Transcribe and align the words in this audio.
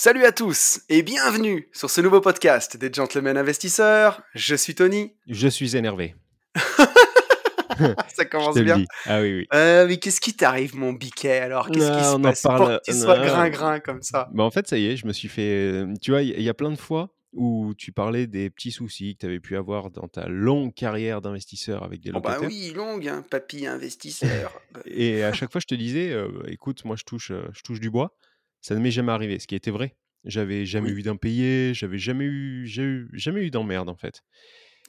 Salut 0.00 0.24
à 0.26 0.30
tous 0.30 0.80
et 0.88 1.02
bienvenue 1.02 1.68
sur 1.72 1.90
ce 1.90 2.00
nouveau 2.00 2.20
podcast 2.20 2.76
des 2.76 2.88
Gentlemen 2.92 3.36
Investisseurs. 3.36 4.22
Je 4.32 4.54
suis 4.54 4.76
Tony. 4.76 5.16
Je 5.26 5.48
suis 5.48 5.74
énervé. 5.76 6.14
Ça 8.06 8.24
commence 8.24 8.54
bien. 8.58 8.84
Ah 9.06 9.20
oui, 9.20 9.38
oui. 9.38 9.48
Euh, 9.52 9.88
mais 9.88 9.96
qu'est-ce 9.96 10.20
qui 10.20 10.34
t'arrive, 10.34 10.76
mon 10.76 10.92
biquet 10.92 11.38
alors? 11.40 11.68
Qu'est-ce 11.68 11.90
qui 11.90 11.98
Ah, 11.98 12.12
se 12.16 12.22
passe? 12.22 12.42
parle- 12.42 12.58
pour 12.58 12.68
que 12.68 12.92
tu 12.92 12.96
sois 12.96 13.18
grin-grin 13.18 13.80
comme 13.80 14.00
ça 14.02 14.28
Bah, 14.32 14.44
en 14.44 14.52
fait, 14.52 14.68
ça 14.68 14.78
y 14.78 14.86
est, 14.86 14.96
je 14.96 15.04
me 15.04 15.12
suis 15.12 15.26
fait. 15.26 15.42
euh, 15.72 15.92
Tu 16.00 16.12
vois, 16.12 16.22
il 16.22 16.40
y, 16.42 16.48
a 16.48 16.54
plein 16.54 16.70
de 16.70 16.78
fois 16.78 17.12
où 17.32 17.74
tu 17.76 17.90
parlais 17.90 18.28
des 18.28 18.50
petits 18.50 18.70
soucis 18.70 19.16
que 19.16 19.22
tu 19.22 19.26
avais 19.26 19.40
pu 19.40 19.56
avoir 19.56 19.90
dans 19.90 20.06
ta 20.06 20.28
longue 20.28 20.72
carrière 20.74 21.20
d'investisseur 21.20 21.82
avec 21.82 22.02
des 22.02 22.10
Oh 22.14 22.20
bah 22.20 22.36
locataires. 22.36 22.48
oui, 22.48 22.72
longue, 22.72 23.08
hein, 23.08 23.24
papy 23.28 23.66
investisseur. 23.66 24.60
Et 24.86 25.24
à 25.24 25.32
chaque 25.32 25.50
fois, 25.50 25.60
je 25.60 25.66
te 25.66 25.74
disais, 25.74 26.12
euh, 26.12 26.28
écoute, 26.46 26.84
moi, 26.84 26.94
je 26.94 27.02
touche, 27.02 27.32
je 27.52 27.62
touche 27.62 27.80
du 27.80 27.90
bois. 27.90 28.16
Ça 28.60 28.74
ne 28.74 28.80
m'est 28.80 28.90
jamais 28.90 29.12
arrivé, 29.12 29.38
ce 29.38 29.46
qui 29.46 29.54
était 29.54 29.70
vrai. 29.70 29.96
J'avais 30.24 30.66
jamais 30.66 30.90
Oui. 30.90 30.98
eu 30.98 31.02
d'impayé, 31.02 31.72
j'avais 31.74 31.98
jamais 31.98 32.24
eu, 32.24 32.66
j'ai 32.66 32.82
eu- 32.82 33.08
jamais 33.12 33.44
eu 33.44 33.50
d'emmerde 33.50 33.88
en 33.88 33.96
fait. 33.96 34.22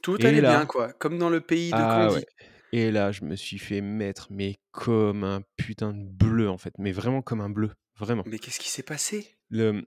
Tout 0.02 0.16
Et 0.18 0.26
allait 0.26 0.40
là- 0.40 0.50
bien, 0.56 0.66
quoi, 0.66 0.92
comme 0.94 1.18
dans 1.18 1.30
le 1.30 1.40
pays 1.40 1.70
de 1.70 1.76
Ah 1.78 2.10
ouais. 2.12 2.24
Et 2.72 2.90
là, 2.90 3.10
je 3.12 3.24
me 3.24 3.36
suis 3.36 3.58
fait 3.58 3.80
mettre, 3.80 4.28
mais 4.30 4.56
comme 4.72 5.24
un 5.24 5.42
putain 5.56 5.92
de 5.92 6.04
bleu 6.04 6.48
en 6.48 6.58
fait, 6.58 6.72
mais 6.78 6.92
vraiment 6.92 7.22
comme 7.22 7.40
un 7.40 7.50
bleu, 7.50 7.70
vraiment. 7.98 8.22
Mais 8.26 8.38
qu'est-ce 8.38 8.60
qui 8.60 8.68
s'est 8.68 8.82
passé? 8.82 9.36
Le... 9.50 9.84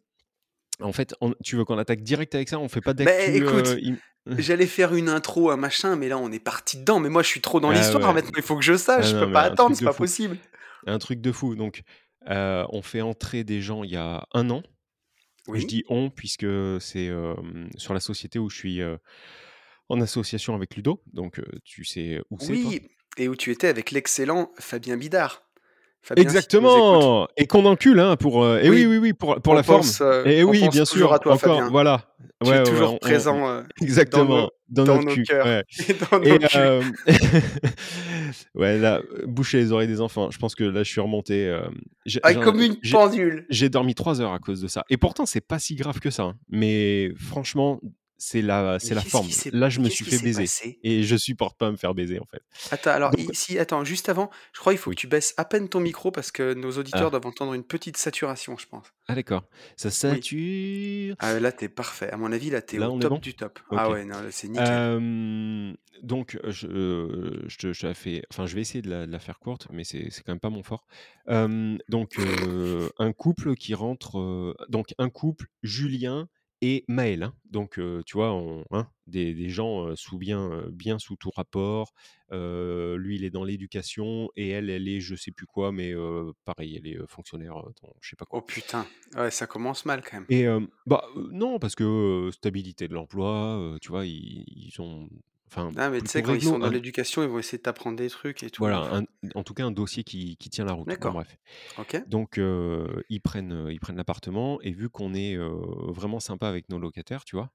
En 0.81 0.91
fait, 0.91 1.13
on- 1.21 1.35
tu 1.43 1.55
veux 1.55 1.65
qu'on 1.65 1.77
attaque 1.77 2.01
direct 2.01 2.33
avec 2.35 2.49
ça? 2.49 2.59
On 2.59 2.67
fait 2.67 2.81
pas 2.81 2.93
Bah, 2.93 3.05
d'actu 3.05 3.35
écoute, 3.37 3.67
euh, 3.67 3.79
im- 3.85 3.97
J'allais 4.39 4.67
faire 4.67 4.95
une 4.95 5.09
intro, 5.09 5.49
un 5.51 5.57
machin, 5.57 5.95
mais 5.97 6.07
là 6.07 6.17
on 6.17 6.31
est 6.31 6.39
parti 6.39 6.77
dedans. 6.77 6.99
Mais 6.99 7.09
moi 7.09 7.21
je 7.23 7.27
suis 7.27 7.41
trop 7.41 7.59
dans 7.59 7.69
Ah 7.71 7.73
l'histoire 7.73 8.07
ouais. 8.07 8.13
maintenant, 8.13 8.31
il 8.37 8.43
faut 8.43 8.55
que 8.55 8.63
je 8.63 8.77
sache, 8.77 9.05
Ah 9.05 9.09
je 9.09 9.15
non, 9.15 9.25
peux 9.27 9.33
pas 9.33 9.41
attendre, 9.41 9.75
c'est 9.75 9.83
pas 9.85 9.91
fou. 9.93 10.03
possible. 10.03 10.37
un 10.85 10.99
truc 10.99 11.21
de 11.21 11.31
fou. 11.31 11.55
Donc, 11.55 11.81
euh, 12.29 12.65
on 12.69 12.81
fait 12.81 13.01
entrer 13.01 13.43
des 13.43 13.61
gens 13.61 13.83
il 13.83 13.91
y 13.91 13.95
a 13.97 14.25
un 14.33 14.49
an. 14.49 14.63
Je 15.53 15.65
dis 15.65 15.83
on 15.89 16.09
puisque 16.09 16.45
c'est 16.79 17.09
euh, 17.09 17.35
sur 17.77 17.93
la 17.93 17.99
société 17.99 18.39
où 18.39 18.49
je 18.49 18.55
suis 18.55 18.81
euh, 18.81 18.95
en 19.89 19.99
association 19.99 20.55
avec 20.55 20.75
Ludo. 20.75 21.01
Donc, 21.11 21.39
euh, 21.39 21.43
tu 21.65 21.83
sais 21.83 22.21
où 22.29 22.37
c'est, 22.39 22.53
toi? 22.53 22.69
Oui, 22.71 22.81
et 23.17 23.27
où 23.27 23.35
tu 23.35 23.51
étais 23.51 23.67
avec 23.67 23.91
l'excellent 23.91 24.51
Fabien 24.57 24.95
Bidard. 24.95 25.43
Fabien, 26.01 26.21
si 26.23 26.27
Exactement 26.27 27.27
Et 27.37 27.47
qu'on 27.47 27.65
encule, 27.65 27.99
hein, 27.99 28.15
pour... 28.17 28.43
euh, 28.43 28.59
et 28.59 28.69
oui, 28.69 28.85
Oui. 28.85 28.85
oui, 28.87 28.97
oui, 28.97 29.13
pour, 29.13 29.41
pour 29.41 29.53
on 29.53 29.55
la 29.55 29.63
forme. 29.63 29.81
pense, 29.81 30.01
euh, 30.01 30.25
Et 30.25 30.43
oui, 30.43 30.67
bien 30.69 30.83
sûr, 30.85 31.13
à 31.13 31.19
toi, 31.19 31.33
encore, 31.33 31.57
Fabien. 31.57 31.69
voilà. 31.69 32.13
Tu 32.41 32.49
Ouais, 32.49 32.55
es 32.55 32.59
ouais, 32.59 32.63
toujours 32.69 32.93
on- 32.93 32.97
présent 32.97 33.47
euh, 33.49 33.63
Exactement, 33.81 34.49
dans, 34.69 34.85
dans 34.85 34.95
notre 34.95 35.05
nos 35.07 35.13
cul. 35.13 35.23
cœurs 35.23 35.45
ouais. 35.45 35.63
et 35.89 35.93
dans 35.93 36.21
Et 36.23 36.39
nos. 36.39 36.83
ouais, 38.55 38.77
là, 38.79 39.01
boucher 39.25 39.57
les 39.57 39.71
oreilles 39.71 39.87
des 39.87 40.01
enfants. 40.01 40.31
Je 40.31 40.37
pense 40.37 40.55
que 40.55 40.63
là, 40.63 40.83
je 40.83 40.89
suis 40.91 41.01
remonté. 41.01 41.47
euh, 41.47 41.67
j'ai- 42.05 42.19
Ah, 42.23 42.33
comme 42.33 42.61
une 42.61 42.77
pendule. 42.91 43.45
J'ai 43.49 43.69
dormi 43.69 43.95
trois 43.95 44.21
heures 44.21 44.33
à 44.33 44.39
cause 44.39 44.61
de 44.61 44.67
ça. 44.67 44.83
Et 44.89 44.97
pourtant, 44.97 45.25
c'est 45.25 45.41
pas 45.41 45.59
si 45.59 45.75
grave 45.75 45.99
que 45.99 46.09
ça. 46.09 46.23
hein. 46.23 46.35
Mais 46.49 47.11
franchement, 47.17 47.79
c'est 48.25 48.41
la, 48.41 48.79
c'est 48.79 48.95
la 48.95 49.01
forme. 49.01 49.27
Là, 49.51 49.69
je 49.69 49.79
me 49.81 49.89
suis 49.89 50.05
fait 50.05 50.17
baiser. 50.23 50.79
Et 50.83 51.03
je 51.03 51.15
supporte 51.15 51.57
pas 51.57 51.69
me 51.71 51.77
faire 51.77 51.93
baiser, 51.93 52.19
en 52.19 52.25
fait. 52.25 52.41
Attends, 52.71 52.91
alors, 52.91 53.11
Donc- 53.11 53.33
ici, 53.33 53.59
attends, 53.59 53.83
juste 53.83 54.07
avant, 54.09 54.29
je 54.53 54.59
crois 54.59 54.71
qu'il 54.73 54.79
faut 54.79 54.89
Oui. 54.91 54.95
que 54.95 55.01
tu 55.01 55.07
baisses 55.07 55.33
à 55.37 55.45
peine 55.45 55.67
ton 55.67 55.79
micro 55.81 56.09
parce 56.11 56.31
que 56.31 56.53
nos 56.53 56.71
auditeurs 56.71 57.07
Ah. 57.07 57.09
doivent 57.09 57.25
entendre 57.27 57.53
une 57.53 57.63
petite 57.63 57.97
saturation, 57.97 58.57
je 58.57 58.65
pense. 58.67 58.87
Ah, 59.07 59.15
d'accord. 59.15 59.43
Ça 59.75 59.91
sature. 59.91 61.15
Ah, 61.19 61.39
là, 61.39 61.51
t'es 61.51 61.69
parfait. 61.69 62.09
À 62.11 62.17
mon 62.17 62.31
avis, 62.31 62.49
là, 62.49 62.61
t'es 62.61 62.79
au 62.79 62.97
top 62.99 63.09
bon? 63.13 63.17
du 63.19 63.33
top. 63.33 63.59
Ah 63.71 63.89
ouais, 63.89 64.05
non, 64.05 64.15
c'est 64.31 64.47
nickel. 64.47 64.65
Euh, 64.69 65.73
donc, 66.01 66.39
je, 66.47 66.67
euh, 66.67 67.43
je, 67.47 67.57
te- 67.57 67.73
je 67.73 67.81
te 67.81 67.85
la 67.87 67.93
fais. 67.93 68.23
Enfin, 68.31 68.45
je 68.45 68.55
vais 68.55 68.61
essayer 68.61 68.81
de 68.81 68.89
la, 68.89 69.05
de 69.05 69.11
la 69.11 69.19
faire 69.19 69.39
courte, 69.39 69.67
mais 69.71 69.83
c'est 69.83 70.07
c'est 70.11 70.23
quand 70.23 70.31
même 70.31 70.39
pas 70.39 70.49
mon 70.49 70.63
fort. 70.63 70.85
Euh, 71.29 71.77
donc, 71.89 72.17
euh, 72.19 72.89
un 72.99 73.11
couple 73.13 73.55
qui 73.55 73.73
rentre. 73.73 74.19
euh, 74.19 74.55
donc, 74.69 74.93
un 74.97 75.09
couple, 75.09 75.47
Julien 75.63 76.27
et 76.63 76.85
Maël. 76.87 77.23
hein. 77.23 77.33
Donc, 77.45 77.77
euh, 77.77 78.01
tu 78.05 78.17
vois, 78.17 78.31
on- 78.33 78.63
hein, 78.71 78.87
des, 79.05 79.33
des 79.33 79.49
gens 79.49 79.85
euh, 79.87 79.95
sous 79.95 80.17
bien, 80.17 80.49
euh, 80.51 80.69
bien 80.71 80.97
sous 80.97 81.15
tout 81.17 81.31
rapport. 81.35 81.93
Lui, 82.31 83.15
il 83.17 83.23
est 83.25 83.29
dans 83.29 83.43
l'éducation 83.43 84.29
et 84.35 84.49
elle, 84.49 84.69
elle 84.69 84.87
est 84.87 84.99
je 84.99 85.15
sais 85.15 85.31
plus 85.31 85.45
quoi, 85.45 85.71
mais 85.71 85.93
pareil, 86.45 86.75
elle 86.77 86.87
est 86.87 86.97
fonctionnaire 87.07 87.53
dans 87.53 87.93
je 88.01 88.09
sais 88.09 88.15
pas 88.15 88.25
quoi. 88.25 88.39
Oh 88.39 88.41
putain, 88.41 88.87
ouais, 89.15 89.29
ça 89.29 89.45
commence 89.45 89.85
mal 89.85 90.01
quand 90.03 90.17
même. 90.17 90.25
Et 90.29 90.45
bah 90.87 91.05
non, 91.31 91.59
parce 91.59 91.75
que 91.75 92.29
stabilité 92.33 92.87
de 92.87 92.93
l'emploi, 92.95 93.77
tu 93.81 93.89
vois, 93.89 94.05
ils, 94.07 94.45
ils 94.47 94.81
ont. 94.81 95.09
Enfin, 95.53 95.73
Ah, 95.75 95.89
mais 95.91 96.01
tu 96.01 96.09
sais, 96.11 96.23
quand 96.23 96.33
ils 96.33 96.41
sont 96.41 96.57
dans 96.59 96.67
un- 96.67 96.71
l'éducation, 96.71 97.21
ils 97.23 97.29
vont 97.29 97.37
essayer 97.39 97.59
de 97.59 97.63
t'apprendre 97.63 97.97
des 97.97 98.09
trucs 98.09 98.41
et 98.43 98.49
tout. 98.49 98.59
voilà, 98.59 98.77
un- 98.97 99.03
en 99.35 99.43
tout 99.43 99.53
cas 99.53 99.65
un 99.65 99.71
dossier 99.71 100.03
qui, 100.03 100.37
qui 100.37 100.49
tient 100.49 100.65
la 100.65 100.73
route. 100.73 100.95
Bon, 100.99 101.11
D'accord. 101.11 101.13
bref. 101.13 101.37
Donc 102.05 102.37
euh, 102.39 103.01
ils 103.09 103.21
prennent, 103.21 103.67
ils 103.71 103.79
prennent 103.79 103.97
l'appartement 103.97 104.61
et 104.61 104.71
vu 104.73 104.89
qu'on 104.89 105.13
est 105.15 105.35
euh, 105.37 105.51
vraiment 105.91 106.19
sympa 106.19 106.49
avec 106.49 106.69
nos 106.69 106.79
locataires, 106.79 107.25
tu 107.25 107.35
vois, 107.37 107.51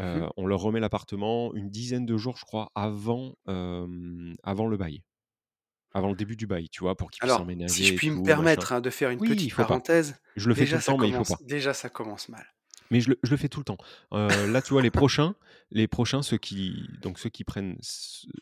euh, 0.00 0.28
Mhm. 0.28 0.32
on 0.38 0.46
leur 0.46 0.60
remet 0.60 0.80
l'appartement 0.80 1.54
une 1.54 1.70
dizaine 1.70 2.06
de 2.06 2.16
jours, 2.18 2.36
je 2.38 2.44
crois, 2.46 2.72
avant, 2.76 3.36
avant 4.44 4.66
le 4.68 4.76
bail, 4.76 5.02
avant 5.92 6.10
le 6.10 6.16
début 6.16 6.36
du 6.36 6.46
bail, 6.48 6.68
tu 6.70 6.80
vois, 6.82 6.96
pour 6.96 7.10
qu'ils 7.10 7.22
puissent 7.22 7.38
emménager. 7.40 7.84
si 7.84 7.84
je 7.86 7.94
puis 7.94 8.10
me 8.10 8.18
tout, 8.18 8.20
permettre 8.20 8.72
hein, 8.72 8.80
de 8.80 8.88
faire 8.90 9.10
une 9.10 9.20
Oui, 9.20 9.22
petite 9.22 9.56
pas. 9.66 9.66
parenthèse, 9.66 10.20
Je 10.36 10.48
le 10.48 10.54
fais 10.54 10.66
tout 10.66 10.76
déjà 10.76 10.78
le 10.78 10.82
temps, 10.84 10.98
mais 10.98 11.08
il 11.08 11.14
faut 11.14 11.26
pas. 11.26 11.40
déjà 11.40 11.74
ça 11.74 11.88
commence 11.90 12.28
mal. 12.28 12.46
Mais 12.92 13.00
je 13.00 13.10
le, 13.10 13.18
je 13.24 13.32
le 13.32 13.36
fais 13.38 13.48
tout 13.48 13.60
le 13.60 13.64
temps. 13.64 13.78
Euh, 14.12 14.46
là, 14.46 14.62
tu 14.62 14.74
vois, 14.74 14.82
les 14.82 14.92
prochains, 14.92 15.34
les 15.72 15.88
prochains, 15.88 16.22
ceux 16.22 16.38
qui, 16.38 16.88
donc 17.02 17.18
ceux 17.18 17.30
qui 17.30 17.42
prennent 17.44 17.78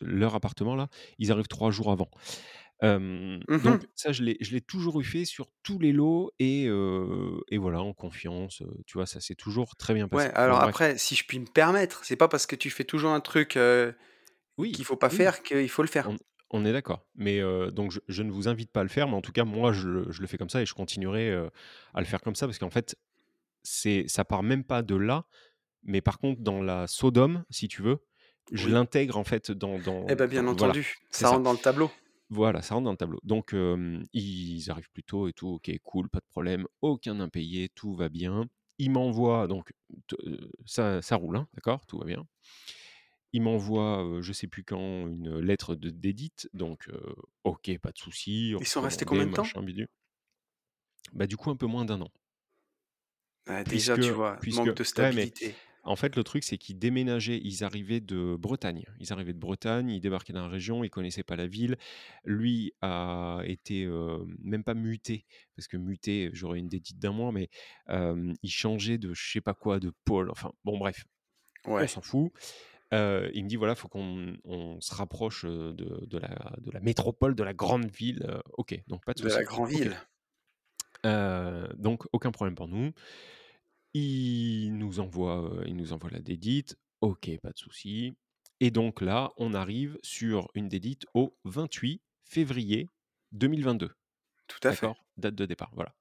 leur 0.01 0.35
appartement 0.35 0.75
là, 0.75 0.89
ils 1.19 1.31
arrivent 1.31 1.47
trois 1.47 1.71
jours 1.71 1.91
avant. 1.91 2.11
Euh, 2.83 3.39
Mhm. 3.47 3.59
donc 3.63 3.87
ça, 3.95 4.11
je 4.11 4.23
l'ai, 4.23 4.61
toujours 4.61 4.99
eu 5.01 5.03
fait 5.03 5.25
sur 5.25 5.47
tous 5.63 5.79
les 5.79 5.91
lots 5.93 6.31
et, 6.39 6.65
euh, 6.67 7.39
et 7.49 7.57
voilà, 7.57 7.81
en 7.81 7.93
confiance. 7.93 8.63
tu 8.87 8.97
vois, 8.97 9.05
ça 9.07 9.19
s'est 9.21 9.35
toujours 9.35 9.75
très 9.75 9.93
bien 9.93 10.07
passé. 10.07 10.27
Ouais, 10.27 10.29
alors 10.35 10.59
après, 10.59 10.97
si 10.97 11.15
je 11.15 11.25
puis 11.25 11.39
me 11.39 11.45
permettre, 11.45 12.03
c'est 12.03 12.17
pas 12.17 12.27
parce 12.27 12.45
que 12.45 12.55
tu 12.55 12.69
fais 12.69 12.83
toujours 12.83 13.11
un 13.11 13.21
truc 13.21 13.57
Oui, 14.57 14.71
qu'il 14.73 14.85
faut 14.85 14.97
pas 14.97 15.09
oui, 15.09 15.17
faire 15.17 15.43
qu'il 15.43 15.69
faut 15.69 15.81
le 15.83 15.87
faire. 15.87 16.07
on, 16.07 16.17
on 16.51 16.65
est 16.65 16.73
d'accord. 16.73 17.05
Mais 17.15 17.39
euh, 17.39 17.71
donc, 17.71 17.91
je, 17.91 17.99
je 18.07 18.23
ne 18.23 18.31
vous 18.31 18.47
invite 18.47 18.71
pas 18.71 18.81
à 18.81 18.83
le 18.83 18.89
faire, 18.89 19.07
mais 19.07 19.15
en 19.15 19.21
tout 19.21 19.31
cas, 19.31 19.45
moi, 19.45 19.71
je, 19.73 19.87
le- 19.87 20.11
je 20.11 20.21
le 20.21 20.27
fais 20.27 20.37
comme 20.37 20.49
ça 20.49 20.61
et 20.61 20.65
je 20.65 20.73
continuerai 20.73 21.29
euh, 21.29 21.49
à 21.93 21.99
le 22.01 22.05
faire 22.05 22.21
comme 22.21 22.35
ça 22.35 22.47
parce 22.47 22.59
qu'en 22.59 22.69
fait, 22.69 22.97
c'est, 23.63 24.05
ça 24.07 24.25
part 24.25 24.43
même 24.43 24.63
pas 24.63 24.81
de 24.83 24.95
là, 24.95 25.25
mais 25.83 26.01
par 26.01 26.19
contre, 26.19 26.41
dans 26.41 26.61
la 26.61 26.87
Sodome, 26.87 27.45
si 27.49 27.67
tu 27.67 27.81
veux, 27.81 27.99
je 28.51 28.67
Oui. 28.67 28.73
l'intègre 28.73 29.17
en 29.17 29.23
fait 29.23 29.51
dans, 29.51 29.79
dans, 29.79 30.03
Eh 30.09 30.15
ben 30.15 30.27
bien 30.27 30.43
dans- 30.43 30.47
entendu, 30.47 30.95
ça 31.11 31.27
ça. 31.27 31.29
rentre 31.29 31.43
dans 31.43 31.53
le 31.53 31.57
tableau. 31.57 31.91
Voilà, 32.29 32.61
ça 32.61 32.75
rentre 32.75 32.85
dans 32.85 32.91
le 32.91 32.97
tableau. 32.97 33.19
Donc, 33.23 33.53
euh, 33.53 34.01
ils 34.13 34.71
arrivent 34.71 34.89
plus 34.91 35.03
tôt 35.03 35.27
et 35.27 35.33
tout, 35.33 35.49
ok, 35.49 35.71
cool, 35.83 36.09
pas 36.09 36.19
de 36.19 36.25
problème, 36.29 36.65
aucun 36.81 37.19
impayé, 37.19 37.69
tout 37.75 37.93
va 37.93 38.09
bien. 38.09 38.45
Ils 38.77 38.89
m'envoient, 38.91 39.47
donc, 39.47 39.73
ça, 40.65 41.01
ça 41.01 41.15
roule, 41.15 41.37
hein, 41.37 41.47
d'accord, 41.53 41.85
tout 41.85 41.97
va 41.97 42.05
bien. 42.05 42.25
Ils 43.33 43.41
m'envoient, 43.41 44.03
euh, 44.05 44.21
je 44.21 44.33
sais 44.33 44.47
plus 44.47 44.63
quand, 44.63 45.07
une 45.07 45.39
lettre 45.39 45.75
de 45.75 45.89
d'édite, 45.89 46.49
donc, 46.53 46.89
euh, 46.89 47.15
ok, 47.45 47.77
pas 47.81 47.91
de 47.91 47.97
souci, 47.97 48.53
Ils 48.59 48.65
sont 48.67 48.81
restés 48.81 49.05
combien 49.05 49.25
de 49.27 49.31
temps? 49.33 49.47
Bah, 51.13 51.25
du 51.27 51.37
coup, 51.37 51.49
un 51.49 51.55
peu 51.55 51.67
moins 51.67 51.85
d'un 51.85 52.01
an. 52.01 52.11
Ouais, 53.47 53.63
Déjà, 53.65 53.97
Puisque, 53.97 54.07
tu 54.07 54.11
vois, 54.13 54.37
puisque, 54.39 54.57
manque 54.57 54.75
de 54.75 54.83
ouais, 54.97 55.11
stabilité. 55.11 55.55
en 55.83 55.95
fait, 55.95 56.15
le 56.15 56.23
truc, 56.23 56.43
c'est 56.43 56.57
qu'ils 56.59 56.77
déménageaient, 56.77 57.39
ils 57.43 57.63
arrivaient 57.63 58.01
de 58.01 58.35
Bretagne. 58.37 58.85
Ils 58.99 59.11
arrivaient 59.13 59.33
de 59.33 59.39
Bretagne, 59.39 59.89
ils 59.89 59.99
débarquaient 60.01 60.33
dans 60.33 60.43
la 60.43 60.47
région, 60.47 60.83
ils 60.83 60.91
connaissaient 60.91 61.23
pas 61.23 61.35
la 61.35 61.47
ville. 61.47 61.77
Lui 62.23 62.73
a 62.81 63.41
été 63.45 63.85
euh, 63.85 64.23
même 64.43 64.63
pas 64.63 64.75
muté, 64.75 65.25
parce 65.55 65.67
que 65.67 65.77
muté, 65.77 66.29
j'aurais 66.33 66.59
une 66.59 66.69
dédite 66.69 66.99
d'un 66.99 67.11
mois, 67.13 67.31
mais 67.31 67.49
euh, 67.89 68.31
il 68.43 68.51
changeait 68.51 68.99
de 68.99 69.13
je 69.13 69.31
sais 69.31 69.41
pas 69.41 69.55
quoi, 69.55 69.79
de 69.79 69.91
pôle. 70.05 70.29
Enfin, 70.29 70.51
bon, 70.63 70.77
bref, 70.77 71.05
on 71.65 71.87
s'en 71.87 72.01
fout. 72.01 72.31
Euh, 72.93 73.29
il 73.33 73.43
me 73.45 73.49
dit 73.49 73.55
voilà, 73.55 73.75
faut 73.75 73.87
qu'on 73.87 74.37
on 74.43 74.81
se 74.81 74.93
rapproche 74.93 75.45
de, 75.45 75.73
de 75.73 76.17
la, 76.17 76.53
de 76.59 76.71
la 76.71 76.79
métropole, 76.81 77.35
de 77.35 77.43
la 77.43 77.53
grande 77.53 77.89
ville. 77.91 78.27
Ok, 78.53 78.79
donc 78.87 79.05
pas 79.05 79.13
de 79.13 79.23
De 79.23 79.29
la 79.29 79.43
grande 79.43 79.69
ville. 79.69 79.97
Euh, 81.05 81.67
donc 81.77 82.03
aucun 82.13 82.31
problème 82.31 82.55
pour 82.55 82.67
nous. 82.67 82.91
Il 83.93 84.77
nous 84.77 84.99
envoie, 84.99 85.43
euh, 85.53 85.63
il 85.67 85.75
nous 85.75 85.93
envoie 85.93 86.09
la 86.09 86.21
dédite. 86.21 86.77
Ok, 87.01 87.29
pas 87.41 87.51
de 87.51 87.57
souci. 87.57 88.13
Et 88.59 88.71
donc 88.71 89.01
là, 89.01 89.31
on 89.37 89.53
arrive 89.53 89.97
sur 90.03 90.47
une 90.53 90.69
dédite 90.69 91.05
au 91.13 91.35
28 91.45 92.01
février 92.23 92.87
2022. 93.31 93.91
Tout 94.47 94.67
à 94.67 94.73
fait. 94.73 94.87
Date 95.17 95.35
de 95.35 95.45
départ, 95.45 95.71
voilà. 95.73 95.93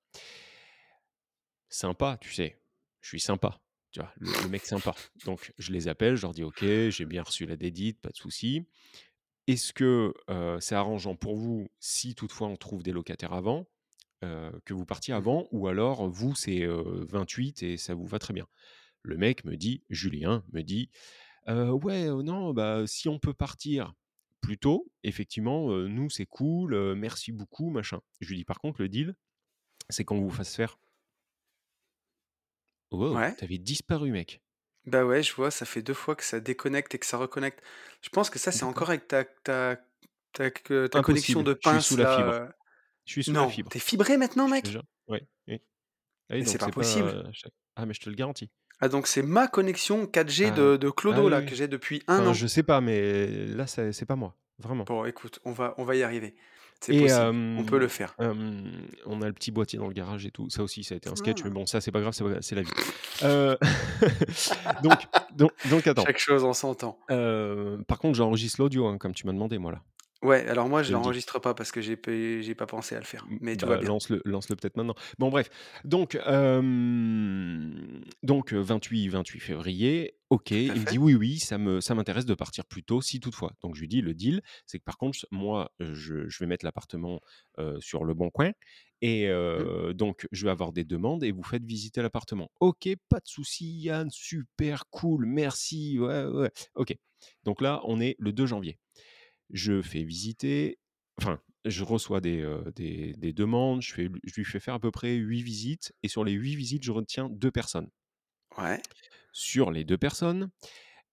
Sympa, 1.68 2.18
tu 2.20 2.32
sais, 2.32 2.60
je 3.00 3.08
suis 3.08 3.20
sympa, 3.20 3.60
tu 3.92 4.00
vois? 4.00 4.12
Le 4.18 4.30
le 4.42 4.48
mec 4.48 4.64
sympa. 4.66 4.94
Donc 5.24 5.52
je 5.58 5.72
les 5.72 5.88
appelle, 5.88 6.16
je 6.16 6.22
leur 6.22 6.32
dis: 6.32 6.42
«OK, 6.42 6.64
j'ai 6.64 7.04
bien 7.06 7.22
reçu 7.22 7.46
la 7.46 7.56
dédite, 7.56 8.00
pas 8.00 8.10
de 8.10 8.16
souci. 8.16 8.66
Est-ce 9.46 9.72
que, 9.72 10.14
heu, 10.30 10.58
c'est 10.60 10.74
arrangeant 10.74 11.16
pour 11.16 11.36
vous 11.36 11.68
si 11.80 12.14
toutefois 12.14 12.48
on 12.48 12.56
trouve 12.56 12.82
des 12.82 12.92
locataires 12.92 13.32
avant, 13.32 13.66
heu, 14.24 14.52
que 14.64 14.74
vous 14.74 14.86
partiez 14.86 15.14
Mmh 15.14 15.14
avant 15.14 15.48
ou 15.52 15.68
alors 15.68 16.08
vous 16.10 16.34
c'est, 16.34 16.62
heu, 16.64 17.04
28 17.08 17.62
et 17.62 17.76
ça 17.76 17.94
vous 17.94 18.06
va 18.06 18.18
très 18.18 18.34
bien?» 18.34 18.46
Le 19.04 19.16
mec 19.18 19.44
me 19.44 19.56
dit 19.56 19.84
Julien 19.90 20.44
me 20.52 20.62
dit: 20.62 20.90
«Heu, 21.48 21.70
ouais, 21.72 22.06
heu, 22.08 22.22
non, 22.22 22.54
bah, 22.54 22.84
si 22.88 23.08
on 23.08 23.18
peut 23.20 23.34
partir 23.34 23.94
plus 24.42 24.58
tôt, 24.58 24.92
effectivement, 25.04 25.70
nous 25.88 26.10
c'est 26.10 26.26
cool, 26.26 26.94
merci 26.96 27.32
beaucoup, 27.32 27.70
machin». 27.70 28.00
Je 28.20 28.30
lui 28.30 28.38
dis: 28.38 28.44
«Par 28.46 28.60
contre 28.60 28.82
le 28.82 28.88
deal, 28.90 29.14
c'est 29.90 30.04
qu'on 30.04 30.20
vous 30.20 30.30
fasse 30.30 30.56
faire» 30.56 30.78
Wow, 32.92 33.18
Ouais. 33.18 33.36
tu 33.36 33.44
avais 33.44 33.58
disparu 33.58 34.10
mec. 34.12 34.40
Bah, 34.86 35.04
ouais, 35.04 35.22
je 35.22 35.34
vois, 35.34 35.50
ça 35.50 35.66
fait 35.66 35.82
2 35.82 35.92
fois 35.94 36.16
que 36.16 36.24
ça 36.24 36.40
déconnecte 36.40 36.94
et 36.94 36.98
que 36.98 37.04
ça 37.06 37.18
reconnecte. 37.18 37.62
Je 38.00 38.08
pense 38.08 38.30
que 38.30 38.38
ça, 38.38 38.50
c'est 38.50 38.64
encore 38.64 38.88
avec 38.88 39.06
ta 39.08 39.24
ta 39.24 39.76
ta 40.32 40.50
que 40.50 40.86
ta 40.86 41.00
connexion 41.00 41.42
de 41.42 41.52
je 41.60 41.68
suis 41.68 41.80
sous 41.80 41.96
pince 41.96 41.96
la 41.96 42.06
fibre. 42.06 42.34
Je 43.10 43.14
suis 43.14 43.24
sous 43.24 43.32
la 43.32 43.40
non, 43.40 43.48
fibre. 43.48 43.70
tu 43.72 43.78
es 43.78 43.80
fibré 43.80 44.16
maintenant 44.16 44.46
mec? 44.46 44.64
oui. 45.08 45.18
Ah 45.48 45.48
oui, 45.48 45.58
Mais 46.30 46.44
c'est 46.44 46.58
pas 46.58 46.68
possible. 46.68 47.24
pas, 47.24 47.28
chaque 47.32 47.52
ah 47.74 47.84
mais 47.84 47.92
je 47.92 47.98
te 48.00 48.08
le 48.08 48.14
garantis. 48.14 48.50
Ah 48.80 48.88
donc 48.88 49.08
c'est 49.08 49.22
ma 49.22 49.48
connexion 49.48 50.04
4G 50.06 50.46
Ah, 50.46 50.50
de 50.52 50.76
de 50.76 50.88
ah 50.88 50.92
clodo 50.96 51.24
oui, 51.24 51.30
là, 51.32 51.42
que 51.42 51.52
j'ai 51.56 51.66
depuis 51.66 52.04
1 52.06 52.20
Enfin 52.20 52.28
an. 52.28 52.32
je 52.34 52.46
sais 52.46 52.62
pas, 52.62 52.80
mais 52.80 53.46
là 53.48 53.66
c'est 53.66 54.04
pas 54.06 54.14
moi, 54.14 54.36
vraiment. 54.60 54.84
Bon 54.84 55.04
écoute, 55.06 55.40
on 55.44 55.50
va 55.50 55.74
on 55.76 55.82
va 55.84 55.96
y 55.96 56.04
arriver. 56.04 56.36
C'est 56.80 56.96
possible, 56.96 57.20
on 57.58 57.64
peut 57.64 57.78
le 57.80 57.88
faire. 57.88 58.14
on 58.20 59.22
a 59.22 59.26
le 59.26 59.32
petit 59.32 59.50
boîtier 59.50 59.76
dans 59.80 59.88
le 59.88 59.92
garage 59.92 60.24
et 60.24 60.30
tout. 60.30 60.48
Ça 60.48 60.62
aussi, 60.62 60.84
ça 60.84 60.94
a 60.94 60.98
été 60.98 61.10
un 61.10 61.16
sketch, 61.16 61.42
mais 61.42 61.50
Ah. 61.50 61.54
bon 61.54 61.66
ça 61.66 61.80
c'est 61.80 61.90
pas 61.90 62.00
grave, 62.00 62.14
c'est 62.42 62.54
la 62.54 62.62
vie. 62.62 62.70
Heu, 63.24 63.58
donc 64.84 64.98
donc 65.34 65.50
donc 65.68 65.86
attends. 65.88 66.04
Chaque 66.06 66.18
chose 66.18 66.44
en 66.44 66.74
temps. 66.76 66.96
Heu, 67.10 67.82
par 67.88 67.98
contre 67.98 68.16
j'enregistre 68.16 68.60
l'audio, 68.60 68.86
hein, 68.86 68.98
comme 68.98 69.14
tu 69.14 69.26
m'as 69.26 69.32
demandé 69.32 69.58
moi 69.58 69.72
là. 69.72 69.82
Ouais, 70.22 70.46
alors 70.48 70.68
moi 70.68 70.82
Je 70.82 70.90
je 70.90 70.92
le 70.92 71.00
dis. 71.00 71.14
l'enregistre 71.14 71.38
pas 71.38 71.54
parce 71.54 71.72
que 71.72 71.80
j'ai 71.80 71.96
j'ai 72.42 72.54
pas 72.54 72.66
pensé 72.66 72.94
à 72.94 72.98
le 72.98 73.04
faire, 73.06 73.26
mais 73.40 73.56
tout 73.56 73.68
va 73.68 73.76
bah, 73.76 73.78
bien. 73.78 73.90
lance-le 73.90 74.22
lance-le 74.24 74.56
peut-être 74.56 74.76
maintenant. 74.76 74.94
Bon 75.18 75.28
bref, 75.30 75.50
donc 75.84 76.16
donc 78.22 78.52
heu, 78.52 78.60
28-28 78.60 79.40
février, 79.40 80.16
OK, 80.30 80.52
Tout 80.52 80.70
à 80.72 80.74
il 80.74 80.80
me 80.80 80.86
dit. 80.86 80.98
«Oui, 80.98 81.14
oui, 81.14 81.38
ça 81.38 81.58
me 81.58 81.80
ça 81.80 81.94
m'intéresse 81.94 82.24
de 82.26 82.34
partir 82.34 82.64
plus 82.66 82.84
tôt 82.84 83.00
si 83.02 83.18
toutefois». 83.20 83.52
Donc 83.62 83.74
je 83.74 83.80
lui 83.80 83.88
dis: 83.88 84.00
«Le 84.02 84.14
deal, 84.14 84.42
c'est 84.66 84.78
que 84.78 84.84
par 84.84 84.96
contre 84.98 85.26
moi, 85.30 85.72
je 85.80 86.28
je 86.28 86.38
vais 86.40 86.46
mettre 86.46 86.64
l'appartement, 86.64 87.20
sur 87.80 88.04
Leboncoin 88.04 88.52
et 89.02 89.28
Mmh. 89.56 89.70
donc 89.94 90.26
je 90.32 90.44
vais 90.44 90.50
avoir 90.50 90.72
des 90.72 90.84
demandes 90.84 91.24
et 91.24 91.32
vous 91.32 91.42
faites 91.42 91.64
visiter 91.64 92.02
l'appartement». 92.02 92.50
«OK, 92.60 92.88
pas 93.08 93.18
de 93.20 93.26
souci 93.28 93.80
Yann, 93.82 94.10
super 94.10 94.84
cool, 94.90 95.26
merci, 95.26 95.98
ouais, 95.98 96.24
ouais». 96.26 96.50
OK. 96.76 96.94
Donc 97.44 97.60
là, 97.60 97.80
on 97.84 98.00
est 98.00 98.16
le 98.18 98.32
2 98.32 98.46
janvier. 98.46 98.78
Je 99.52 99.82
fais 99.82 100.04
visiter, 100.04 100.78
enfin, 101.20 101.40
je 101.64 101.82
reçois 101.84 102.20
des, 102.20 102.40
heu, 102.42 102.64
des 102.76 103.14
des 103.14 103.32
demandes, 103.32 103.82
je 103.82 103.92
fais 103.92 104.08
je 104.24 104.34
lui 104.34 104.44
fais 104.44 104.60
faire 104.60 104.74
à 104.74 104.80
peu 104.80 104.90
près 104.92 105.14
8 105.16 105.42
visites 105.42 105.92
et 106.02 106.08
sur 106.08 106.24
les 106.24 106.32
8 106.32 106.54
visites, 106.54 106.84
je 106.84 106.92
retiens 106.92 107.28
2 107.30 107.50
personnes. 107.50 107.90
Ouais. 108.56 108.90
Sur 109.32 109.70
les 109.70 109.84
2 109.84 109.96
personnes, 109.98 110.50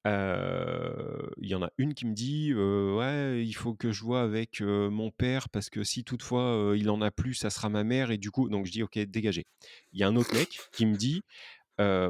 heu, 0.07 1.31
il 1.42 1.50
y 1.50 1.56
en 1.56 1.63
a 1.63 1.72
une 1.78 1.94
qui 1.95 2.06
me 2.07 2.13
dit, 2.13 2.51
heu: 2.54 2.95
«Ouais, 2.98 3.45
il 3.45 3.54
faut 3.54 3.75
que 3.75 3.92
je 3.92 4.04
vois 4.04 4.22
avec, 4.24 4.62
mon 4.62 5.12
père 5.12 5.50
parce 5.50 5.69
que 5.69 5.84
si 5.84 6.04
toutefois, 6.06 6.74
il 6.78 6.89
en 6.89 7.01
a 7.01 7.12
plus, 7.12 7.36
ça 7.36 7.50
sera 7.51 7.69
ma 7.69 7.84
mère 7.84 8.12
et 8.12 8.18
du 8.19 8.31
coup» 8.31 8.50
donc 8.50 8.66
je 8.68 8.72
dis: 8.74 8.84
«OK, 8.84 8.98
dégagez». 9.00 9.45
Il 9.94 10.00
y 10.00 10.04
a 10.04 10.07
un 10.10 10.16
autre 10.18 10.34
mec 10.34 10.66
qui 10.74 10.86
me 10.88 10.95
dit, 10.98 11.25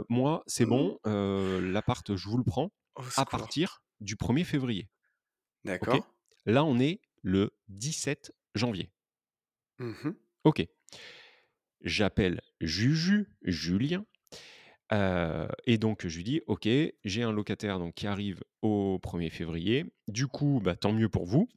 «Moi, 0.10 0.44
c'est 0.48 0.66
Mmh. 0.66 0.68
bon, 0.68 1.00
l'appart, 1.06 2.16
je 2.16 2.30
vous 2.30 2.38
le 2.38 2.46
prends 2.46 2.72
Au 2.96 3.04
à 3.18 3.26
partir 3.28 3.84
du 4.02 4.18
1er 4.18 4.46
février». 4.46 4.90
D'accord. 5.64 6.08
Là, 6.48 6.64
on 6.64 6.80
est 6.80 7.02
le 7.24 7.52
17 7.68 8.32
janvier. 8.56 8.90
Mmh 9.80 9.96
mh. 10.04 10.18
OK. 10.46 10.68
J'appelle 11.84 12.42
Juju, 12.60 13.28
Julien, 13.44 14.06
heu 14.94 15.48
et 15.66 15.78
donc 15.78 16.08
je 16.08 16.18
lui 16.18 16.24
dis: 16.26 16.42
«OK, 16.48 16.68
j'ai 17.06 17.24
un 17.24 17.32
locataire 17.34 17.80
donc 17.80 17.96
qui 17.96 18.08
arrive 18.08 18.44
au 18.62 19.00
1er 19.00 19.30
février. 19.32 19.86
Du 20.08 20.28
coup, 20.28 20.62
bah, 20.64 20.76
tant 20.76 20.94
mieux 20.94 21.10
pour 21.10 21.26
vous. 21.26 21.50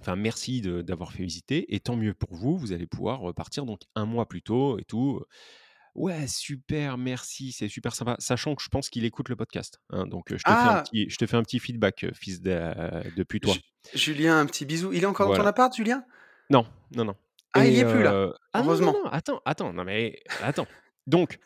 Enfin, 0.00 0.16
merci 0.16 0.60
de 0.62 0.82
d'avoir 0.82 1.12
fait 1.12 1.24
visiter 1.24 1.74
et 1.74 1.80
tant 1.80 1.96
mieux 1.96 2.14
pour 2.14 2.34
vous, 2.34 2.58
vous 2.58 2.72
allez 2.72 2.86
pouvoir 2.86 3.20
repartir 3.20 3.66
donc 3.66 3.82
un 3.96 4.06
mois 4.06 4.28
plus 4.28 4.42
tôt 4.42 4.78
et 4.78 4.84
tout». 4.84 5.22
«Ouais, 5.98 6.26
super, 6.28 6.96
merci, 6.96 7.50
c'est 7.52 7.68
super 7.68 7.94
sympa», 7.94 8.14
sachant 8.20 8.54
que 8.54 8.62
je 8.62 8.68
pense 8.68 8.88
qu'il 8.88 9.04
écoute 9.04 9.28
le 9.28 9.36
podcast, 9.36 9.80
hein, 9.90 10.06
donc 10.06 10.26
je 10.30 10.36
te 10.36 10.48
fais 10.48 10.50
un 10.50 10.76
Ah! 10.76 10.82
petit 10.84 11.10
je 11.10 11.16
te 11.16 11.26
fais 11.26 11.36
un 11.36 11.42
petit 11.42 11.58
feedback, 11.58 12.06
fils 12.14 12.40
de 12.40 12.50
de 12.50 13.16
Ju 13.16 13.24
putois. 13.24 13.54
Julien, 13.94 14.38
un 14.40 14.46
petit 14.46 14.64
bisou. 14.64 14.92
Il 14.92 15.02
est 15.02 15.06
encore 15.06 15.30
dans 15.30 15.36
ton 15.36 15.46
appart, 15.46 15.74
Julien? 15.74 16.04
Non, 16.50 16.66
non, 16.94 17.04
non 17.04 17.16
Ah, 17.52 17.66
il 17.66 17.72
y 17.72 17.76
et 17.76 17.80
est 17.80 17.84
plus 17.84 18.02
là? 18.02 18.32
ah 18.52 18.62
non, 18.62 18.64
non, 18.64 18.70
Heureusement. 18.70 18.92
non, 18.92 19.04
attends, 19.10 19.40
attends, 19.44 19.72
non 19.72 19.84
mais 19.84 20.22
attends. 20.42 20.66
Donc 21.06 21.38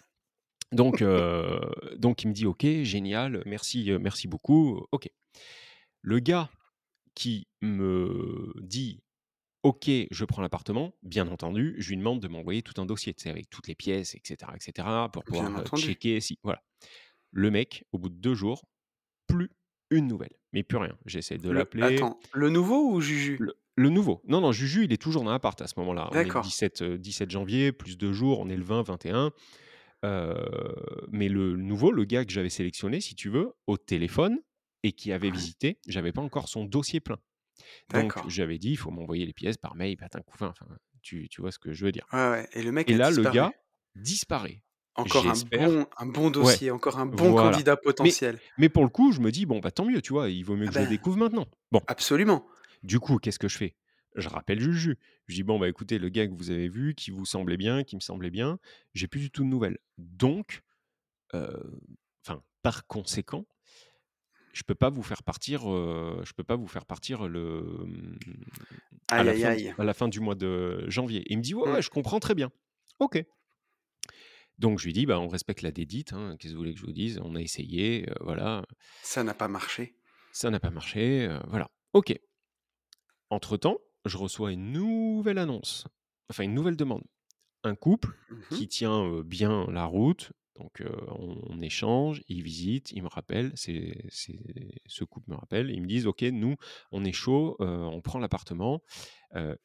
donc 0.72 1.00
il 1.00 2.28
me 2.28 2.32
dit: 2.32 2.46
«OK, 2.46 2.66
génial, 2.82 3.42
merci, 3.46 3.90
merci 4.00 4.28
beaucoup». 4.28 4.86
OK. 4.92 5.08
Le 6.02 6.18
gars 6.18 6.50
qui 7.14 7.46
me 7.60 8.52
dit: 8.60 9.00
«OK, 9.64 9.88
je 10.10 10.24
prends 10.24 10.42
l'appartement», 10.42 10.92
bien 11.04 11.28
entendu, 11.28 11.76
je 11.78 11.90
lui 11.90 11.96
demande 11.96 12.20
de 12.20 12.26
m'envoyer 12.26 12.62
tout 12.62 12.80
un 12.80 12.86
dossier, 12.86 13.14
tu 13.14 13.22
sais, 13.22 13.30
avec 13.30 13.48
toutes 13.48 13.68
les 13.68 13.76
pièces 13.76 14.14
et 14.16 14.20
cetera 14.24 14.54
et 14.56 14.60
cetera 14.60 15.08
pour 15.12 15.24
Bien 15.26 15.54
pouvoir, 15.54 15.54
entendu. 15.56 15.96
checker 15.96 16.20
si 16.20 16.38
voilà. 16.42 16.62
Le 17.32 17.50
mec, 17.50 17.84
au 17.92 17.98
bout 17.98 18.10
de 18.10 18.16
2 18.16 18.34
jours, 18.34 18.64
plus 19.28 19.50
une 19.90 20.08
nouvelle, 20.08 20.34
mais 20.52 20.64
plus 20.64 20.78
rien. 20.78 20.98
J'essaie 21.06 21.38
de 21.38 21.50
Le 21.50 21.50
l'appeler 21.50 21.78
attends, 21.80 22.20
le 22.32 22.50
nouveau 22.50 22.92
ou 22.92 23.00
Juju? 23.00 23.38
le 23.38 23.54
le 23.74 23.88
nouveau. 23.88 24.20
Non, 24.28 24.42
non, 24.42 24.52
Juju, 24.52 24.84
il 24.84 24.92
est 24.92 25.00
toujours 25.00 25.24
dans 25.24 25.30
l'appart 25.30 25.58
à 25.62 25.66
ce 25.66 25.72
moment-là. 25.78 26.10
On 26.12 26.22
est 26.26 26.30
le 26.30 26.36
D'accord. 26.36 26.52
17, 26.52 26.82
heu, 26.82 26.98
17 26.98 27.30
janvier, 27.30 27.72
plus 27.72 27.96
2 27.96 28.12
jours, 28.12 28.38
on 28.40 28.50
est 28.50 28.56
le 28.56 28.62
20-21. 28.64 29.32
Heu, 30.04 30.36
mais 31.10 31.28
le 31.28 31.56
nouveau, 31.56 31.90
le 31.92 32.04
gars 32.04 32.24
que 32.26 32.32
j'avais 32.32 32.50
sélectionné, 32.50 33.00
si 33.00 33.14
tu 33.14 33.30
veux, 33.30 33.52
au 33.66 33.78
téléphone 33.78 34.38
et 34.82 34.92
qui 34.92 35.12
avait 35.12 35.30
Ouais. 35.30 35.32
visité, 35.32 35.80
j'avais 35.88 36.12
pas 36.12 36.20
encore 36.22 36.48
son 36.48 36.64
dossier 36.66 37.00
plein. 37.00 37.18
Donc 37.90 38.14
j'avais 38.28 38.58
dit: 38.58 38.70
«Il 38.70 38.76
faut 38.76 38.90
m'envoyer 38.90 39.26
les 39.26 39.32
pièces 39.32 39.56
par 39.56 39.74
mail, 39.74 39.96
patin 39.96 40.20
couffin», 40.22 40.48
enfin, 40.48 40.66
tu 41.02 41.28
tu 41.28 41.40
vois 41.40 41.52
ce 41.52 41.58
que 41.58 41.72
je 41.72 41.84
veux 41.84 41.92
dire. 41.92 42.06
Ouais, 42.12 42.30
ouais 42.30 42.48
et 42.52 42.62
le 42.62 42.70
mec 42.72 42.88
Et 42.88 42.94
là, 42.94 43.10
le 43.10 43.24
gars 43.26 43.52
disparaît. 43.94 44.62
Encore 44.94 45.28
un 45.28 45.36
bon 45.36 45.86
un 45.98 46.06
bon 46.06 46.30
ouais, 46.40 46.54
dossier, 46.54 46.70
encore 46.70 46.98
un 46.98 47.06
bon 47.06 47.30
voilà. 47.30 47.56
candidat 47.56 47.76
potentiel. 47.76 48.40
mais 48.58 48.68
pour 48.68 48.84
le 48.84 48.90
coup, 48.90 49.12
je 49.12 49.20
me 49.20 49.30
dis: 49.30 49.46
«Bon, 49.46 49.60
bah, 49.60 49.70
tant 49.70 49.84
mieux», 49.84 50.02
tu 50.02 50.12
vois? 50.12 50.28
Il 50.30 50.44
vaut 50.44 50.56
mieux 50.56 50.66
Ah 50.66 50.68
que 50.68 50.74
je 50.74 50.80
le 50.80 50.86
ben, 50.86 50.88
découvre 50.88 51.18
maintenant. 51.18 51.46
Bon, 51.70 51.82
absolument. 51.86 52.46
du 52.82 53.00
coup, 53.00 53.18
qu'est-ce 53.18 53.38
que 53.38 53.48
je 53.48 53.58
fais? 53.58 53.76
Je 54.16 54.28
rappelle 54.28 54.60
Juju. 54.60 54.98
Je 55.28 55.34
dis: 55.34 55.42
«Bon, 55.42 55.58
bah, 55.58 55.68
écoutez, 55.68 55.98
le 55.98 56.08
gars 56.10 56.26
que 56.26 56.34
vous 56.34 56.50
avez 56.50 56.68
vu, 56.68 56.94
qui 56.94 57.10
vous 57.10 57.24
semblait 57.24 57.56
bien, 57.56 57.84
qui 57.84 57.96
me 57.96 58.00
semblait 58.00 58.30
bien, 58.30 58.58
j'ai 58.94 59.08
plus 59.08 59.20
du 59.20 59.30
tout 59.30 59.42
de 59.44 59.48
nouvelles. 59.48 59.78
Donc, 59.98 60.62
heu, 61.34 61.80
enfin, 62.26 62.42
par 62.62 62.86
conséquent, 62.86 63.46
je 64.52 64.62
peux 64.64 64.74
pas 64.74 64.90
vous 64.90 65.02
faire 65.02 65.22
partir, 65.22 65.70
heu, 65.70 66.22
je 66.24 66.32
peux 66.34 66.44
pas 66.44 66.56
vous 66.56 66.66
faire 66.68 66.86
partir 66.86 67.28
le, 67.28 67.62
mmh, 67.86 68.16
à 69.16 69.22
Aïe, 69.22 69.28
la 69.28 69.32
aïe, 69.32 69.44
fin 69.44 69.50
d 69.50 69.56
aïe. 69.56 69.74
à 69.78 69.84
la 69.84 69.94
fin 69.94 70.08
du 70.08 70.20
mois 70.20 70.34
de 70.36 70.84
janvier». 70.88 71.24
Il 71.28 71.38
me 71.38 71.42
dit: 71.42 71.54
«Ouais, 71.54 71.64
Mmh. 71.64 71.76
ouais, 71.76 71.82
je 71.82 71.90
comprends 71.90 72.20
très 72.20 72.34
bien». 72.34 72.50
OK. 73.00 73.24
Donc 74.58 74.78
je 74.78 74.84
lui 74.86 74.92
dis: 74.92 75.06
«Bah, 75.06 75.18
on 75.20 75.28
respecte 75.28 75.62
la 75.62 75.72
dédite, 75.72 76.12
hein, 76.12 76.36
qu'est-ce 76.38 76.52
que 76.52 76.56
vous 76.56 76.60
voulez 76.62 76.74
que 76.74 76.80
je 76.80 76.86
vous 76.86 76.92
dise? 76.92 77.20
On 77.24 77.34
a 77.34 77.40
essayé, 77.40 78.08
heu, 78.08 78.14
voilà, 78.20 78.64
Ça 79.02 79.22
n'a 79.22 79.34
pas 79.34 79.48
marché. 79.48 79.96
ça 80.30 80.50
n'a 80.50 80.60
pas 80.60 80.70
marché, 80.70 81.26
heu, 81.28 81.38
voilà». 81.48 81.70
OK. 81.92 82.18
Entre-temps, 83.30 83.78
je 84.04 84.16
reçois 84.16 84.52
une 84.52 84.72
nouvelle 84.72 85.38
annonce, 85.38 85.86
enfin 86.30 86.44
une 86.44 86.54
nouvelle 86.54 86.76
demande. 86.76 87.02
Un 87.64 87.74
couple 87.76 88.16
Mmh 88.28 88.42
mh. 88.50 88.62
qui 88.62 88.68
tient, 88.68 89.22
bien 89.22 89.66
la 89.70 89.84
route, 89.86 90.32
donc 90.56 90.82
on 91.08 91.60
échange, 91.60 92.22
ils 92.28 92.42
visitent, 92.42 92.92
ils 92.92 93.02
me 93.02 93.08
rappellent, 93.08 93.52
c'est 93.54 94.04
ce 94.10 95.04
couple 95.04 95.30
me 95.30 95.36
rappelle, 95.36 95.70
ils 95.70 95.80
me 95.80 95.86
disent: 95.86 96.06
«OK, 96.06 96.22
nous, 96.22 96.56
on 96.90 97.04
est 97.04 97.12
chaud, 97.12 97.56
on 97.60 98.00
prend 98.00 98.18
l'appartement». 98.18 98.82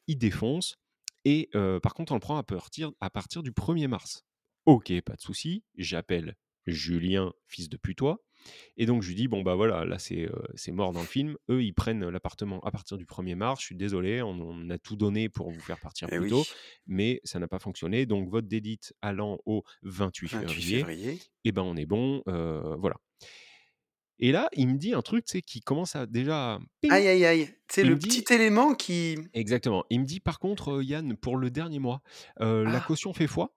Ils 0.06 0.18
défoncent 0.18 0.76
et 1.24 1.50
par 1.82 1.94
contre, 1.94 2.12
on 2.12 2.16
le 2.16 2.20
prend 2.20 2.36
à 2.38 2.42
partir 2.42 2.90
à 3.00 3.10
partir 3.10 3.42
du 3.42 3.52
1er 3.52 3.86
mars. 3.88 4.24
OK, 4.66 4.92
pas 5.02 5.14
de 5.14 5.20
souci, 5.20 5.64
j'appelle 5.76 6.34
Julien, 6.66 7.32
fils 7.46 7.68
de 7.68 7.76
putois 7.76 8.22
et 8.76 8.86
donc 8.86 9.02
je 9.02 9.08
lui 9.08 9.14
dis: 9.14 9.28
«Bon, 9.28 9.42
bah, 9.42 9.54
voilà, 9.54 9.84
là, 9.84 9.98
c'est, 9.98 10.22
heu, 10.22 10.42
c'est 10.54 10.72
mort 10.72 10.92
dans 10.92 11.00
le 11.00 11.06
film. 11.06 11.36
Eux, 11.50 11.62
ils 11.62 11.72
prennent 11.72 12.08
l'appartement 12.08 12.60
à 12.60 12.70
partir 12.70 12.96
du 12.96 13.04
1er 13.04 13.34
mars. 13.34 13.60
Je 13.60 13.66
suis 13.66 13.76
désolé, 13.76 14.22
on 14.22 14.38
on 14.38 14.70
a 14.70 14.78
tout 14.78 14.96
donné 14.96 15.28
pour 15.28 15.50
vous 15.50 15.60
faire 15.60 15.80
partir 15.80 16.08
Et 16.12 16.16
plus 16.16 16.28
tôt, 16.28 16.44
mais 16.86 17.20
ça 17.24 17.38
n'a 17.38 17.48
pas 17.48 17.58
fonctionné. 17.58 18.06
Donc 18.06 18.30
votre 18.30 18.46
dédite 18.46 18.94
allant 19.02 19.38
au 19.46 19.64
28 19.82 20.28
28 20.28 20.46
février 20.46 20.76
février. 20.78 21.18
et 21.44 21.52
ben, 21.52 21.62
on 21.62 21.76
est 21.76 21.86
bon, 21.86 22.22
heu, 22.28 22.76
voilà». 22.78 22.96
Et 24.20 24.32
là, 24.32 24.48
il 24.52 24.66
me 24.66 24.78
dit 24.78 24.94
un 24.94 25.02
truc, 25.02 25.24
tu 25.24 25.32
sais, 25.32 25.42
qui 25.42 25.60
commence 25.60 25.94
à 25.94 26.06
déjà! 26.06 26.58
Aïe, 26.90 27.06
aïe, 27.06 27.24
aïe. 27.24 27.54
C'est 27.68 27.84
le 27.84 27.94
dit 27.94 28.08
petit 28.08 28.34
élément 28.34 28.74
qui 28.74 29.16
exactement. 29.32 29.84
Il 29.90 30.00
me 30.00 30.04
dit: 30.04 30.20
«Par 30.20 30.38
contre, 30.38 30.78
heu, 30.78 30.84
Yann, 30.84 31.16
pour 31.16 31.36
le 31.36 31.50
dernier 31.50 31.78
mois, 31.78 32.02
la 32.40 32.78
ah, 32.78 32.84
caution 32.86 33.12
fait 33.12 33.26
foi?» 33.26 33.54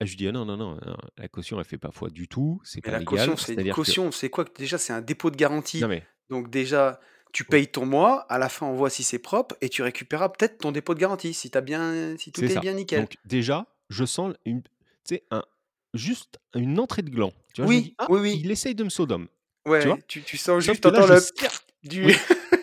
Et 0.00 0.06
je 0.06 0.10
lui 0.12 0.16
dis: 0.16 0.28
«Ah 0.28 0.32
non, 0.32 0.44
non, 0.44 0.56
non, 0.56 0.74
non, 0.74 0.96
la 1.16 1.28
caution 1.28 1.58
elle 1.58 1.64
fait 1.64 1.78
pas 1.78 1.90
foi 1.92 2.10
du 2.10 2.28
tout, 2.28 2.60
c'est 2.64 2.80
pas 2.80 2.90
la 2.90 2.98
légal». 2.98 3.16
caution, 3.18 3.36
c'est 3.36 3.52
une 3.52 3.56
C'est-à-dire 3.56 3.74
que 3.74 3.76
caution, 3.76 4.12
c'est 4.12 4.30
quoi? 4.30 4.44
Déjà, 4.58 4.78
c'est 4.78 4.92
un 4.92 5.00
dépôt 5.00 5.30
de 5.30 5.36
non 5.36 5.38
garantie. 5.38 5.84
mais 5.86 6.04
Donc 6.30 6.50
déjà, 6.50 7.00
tu 7.32 7.44
payes 7.44 7.68
ton 7.68 7.86
mois, 7.86 8.20
à 8.28 8.38
la 8.38 8.48
fin, 8.48 8.66
on 8.66 8.74
voit 8.74 8.90
si 8.90 9.02
c'est 9.02 9.18
propre 9.18 9.56
et 9.60 9.68
tu 9.68 9.82
récupéreras 9.82 10.28
peut-être 10.30 10.58
ton 10.58 10.72
dépôt 10.72 10.94
de 10.94 11.00
garantie 11.00 11.34
si 11.34 11.50
tu 11.50 11.60
bien 11.60 12.16
si 12.16 12.24
c'est 12.26 12.30
tout 12.32 12.44
est 12.44 12.48
ça. 12.48 12.60
bien 12.60 12.74
nickel. 12.74 13.00
Donc 13.00 13.16
déjà, 13.24 13.66
je 13.88 14.04
sens 14.04 14.34
une 14.44 14.62
tu 14.62 14.70
sais, 15.16 15.24
un 15.30 15.44
juste 15.94 16.38
une 16.54 16.78
entrée 16.80 17.02
de 17.02 17.10
gland. 17.10 17.32
Tu 17.54 17.62
vois? 17.62 17.70
Je 17.70 17.76
me 17.76 17.80
dis: 17.82 17.88
Oui, 17.88 17.94
«Ah, 17.98 18.06
oui, 18.10 18.20
oui. 18.20 18.40
il 18.42 18.50
essaye 18.50 18.74
de 18.74 18.84
me 18.84 18.88
sodome». 18.88 19.28
Tu 19.64 19.70
vois? 19.70 19.94
Ouais, 19.94 20.02
tu 20.08 20.22
tu 20.22 20.36
sens 20.36 20.62
Sauf 20.64 20.74
juste, 20.74 20.82
que 20.82 20.88
là, 20.88 21.06
je 21.06 21.12
le 21.14 21.20
serre 21.20 21.60
du 21.84 22.04
oui, 22.06 22.14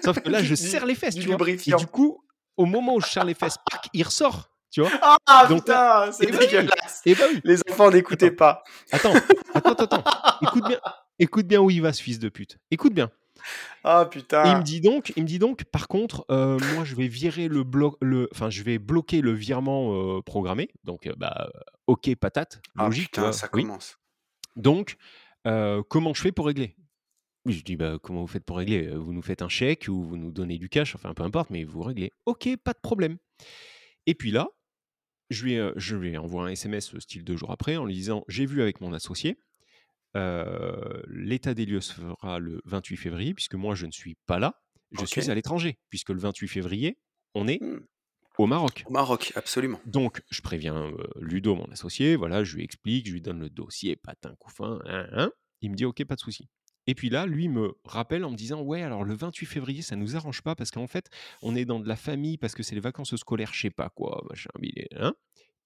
sauf 0.03 0.19
que 0.19 0.29
là, 0.29 0.43
je 0.43 0.49
du 0.49 0.55
serre 0.57 0.85
les 0.85 0.95
fesses, 0.95 1.15
du 1.15 1.21
tu 1.21 1.27
vois? 1.27 1.49
Et 1.49 1.55
du 1.55 1.87
coup, 1.87 2.23
au 2.57 2.65
moment 2.65 2.95
où 2.95 3.01
je 3.01 3.07
serre 3.07 3.25
les 3.25 3.33
fesses, 3.33 3.57
pac, 3.69 3.87
il 3.93 4.03
ressort, 4.03 4.50
tu 4.71 4.81
vois? 4.81 4.93
Ah 5.27 5.47
Donc 5.47 5.63
putain, 5.63 6.11
c'est 6.11 6.31
bah 6.31 6.37
oui! 6.41 6.47
dégueulasse! 6.49 7.03
Bah 7.17 7.25
oui! 7.29 7.41
Les 7.43 7.59
enfants, 7.69 7.91
n'écoutez 7.91 8.31
pas. 8.31 8.63
attends, 8.91 9.21
attends, 9.53 9.73
attends. 9.75 10.05
Écoute 10.41 10.65
bien 10.65 10.79
écoute 11.19 11.47
bien 11.47 11.61
où 11.61 11.69
il 11.69 11.81
va 11.81 11.93
ce 11.93 12.01
fils 12.01 12.19
de 12.19 12.29
pute. 12.29 12.57
Écoute 12.71 12.93
bien. 12.93 13.11
Ah 13.83 14.05
Et 14.43 14.49
il 14.51 14.57
me 14.57 14.63
putain. 14.63 14.63
dit 14.63 14.81
donc 14.81 15.13
il 15.15 15.23
me 15.23 15.27
dit 15.27 15.39
donc: 15.39 15.63
«Par 15.65 15.87
contre, 15.87 16.25
heu, 16.31 16.59
moi 16.59 16.83
je 16.83 16.95
vais 16.95 17.07
virer 17.07 17.47
le 17.47 17.63
bloc 17.63 17.95
le 18.01 18.27
enfin 18.31 18.49
je 18.49 18.63
vais 18.63 18.79
bloquer 18.79 19.21
le 19.21 19.33
virement, 19.33 20.17
heu, 20.17 20.21
programmé». 20.23 20.69
Donc, 20.83 21.05
heu, 21.07 21.13
bah, 21.17 21.49
OK 21.87 22.13
patate, 22.15 22.63
Ah 22.77 22.89
logique, 22.89 23.11
tu 23.11 23.21
putain, 23.21 23.31
ça 23.31 23.47
Oui. 23.53 23.63
commence. 23.63 23.97
Donc, 24.55 24.97
comment 25.89 26.13
je 26.13 26.21
fais 26.21 26.31
pour 26.31 26.47
régler? 26.47 26.75
Je 27.47 27.61
dis: 27.61 27.75
«Bah, 27.77 27.97
comment 28.03 28.21
vous 28.21 28.27
faites 28.27 28.45
pour 28.45 28.57
régler? 28.57 28.89
Vous 28.95 29.13
nous 29.13 29.21
faites 29.23 29.41
un 29.41 29.49
chèque 29.49 29.87
ou 29.89 30.03
vous 30.03 30.17
nous 30.17 30.31
donnez 30.31 30.57
du 30.59 30.69
cash, 30.69 30.95
enfin 30.95 31.13
peu 31.15 31.23
importe, 31.23 31.49
mais 31.51 31.63
vous 31.63 31.81
réglez». 31.83 32.11
«OK, 32.25 32.49
pas 32.63 32.73
de 32.73 32.79
problème». 32.81 33.17
Et 34.07 34.15
puis 34.15 34.31
là, 34.31 34.49
je 35.31 35.45
lui, 35.45 35.57
je 35.77 35.95
lui 35.95 36.17
envoie 36.17 36.45
un 36.45 36.49
SMS, 36.49 36.93
heu, 36.93 36.99
style 36.99 37.23
2 37.23 37.37
jours 37.37 37.51
après 37.51 37.77
en 37.77 37.85
lui 37.85 37.93
disant: 37.95 38.23
«J'ai 38.27 38.45
vu 38.45 38.61
avec 38.61 38.81
mon 38.81 38.93
associé, 38.93 39.37
heu, 40.17 41.03
l'état 41.07 41.53
des 41.53 41.65
lieux 41.65 41.81
se 41.81 41.93
fera 41.93 42.39
le 42.39 42.61
28 42.65 42.97
février 42.97 43.33
puisque 43.33 43.55
moi 43.55 43.75
je 43.75 43.85
ne 43.85 43.91
suis 43.91 44.15
pas 44.27 44.39
là, 44.39 44.61
je 44.91 45.05
suis 45.05 45.29
à 45.31 45.35
l'étranger». 45.35 45.79
Puisque 45.89 46.09
le 46.09 46.19
28 46.19 46.47
février, 46.49 46.99
on 47.35 47.47
est 47.47 47.59
Mmh. 47.61 47.79
au 48.37 48.47
Maroc. 48.47 48.87
Au 48.87 48.91
Maroc, 48.91 49.31
absolument. 49.35 49.79
Donc 49.85 50.21
je 50.29 50.41
préviens, 50.41 50.91
Ludo, 51.19 51.55
mon 51.55 51.65
associé, 51.71 52.15
voilà, 52.15 52.43
je 52.43 52.55
lui 52.55 52.63
explique, 52.63 53.07
je 53.07 53.13
lui 53.13 53.21
donne 53.21 53.39
le 53.39 53.49
dossier, 53.49 53.95
patin 53.95 54.35
couffin, 54.39 54.79
hein, 54.85 55.07
hein. 55.11 55.31
Il 55.61 55.71
me 55.71 55.75
dit: 55.75 55.85
«OK, 55.85 56.03
pas 56.05 56.15
de 56.15 56.19
souci». 56.19 56.49
Et 56.91 56.93
puis 56.93 57.09
là, 57.09 57.25
lui 57.25 57.47
me 57.47 57.71
rappelle 57.85 58.25
en 58.25 58.31
me 58.31 58.35
disant: 58.35 58.63
«Ouais, 58.63 58.81
alors 58.81 59.05
le 59.05 59.13
28 59.13 59.45
février, 59.45 59.81
ça 59.81 59.95
nous 59.95 60.17
arrange 60.17 60.41
pas 60.41 60.55
parce 60.55 60.71
qu'en 60.71 60.87
fait, 60.87 61.09
on 61.41 61.55
est 61.55 61.63
dans 61.63 61.79
de 61.79 61.87
la 61.87 61.95
famille, 61.95 62.37
parce 62.37 62.53
que 62.53 62.63
c'est 62.63 62.75
les 62.75 62.81
vacances 62.81 63.15
scolaires, 63.15 63.53
je 63.53 63.61
sais 63.61 63.69
pas 63.69 63.87
quoi, 63.87 64.21
machin 64.29 64.49
hein». 64.97 65.13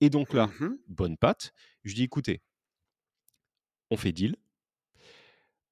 Et 0.01 0.11
donc 0.11 0.33
là, 0.33 0.51
Mmh 0.59 0.75
bonne 0.87 1.17
patte, 1.17 1.51
je 1.83 1.95
dis: 1.95 2.03
«Écoutez, 2.03 2.43
on 3.89 3.97
fait 3.97 4.11
deal, 4.11 4.35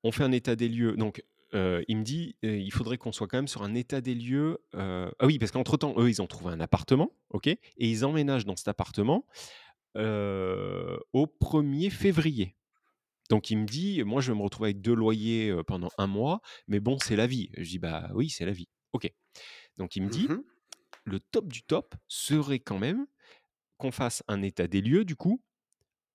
on 0.04 0.12
fait 0.12 0.24
un 0.24 0.32
état 0.32 0.56
des 0.56 0.70
lieux». 0.70 0.94
Donc, 0.98 1.24
il 1.54 1.98
me 1.98 2.04
dit: 2.04 2.36
«Heu, 2.44 2.58
il 2.58 2.72
faudrait 2.72 2.98
qu'on 2.98 3.12
soit 3.12 3.28
quand 3.28 3.38
même 3.38 3.48
sur 3.48 3.62
un 3.62 3.76
état 3.76 4.02
des 4.02 4.16
lieux», 4.16 4.58
ah 4.74 5.12
oui, 5.22 5.38
parce 5.38 5.52
qu'entre 5.52 5.78
temps, 5.78 5.94
eux, 6.00 6.10
ils 6.10 6.20
ont 6.20 6.26
trouvé 6.26 6.52
un 6.52 6.62
appartement, 6.62 7.12
OK? 7.30 7.46
Et 7.46 7.60
ils 7.78 8.06
emménagent 8.06 8.46
dans 8.46 8.56
cet 8.56 8.70
appartement 8.70 9.28
au 9.96 11.28
1er 11.28 11.92
février. 11.92 12.56
Donc 13.30 13.50
il 13.50 13.58
me 13.58 13.65
dit: 13.65 14.03
«Moi, 14.03 14.22
je 14.22 14.32
vais 14.32 14.38
me 14.38 14.44
retrouver 14.44 14.70
avec 14.70 14.82
2 14.82 14.94
loyers, 14.94 15.53
pendant 15.65 15.89
un 15.98 16.08
mois, 16.08 16.42
mais 16.68 16.80
bon, 16.80 16.98
c'est 17.00 17.15
la 17.15 17.27
vie». 17.27 17.50
Je 17.58 17.70
dis: 17.70 17.80
«Bah, 17.80 18.10
oui, 18.13 18.30
c'est 18.30 18.46
la 18.46 18.51
vie». 18.51 18.68
OK. 18.94 19.12
Donc 19.77 19.96
il 19.96 20.03
me 20.03 20.10
dit: 20.10 20.27
Mmh 20.27 20.44
«Le 21.06 21.20
top 21.20 21.48
du 21.51 21.63
top 21.63 21.96
serait 22.08 22.60
quand 22.60 22.80
même 22.80 23.08
qu'on 23.77 23.92
fasse 23.92 24.24
un 24.27 24.42
état 24.42 24.68
des 24.68 24.82
lieux, 24.82 25.03
du 25.03 25.15
coup, 25.15 25.42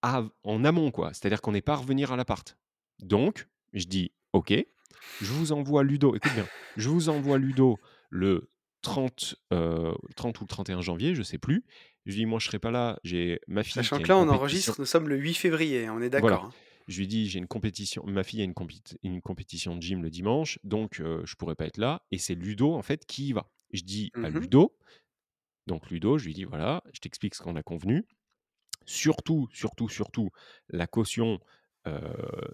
en 0.02 0.64
amont, 0.64 0.90
quoi. 0.90 1.12
C'est-à-dire 1.12 1.42
qu'on 1.42 1.52
n'ait 1.52 1.62
pas 1.62 1.74
à 1.74 1.76
revenir 1.76 2.12
à 2.12 2.16
l'appart». 2.16 2.56
Donc 3.00 3.48
je 3.72 3.84
dis: 3.86 4.12
«OK, 4.32 4.52
je 5.20 5.32
vous 5.32 5.52
envoie 5.52 5.82
Ludo» 5.84 6.14
écoute 6.14 6.32
bien, 6.34 6.46
«je 6.76 6.88
vous 6.88 7.08
envoie 7.08 7.38
Ludo 7.38 7.78
le 8.10 8.50
30, 8.82 9.34
heu, 9.52 9.94
30 10.16 10.40
ou 10.40 10.44
le 10.44 10.48
31 10.48 10.80
janvier, 10.80 11.14
je 11.14 11.22
sais 11.22 11.38
plus». 11.38 11.64
Je 12.06 12.12
lui 12.12 12.20
dis: 12.20 12.26
«Moi, 12.26 12.38
je 12.38 12.46
serai 12.46 12.58
pas 12.58 12.70
là, 12.70 12.98
j'ai 13.04 13.40
ma 13.48 13.62
fille 13.62 13.74
Sachant 13.74 13.98
que 13.98 14.08
là, 14.08 14.16
on 14.16 14.20
compétition» 14.26 14.40
enregistre, 14.40 14.74
nous 14.78 14.86
sommes 14.86 15.08
le 15.08 15.16
8 15.16 15.34
février, 15.34 15.90
on 15.90 16.00
est 16.00 16.10
d'accord, 16.10 16.44
hein? 16.44 16.52
Je 16.88 17.00
lui 17.00 17.06
dis: 17.06 17.28
«J'ai 17.28 17.38
une 17.38 17.46
compétition 17.48 18.02
ma 18.06 18.24
fille 18.24 18.40
a 18.40 18.44
une 18.44 18.54
compét 18.54 18.98
une 19.04 19.20
compétition 19.22 19.76
de 19.76 19.82
gym 19.82 20.02
le 20.02 20.10
dimanche, 20.10 20.58
donc 20.64 21.00
heu, 21.00 21.22
je 21.26 21.34
pourrais 21.36 21.54
pas 21.54 21.66
être 21.66 21.76
là» 21.78 22.06
et 22.10 22.18
c'est 22.18 22.34
Ludo, 22.34 22.74
en 22.74 22.82
fait, 22.82 23.06
qui 23.06 23.28
y 23.28 23.32
va. 23.32 23.50
Je 23.72 23.82
dis 23.82 24.12
à 24.22 24.30
Mmh 24.30 24.30
Ludo 24.30 24.76
donc 25.66 25.90
Ludo, 25.90 26.18
je 26.18 26.26
lui 26.26 26.34
dis: 26.34 26.44
«Voilà, 26.44 26.82
je 26.94 27.00
t'explique 27.00 27.34
ce 27.36 27.42
qu'on 27.42 27.56
a 27.56 27.62
convenu. 27.62 28.06
Surtout, 28.86 29.48
surtout, 29.52 29.88
surtout, 29.88 30.30
la 30.70 30.86
caution, 30.86 31.40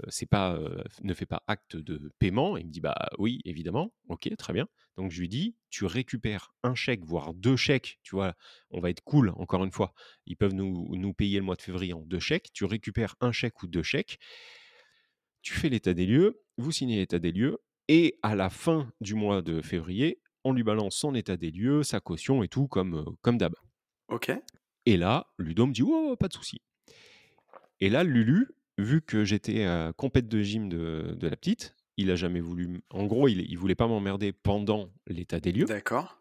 c'est 0.09 0.27
pas, 0.27 0.55
heu, 0.57 0.83
ne 1.03 1.15
fait 1.15 1.27
pas 1.27 1.43
acte 1.47 1.77
de 1.77 2.13
paiement». 2.19 2.57
Il 2.57 2.67
me 2.67 2.71
dit: 2.71 2.81
«Bah 2.81 3.11
oui, 3.19 3.41
évidemment». 3.45 3.93
OK, 4.09 4.29
très 4.37 4.53
bien. 4.53 4.67
Donc 4.97 5.11
je 5.11 5.21
lui 5.21 5.29
dis: 5.29 5.57
«Tu 5.71 5.85
récupères 5.85 6.55
un 6.63 6.75
chèque, 6.75 7.05
voire 7.05 7.35
2 7.35 7.57
chèques», 7.57 7.99
tu 8.03 8.15
vois? 8.15 8.35
On 8.71 8.81
va 8.81 8.91
être 8.91 9.03
cool, 9.03 9.33
encore 9.37 9.65
une 9.65 9.73
fois. 9.73 9.93
Ils 10.27 10.37
peuvent 10.37 10.55
nous 10.55 10.95
nous 10.97 11.15
payer 11.15 11.39
le 11.39 11.45
mois 11.45 11.57
de 11.57 11.63
février 11.63 11.93
en 11.93 12.03
2 12.03 12.21
chèques. 12.21 12.51
Tu 12.53 12.65
récupères 12.65 13.17
un 13.21 13.33
chèque 13.33 13.63
ou 13.63 13.67
2 13.67 13.83
chèques 13.83 14.19
tu 15.45 15.53
fais 15.53 15.69
l'état 15.69 15.95
des 15.95 16.07
lieux, 16.07 16.41
vous 16.57 16.73
signez 16.73 16.97
l'état 16.97 17.19
des 17.19 17.31
lieux, 17.31 17.59
et 17.89 18.19
à 18.23 18.35
la 18.35 18.49
fin 18.49 18.91
du 19.01 19.15
mois 19.15 19.43
de 19.43 19.61
février, 19.61 20.21
on 20.43 20.53
lui 20.53 20.63
balance 20.63 20.97
son 20.97 21.15
état 21.15 21.37
des 21.37 21.51
lieux, 21.51 21.83
sa 21.83 22.01
caution 22.01 22.43
et 22.43 22.49
tout, 22.49 22.67
comme, 22.67 22.97
heu, 22.97 23.05
comme 23.21 23.37
d'hab. 23.37 23.55
OK. 24.09 24.33
Et 24.87 24.97
là, 24.97 25.27
Ludo 25.39 25.67
me 25.67 25.73
dit: 25.73 25.83
«Ouais, 25.83 26.17
pas 26.17 26.29
de 26.29 26.33
souci». 26.33 26.63
Et 27.81 27.91
là, 27.91 28.05
Lulu, 28.05 28.49
vu 28.79 29.03
que 29.03 29.25
j'étais, 29.25 29.67
compète 29.97 30.29
de 30.29 30.43
gym 30.43 30.69
de 30.69 31.15
de 31.19 31.29
la 31.29 31.37
petite, 31.37 31.75
il 31.97 32.11
a 32.11 32.17
jamais 32.17 32.41
voulu 32.41 32.83
en 32.91 33.05
gros, 33.07 33.29
il 33.29 33.41
il 33.41 33.57
voulait 33.59 33.75
pas 33.75 33.87
m'emmerder 33.87 34.33
pendant 34.33 34.91
l'état 35.07 35.41
des 35.41 35.53
lieux, 35.53 35.67
D'accord. 35.67 36.21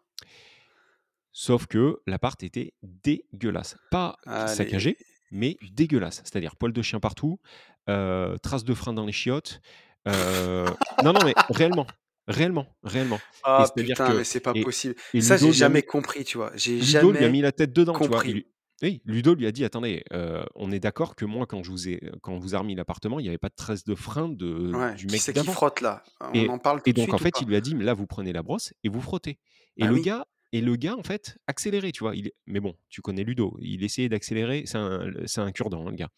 sauf 1.32 1.66
que 1.66 2.00
l'appart 2.06 2.40
était 2.42 2.74
dégueulasse. 2.82 3.76
Pas 3.90 4.16
Allez. 4.26 4.54
saccagé, 4.54 4.96
mais 5.30 5.56
dégueulasse. 5.72 6.22
C'est-à-dire 6.24 6.56
poils 6.56 6.72
de 6.72 6.82
chien 6.82 7.00
partout, 7.00 7.40
traces 7.86 8.64
de 8.64 8.74
frein 8.74 8.92
dans 8.92 9.04
les 9.06 9.12
chiottes, 9.12 9.60
non, 10.06 11.12
non, 11.12 11.24
mais 11.24 11.34
réellement, 11.50 11.86
réellement, 12.28 12.66
réellement 12.82 13.18
Ah 13.42 13.64
c'est-à-dire 13.66 13.94
putain, 13.96 14.12
mais 14.12 14.18
que 14.18 14.24
c'est 14.24 14.40
pas 14.40 14.52
et 14.54 14.62
possible. 14.62 14.94
et 15.12 15.20
Ça, 15.20 15.36
j'ai 15.36 15.52
jamais 15.52 15.82
compris, 15.82 16.24
tu 16.24 16.36
vois? 16.38 16.52
J'ai 16.54 16.78
Ludo 16.78 17.10
lui 17.10 17.18
a 17.18 17.20
jamais 17.22 17.32
mis 17.32 17.40
la 17.40 17.52
tête 17.52 17.72
dedans, 17.72 17.98
tu 17.98 18.06
vois? 18.06 18.22
Il 18.26 18.34
compris. 18.34 18.46
Oui, 18.84 19.02
Ludo 19.04 19.34
lui 19.34 19.46
a 19.46 19.52
dit: 19.52 19.64
«Attendez, 19.64 20.04
heu, 20.12 20.44
on 20.54 20.70
est 20.72 20.80
d'accord 20.80 21.16
que 21.16 21.24
moi, 21.24 21.46
quand 21.46 21.62
je 21.62 21.70
vous 21.70 21.88
ai 21.88 22.00
quand 22.22 22.32
on 22.34 22.38
vous 22.38 22.54
a 22.54 22.58
remis 22.58 22.74
l'appartement, 22.74 23.20
il 23.20 23.26
y 23.26 23.28
avait 23.28 23.38
pas 23.38 23.48
de 23.48 23.54
traces 23.54 23.84
de 23.84 23.94
frein 23.94 24.28
de 24.28 24.74
Ouais, 24.74 24.94
du 24.94 25.08
mec 25.08 25.24
c'est 25.24 25.32
qui 25.32 25.32
d'avant» 25.32 25.56
frotte 25.56 25.80
là? 25.80 26.04
On 26.20 26.46
et 26.46 26.50
en 26.50 26.58
parle 26.58 26.82
tout 26.82 26.90
et 26.90 26.94
donc 26.94 27.14
en 27.14 27.18
suite 27.18 27.20
fait, 27.20 27.40
il 27.40 27.48
lui 27.48 27.56
a 27.56 27.60
dit: 27.62 27.74
«Mais 27.76 27.84
là, 27.84 27.94
vous 27.94 28.06
prenez 28.06 28.32
la 28.32 28.42
brosse 28.42 28.74
et 28.84 28.88
vous 28.90 29.00
frottez» 29.02 29.38
et 29.78 29.86
Bah 29.86 29.88
le 29.88 29.98
oui. 29.98 30.00
gars 30.00 30.26
et 30.52 30.60
le 30.62 30.76
gars, 30.76 30.96
en 30.96 31.02
fait, 31.04 31.38
accélérait, 31.48 31.92
tu 31.92 32.00
vois? 32.04 32.16
Il 32.16 32.32
mais 32.46 32.60
bon, 32.60 32.76
tu 32.90 33.02
connais 33.02 33.24
Ludo, 33.24 33.58
il 33.62 33.84
essayait 33.84 34.08
d'accélérer, 34.10 34.64
c'est 34.66 34.78
un 34.78 35.12
un 35.38 35.52
cure-dent, 35.52 35.86
hein, 35.88 35.90
le 35.90 35.96
gars 35.96 36.10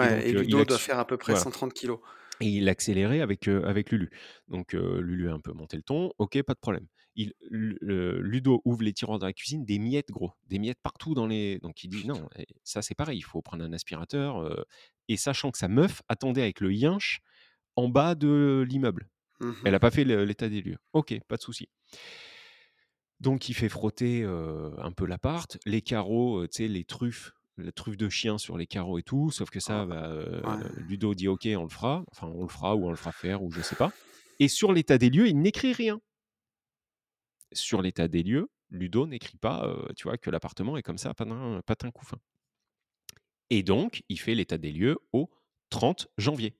et 0.00 0.32
donc 0.34 0.46
il 0.46 0.54
Ludo 0.54 0.66
doit 0.66 0.78
faire 0.78 0.98
à 0.98 1.06
peu 1.06 1.16
près 1.16 1.34
voilà. 1.34 1.46
130 1.46 1.74
kilos. 1.74 2.00
Et 2.40 2.48
il 2.48 2.68
accélérait 2.68 3.20
avec, 3.22 3.48
heu, 3.48 3.64
avec 3.66 3.90
Lulu. 3.92 4.10
Donc 4.48 4.74
Lulu 4.74 5.28
a 5.30 5.34
un 5.34 5.40
peu 5.40 5.52
monté 5.52 5.76
le 5.78 5.82
ton, 5.84 6.12
OK, 6.18 6.42
pas 6.42 6.54
de 6.54 6.58
problème. 6.60 6.86
Il 7.16 7.32
Ludo 7.50 8.60
ouvre 8.64 8.82
les 8.82 8.92
tiroirs 8.92 9.18
de 9.18 9.24
la 9.26 9.32
cuisine, 9.32 9.64
des 9.64 9.78
miettes 9.78 10.10
gros, 10.10 10.32
des 10.48 10.58
miettes 10.58 10.80
partout 10.82 11.14
dans 11.14 11.26
les 11.26 11.58
donc 11.60 11.82
il 11.82 11.88
dit. 11.88 12.04
«Non, 12.06 12.28
ça 12.62 12.82
c'est 12.82 12.94
pareil, 12.94 13.18
il 13.18 13.22
faut 13.24 13.42
prendre 13.42 13.64
un 13.64 13.72
aspirateur», 13.72 14.40
heu 14.42 14.64
et 15.08 15.16
sachant 15.16 15.50
que 15.50 15.58
sa 15.58 15.68
meuf 15.68 16.02
attendait 16.08 16.42
avec 16.42 16.60
le 16.60 16.72
yinche 16.72 17.20
en 17.76 17.88
bas 17.88 18.14
de 18.14 18.64
l'immeuble. 18.68 19.08
Elle 19.64 19.74
Mmh 19.74 19.76
a 19.76 19.80
pas 19.80 19.90
fait 19.92 20.04
l'état 20.04 20.48
des 20.48 20.62
lieux. 20.62 20.78
OK, 20.94 21.18
pas 21.28 21.36
de 21.36 21.42
souci. 21.42 21.68
Donc 23.20 23.48
il 23.48 23.54
fait 23.54 23.68
frotter, 23.68 24.22
heu, 24.22 24.72
un 24.78 24.92
peu 24.92 25.06
l'appart, 25.06 25.56
les 25.64 25.80
carreaux, 25.82 26.42
heu, 26.42 26.48
tu 26.48 26.64
sais, 26.64 26.68
les 26.68 26.84
truffes, 26.84 27.32
la 27.56 27.72
truffe 27.72 27.96
de 27.96 28.08
chien 28.10 28.36
sur 28.36 28.58
les 28.58 28.66
carreaux 28.66 28.98
et 28.98 29.02
tout, 29.02 29.30
sauf 29.30 29.48
que 29.50 29.60
ça, 29.60 29.86
bah, 29.86 30.10
heu, 30.12 30.42
ouais. 30.44 30.70
Ludo 30.76 31.14
dit: 31.14 31.28
«OK, 31.28 31.48
on 31.56 31.62
le 31.62 31.68
fera». 31.70 32.04
Enfin, 32.10 32.26
on 32.28 32.42
le 32.42 32.48
fera 32.48 32.76
ou 32.76 32.86
on 32.86 32.90
le 32.90 32.96
fera 32.96 33.12
faire 33.12 33.42
ou 33.42 33.50
je 33.50 33.62
sais 33.62 33.76
pas 33.76 33.92
et 34.38 34.48
sur 34.48 34.72
l'état 34.74 34.98
des 34.98 35.08
lieux, 35.08 35.28
il 35.28 35.40
n'écrit 35.40 35.72
rien. 35.72 35.98
Sur 37.52 37.82
l'état 37.82 38.08
des 38.08 38.22
lieux, 38.22 38.48
Ludo 38.70 39.06
n'écrit 39.06 39.38
pas, 39.38 39.76
tu 39.96 40.04
vois, 40.08 40.18
que 40.18 40.30
l'appartement 40.30 40.76
est 40.76 40.82
comme 40.82 40.98
ça, 40.98 41.14
patin 41.14 41.60
patin 41.66 41.90
couffin 41.90 42.18
et 43.50 43.62
donc 43.62 44.02
il 44.08 44.18
fait 44.18 44.34
l'état 44.34 44.58
des 44.58 44.72
lieux 44.72 44.98
au 45.12 45.30
30 45.70 46.08
janvier. 46.18 46.56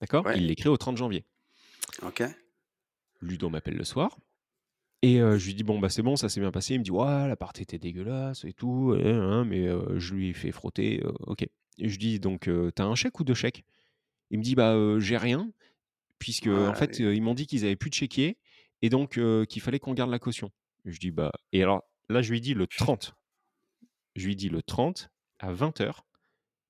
D'accord? 0.00 0.30
Il 0.32 0.46
l'écrit 0.46 0.68
au 0.68 0.76
30 0.76 0.96
janvier. 0.96 1.24
OK. 2.02 2.22
Ludo 3.20 3.50
m'appelle 3.50 3.76
le 3.76 3.84
soir 3.84 4.18
Et 5.02 5.18
je 5.18 5.46
lui 5.46 5.54
dis: 5.54 5.62
«Bon, 5.62 5.78
bah, 5.78 5.88
c'est 5.88 6.02
bon, 6.02 6.16
ça 6.16 6.28
s'est 6.28 6.40
bien 6.40 6.50
passé». 6.50 6.74
Il 6.74 6.80
me 6.80 6.84
dit: 6.84 6.90
«Ouais, 6.90 7.28
l'appart 7.28 7.58
était 7.60 7.78
dégueulasse 7.78 8.44
et 8.44 8.52
tout, 8.52 8.94
mais 8.96 9.68
je 9.98 10.14
lui 10.14 10.30
ai 10.30 10.32
fait 10.32 10.52
frotter, 10.52 11.02
OK». 11.26 11.42
Et 11.42 11.50
je 11.78 11.90
lui 11.90 11.98
dis: 11.98 12.20
«Donc 12.20 12.42
tu 12.42 12.82
un 12.82 12.94
chèque 12.94 13.20
ou 13.20 13.24
2 13.24 13.34
chèques?» 13.34 13.64
il 14.30 14.38
me 14.38 14.42
dit: 14.42 14.54
«Bah, 14.54 14.74
j'ai 14.98 15.16
rien». 15.16 15.52
puisque 16.18 16.48
en 16.48 16.74
fait, 16.74 16.98
ils 16.98 17.22
m'ont 17.22 17.34
dit 17.34 17.46
qu'ils 17.46 17.64
avaient 17.64 17.76
plus 17.76 17.90
de 17.90 17.94
chéquier 17.94 18.36
et 18.82 18.88
donc 18.88 19.18
qu'il 19.48 19.62
fallait 19.62 19.78
qu'on 19.78 19.94
garde 19.94 20.10
la 20.10 20.18
caution. 20.18 20.50
Je 20.84 20.98
dis: 20.98 21.10
«Bah» 21.10 21.32
et 21.52 21.62
alors 21.62 21.84
là, 22.08 22.22
je 22.22 22.30
lui 22.30 22.40
dit 22.40 22.54
le 22.54 22.66
30. 22.66 23.14
Je 24.16 24.26
lui 24.26 24.36
dit: 24.36 24.48
«Le 24.48 24.62
30 24.62 25.10
à 25.38 25.52
20:00 25.52 26.00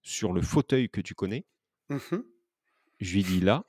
sur 0.02 0.32
le 0.32 0.42
fauteuil 0.42 0.90
que 0.90 1.00
tu 1.00 1.14
connais». 1.14 1.44
Mmh 1.88 2.18
Je 3.00 3.14
lui 3.14 3.22
dit: 3.22 3.40
«Là, 3.40 3.64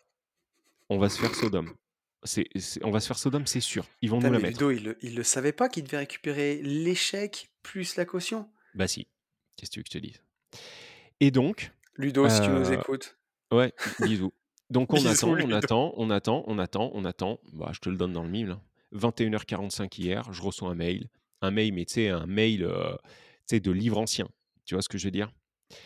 on 0.90 0.98
va 0.98 1.10
se 1.10 1.20
faire 1.20 1.34
Sodome. 1.36 1.74
On 2.84 2.92
va 2.92 3.00
se 3.00 3.08
faire 3.08 3.18
Sodome, 3.18 3.48
c'est 3.48 3.62
sûr. 3.62 3.86
Ils 4.02 4.10
vont 4.10 4.18
Putain, 4.18 4.30
nous 4.30 4.34
la 4.34 4.40
mettre». 4.40 4.60
Ludo, 4.60 4.72
il 4.72 4.84
le 4.84 4.98
il 5.02 5.16
le 5.16 5.24
savait 5.24 5.54
pas 5.54 5.70
qu'il 5.70 5.84
devait 5.84 5.98
récupérer 5.98 6.62
l'échec 6.62 7.52
plus 7.64 7.96
la 7.96 8.06
caution? 8.06 8.50
Bah 8.74 8.88
si, 8.88 9.08
qu'est-ce 9.56 9.72
que 9.72 9.74
tu 9.74 9.80
veux 9.80 9.84
que 9.84 9.90
je 9.90 10.00
te 10.00 10.06
dise? 10.06 10.22
Et 11.20 11.32
donc, 11.32 11.72
Ludo, 11.96 12.28
si 12.30 12.42
tu 12.42 12.50
nous 12.50 12.72
écoutes, 12.72 13.18
ouais, 13.52 13.74
bisous. 14.00 14.34
Donc 14.72 14.94
on 14.94 15.06
attend, 15.06 15.32
on 15.32 15.52
attend, 15.52 15.94
on 15.98 16.10
attend, 16.10 16.44
on 16.48 16.58
attend, 16.58 16.92
on 16.94 17.06
attend. 17.06 17.40
Bah, 17.54 17.72
je 17.74 17.80
te 17.80 17.90
le 17.90 17.98
donne 17.98 18.14
dans 18.14 18.24
le 18.24 18.30
mille, 18.30 18.52
hein. 18.52 18.62
21:45 18.94 20.00
hier, 20.00 20.34
je 20.34 20.42
reçois 20.42 20.70
un 20.70 20.76
mail. 20.76 21.10
Un 21.42 21.52
mail, 21.52 21.74
mais 21.74 21.86
tu 21.86 21.94
sais, 21.94 22.10
un 22.10 22.26
mail, 22.26 22.68
sais, 23.46 23.60
de 23.60 23.72
livre 23.72 23.98
ancien. 23.98 24.28
Tu 24.66 24.76
vois 24.76 24.82
ce 24.82 24.90
que 24.90 24.98
je 24.98 25.06
veux 25.06 25.12
dire? 25.12 25.32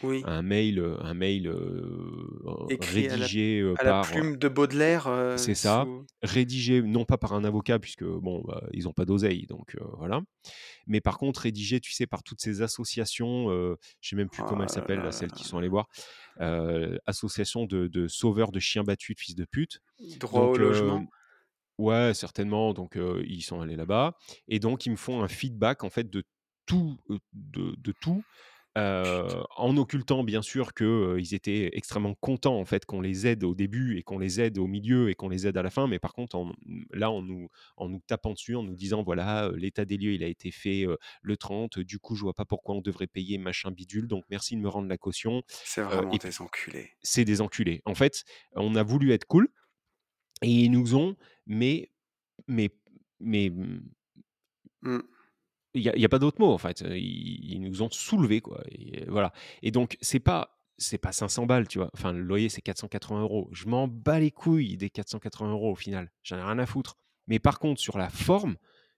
Oui, 0.01 0.23
Un 0.25 0.41
mail, 0.41 0.79
heu, 0.79 0.97
un 1.01 1.13
mail, 1.13 1.47
heu, 1.47 2.17
écrit 2.69 3.07
à 3.07 3.17
la 3.17 3.25
rédigé, 3.25 3.73
à 3.77 3.83
la 3.83 3.91
par, 3.91 4.07
plume 4.07 4.35
de 4.37 4.47
Baudelaire, 4.47 5.07
c'est 5.37 5.53
ça, 5.53 5.83
sous 5.85 6.05
rédigé 6.23 6.81
non 6.81 7.05
pas 7.05 7.19
par 7.19 7.33
un 7.33 7.43
avocat 7.43 7.77
puisque 7.77 8.03
bon, 8.03 8.41
bah, 8.47 8.63
ils 8.73 8.87
ont 8.87 8.93
pas 8.93 9.05
d'oseille 9.05 9.45
donc 9.45 9.77
voilà. 9.97 10.21
Mais 10.87 11.01
par 11.01 11.19
contre 11.19 11.41
rédigé, 11.41 11.79
tu 11.79 11.91
sais, 11.91 12.07
par 12.07 12.23
toutes 12.23 12.41
ces 12.41 12.63
associations, 12.63 13.49
je 14.01 14.09
sais 14.09 14.15
même 14.15 14.27
plus 14.27 14.41
oh 14.43 14.49
comment 14.49 14.63
elles 14.63 14.69
s'appellent 14.69 15.13
celles 15.13 15.31
qui 15.31 15.43
sont 15.43 15.59
allées 15.59 15.67
voir, 15.67 15.87
heu, 16.41 16.99
association 17.05 17.65
de 17.65 17.87
de 17.87 18.07
sauveurs 18.07 18.51
de 18.51 18.59
chiens 18.59 18.83
battus, 18.83 19.15
de 19.15 19.21
fils 19.21 19.35
de 19.35 19.45
pute. 19.45 19.79
Droit 20.17 20.45
au 20.45 20.57
Donc 20.57 20.59
logement? 20.59 21.09
ouais, 21.77 22.13
certainement, 22.13 22.73
donc 22.73 22.97
ils 23.25 23.41
sont 23.41 23.61
allés 23.61 23.75
là-bas 23.75 24.15
et 24.47 24.59
donc 24.59 24.85
ils 24.85 24.91
me 24.91 24.95
font 24.95 25.23
un 25.23 25.27
feedback 25.27 25.83
en 25.83 25.89
fait 25.89 26.09
de 26.09 26.23
tout, 26.65 26.97
de 27.33 27.91
tout 28.01 28.25
En 28.77 29.77
occultant 29.77 30.23
bien 30.23 30.41
sûr 30.41 30.73
que, 30.73 30.83
heu, 30.83 31.19
ils 31.19 31.33
étaient 31.33 31.69
extrêmement 31.77 32.13
contents 32.13 32.59
en 32.59 32.65
fait 32.65 32.85
qu'on 32.85 32.99
les 33.01 33.25
aide 33.25 33.43
au 33.45 33.55
début 33.55 33.97
et 33.97 34.03
qu'on 34.03 34.19
les 34.19 34.41
aide 34.41 34.57
au 34.57 34.67
milieu 34.67 35.09
et 35.09 35.15
qu'on 35.15 35.29
les 35.29 35.47
aide 35.47 35.55
à 35.57 35.63
la 35.63 35.69
fin, 35.69 35.87
mais 35.87 35.97
par 35.99 36.13
contre 36.13 36.35
en 36.35 36.51
là 36.91 37.09
en 37.09 37.21
nous 37.21 37.47
en 37.77 37.87
nous 37.87 38.01
tapant 38.05 38.33
dessus, 38.33 38.55
en 38.55 38.63
nous 38.63 38.75
disant: 38.75 39.01
«Voilà, 39.03 39.49
l'état 39.55 39.85
des 39.85 39.97
lieux, 39.97 40.13
il 40.13 40.23
a 40.23 40.27
été 40.27 40.51
fait, 40.51 40.85
le 41.21 41.37
30, 41.37 41.79
du 41.79 41.99
coup 41.99 42.15
je 42.15 42.21
vois 42.23 42.33
pas 42.33 42.45
pourquoi 42.45 42.75
on 42.75 42.81
devrait 42.81 43.07
payer 43.07 43.37
machin 43.37 43.71
bidule, 43.71 44.07
donc 44.07 44.25
merci 44.29 44.55
de 44.55 44.61
me 44.61 44.69
rendre 44.69 44.89
la 44.89 44.97
caution», 44.97 45.41
C'est 45.47 45.81
vraiment 45.81 46.15
et 46.15 46.19
des 46.19 46.41
enculés. 46.41 46.95
c'est 47.03 47.25
des 47.25 47.41
enculés. 47.41 47.81
En 47.85 47.95
fait, 47.95 48.23
on 48.55 48.75
a 48.75 48.83
voulu 48.83 49.11
être 49.13 49.25
cool 49.25 49.49
et 50.43 50.49
ils 50.51 50.71
nous 50.71 50.95
ont 50.95 51.15
mais 51.47 51.91
mais 52.47 52.71
mais, 53.21 53.49
mmh 53.51 53.81
Mmh. 54.81 55.14
Il 55.75 55.81
y 55.83 56.05
a 56.05 56.09
pas 56.09 56.19
d'autre 56.19 56.39
mot 56.39 56.51
en 56.53 56.57
fait, 56.57 56.83
ils 56.95 57.59
nous 57.59 57.81
ont 57.81 57.89
soulevés 57.91 58.39
quoi 58.41 58.63
et 58.71 59.03
voilà 59.09 59.33
et 59.61 59.71
donc 59.71 59.97
c'est 60.01 60.21
pas 60.21 60.57
c'est 60.77 60.97
pas 60.97 61.11
500 61.11 61.45
balles, 61.45 61.67
tu 61.67 61.79
vois? 61.79 61.89
Enfin 61.93 62.13
le 62.13 62.21
loyer 62.21 62.47
c'est 62.49 62.61
480 62.61 63.25
€. 63.25 63.49
Je 63.51 63.67
m'en 63.67 63.87
bats 63.87 64.19
les 64.19 64.31
couilles 64.31 64.77
des 64.77 64.89
480 64.89 65.53
€ 65.53 65.71
au 65.71 65.75
final, 65.75 66.11
j'en 66.23 66.37
ai 66.37 66.43
rien 66.43 66.59
à 66.59 66.65
foutre. 66.65 66.97
Mais 67.27 67.39
par 67.39 67.59
contre 67.59 67.81
sur 67.81 67.97
la 67.97 68.09
forme, 68.09 68.55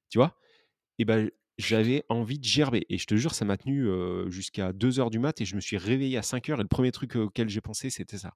tu 0.10 0.19
vois? 0.19 0.38
Et 1.00 1.05
ben 1.05 1.31
j'avais 1.57 2.03
envie 2.10 2.39
de 2.39 2.46
gerber 2.46 2.86
et 2.89 2.98
je 3.00 3.07
te 3.07 3.15
jure 3.15 3.34
ça 3.36 3.46
m'a 3.46 3.57
tenu, 3.57 3.84
heu, 3.88 4.29
jusqu'à 4.29 4.74
deux 4.74 5.00
heures 5.00 5.10
du 5.12 5.19
mat 5.19 5.41
et 5.41 5.46
je 5.46 5.55
me 5.55 5.62
suis 5.62 5.77
réveillé 5.77 6.17
à 6.17 6.24
cinq 6.24 6.50
heures 6.50 6.60
et 6.60 6.63
le 6.63 6.69
premier 6.69 6.91
truc 6.91 7.15
auquel 7.17 7.50
j'ai 7.50 7.62
pensé 7.62 7.89
c'était 7.91 8.17
ça. 8.19 8.36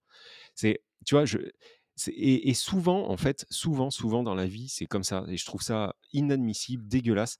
C'est 0.55 0.83
tu 1.05 1.15
vois? 1.15 1.25
Je 1.25 1.39
et 2.17 2.53
souvent 2.55 3.09
en 3.09 3.17
fait, 3.17 3.45
souvent, 3.51 3.91
souvent 3.91 4.23
dans 4.23 4.35
la 4.35 4.47
vie, 4.47 4.69
c'est 4.69 4.87
comme 4.87 5.03
ça 5.03 5.25
et 5.29 5.37
je 5.37 5.45
trouve 5.45 5.61
ça 5.61 5.95
inadmissible, 6.13 6.87
dégueulasse 6.87 7.39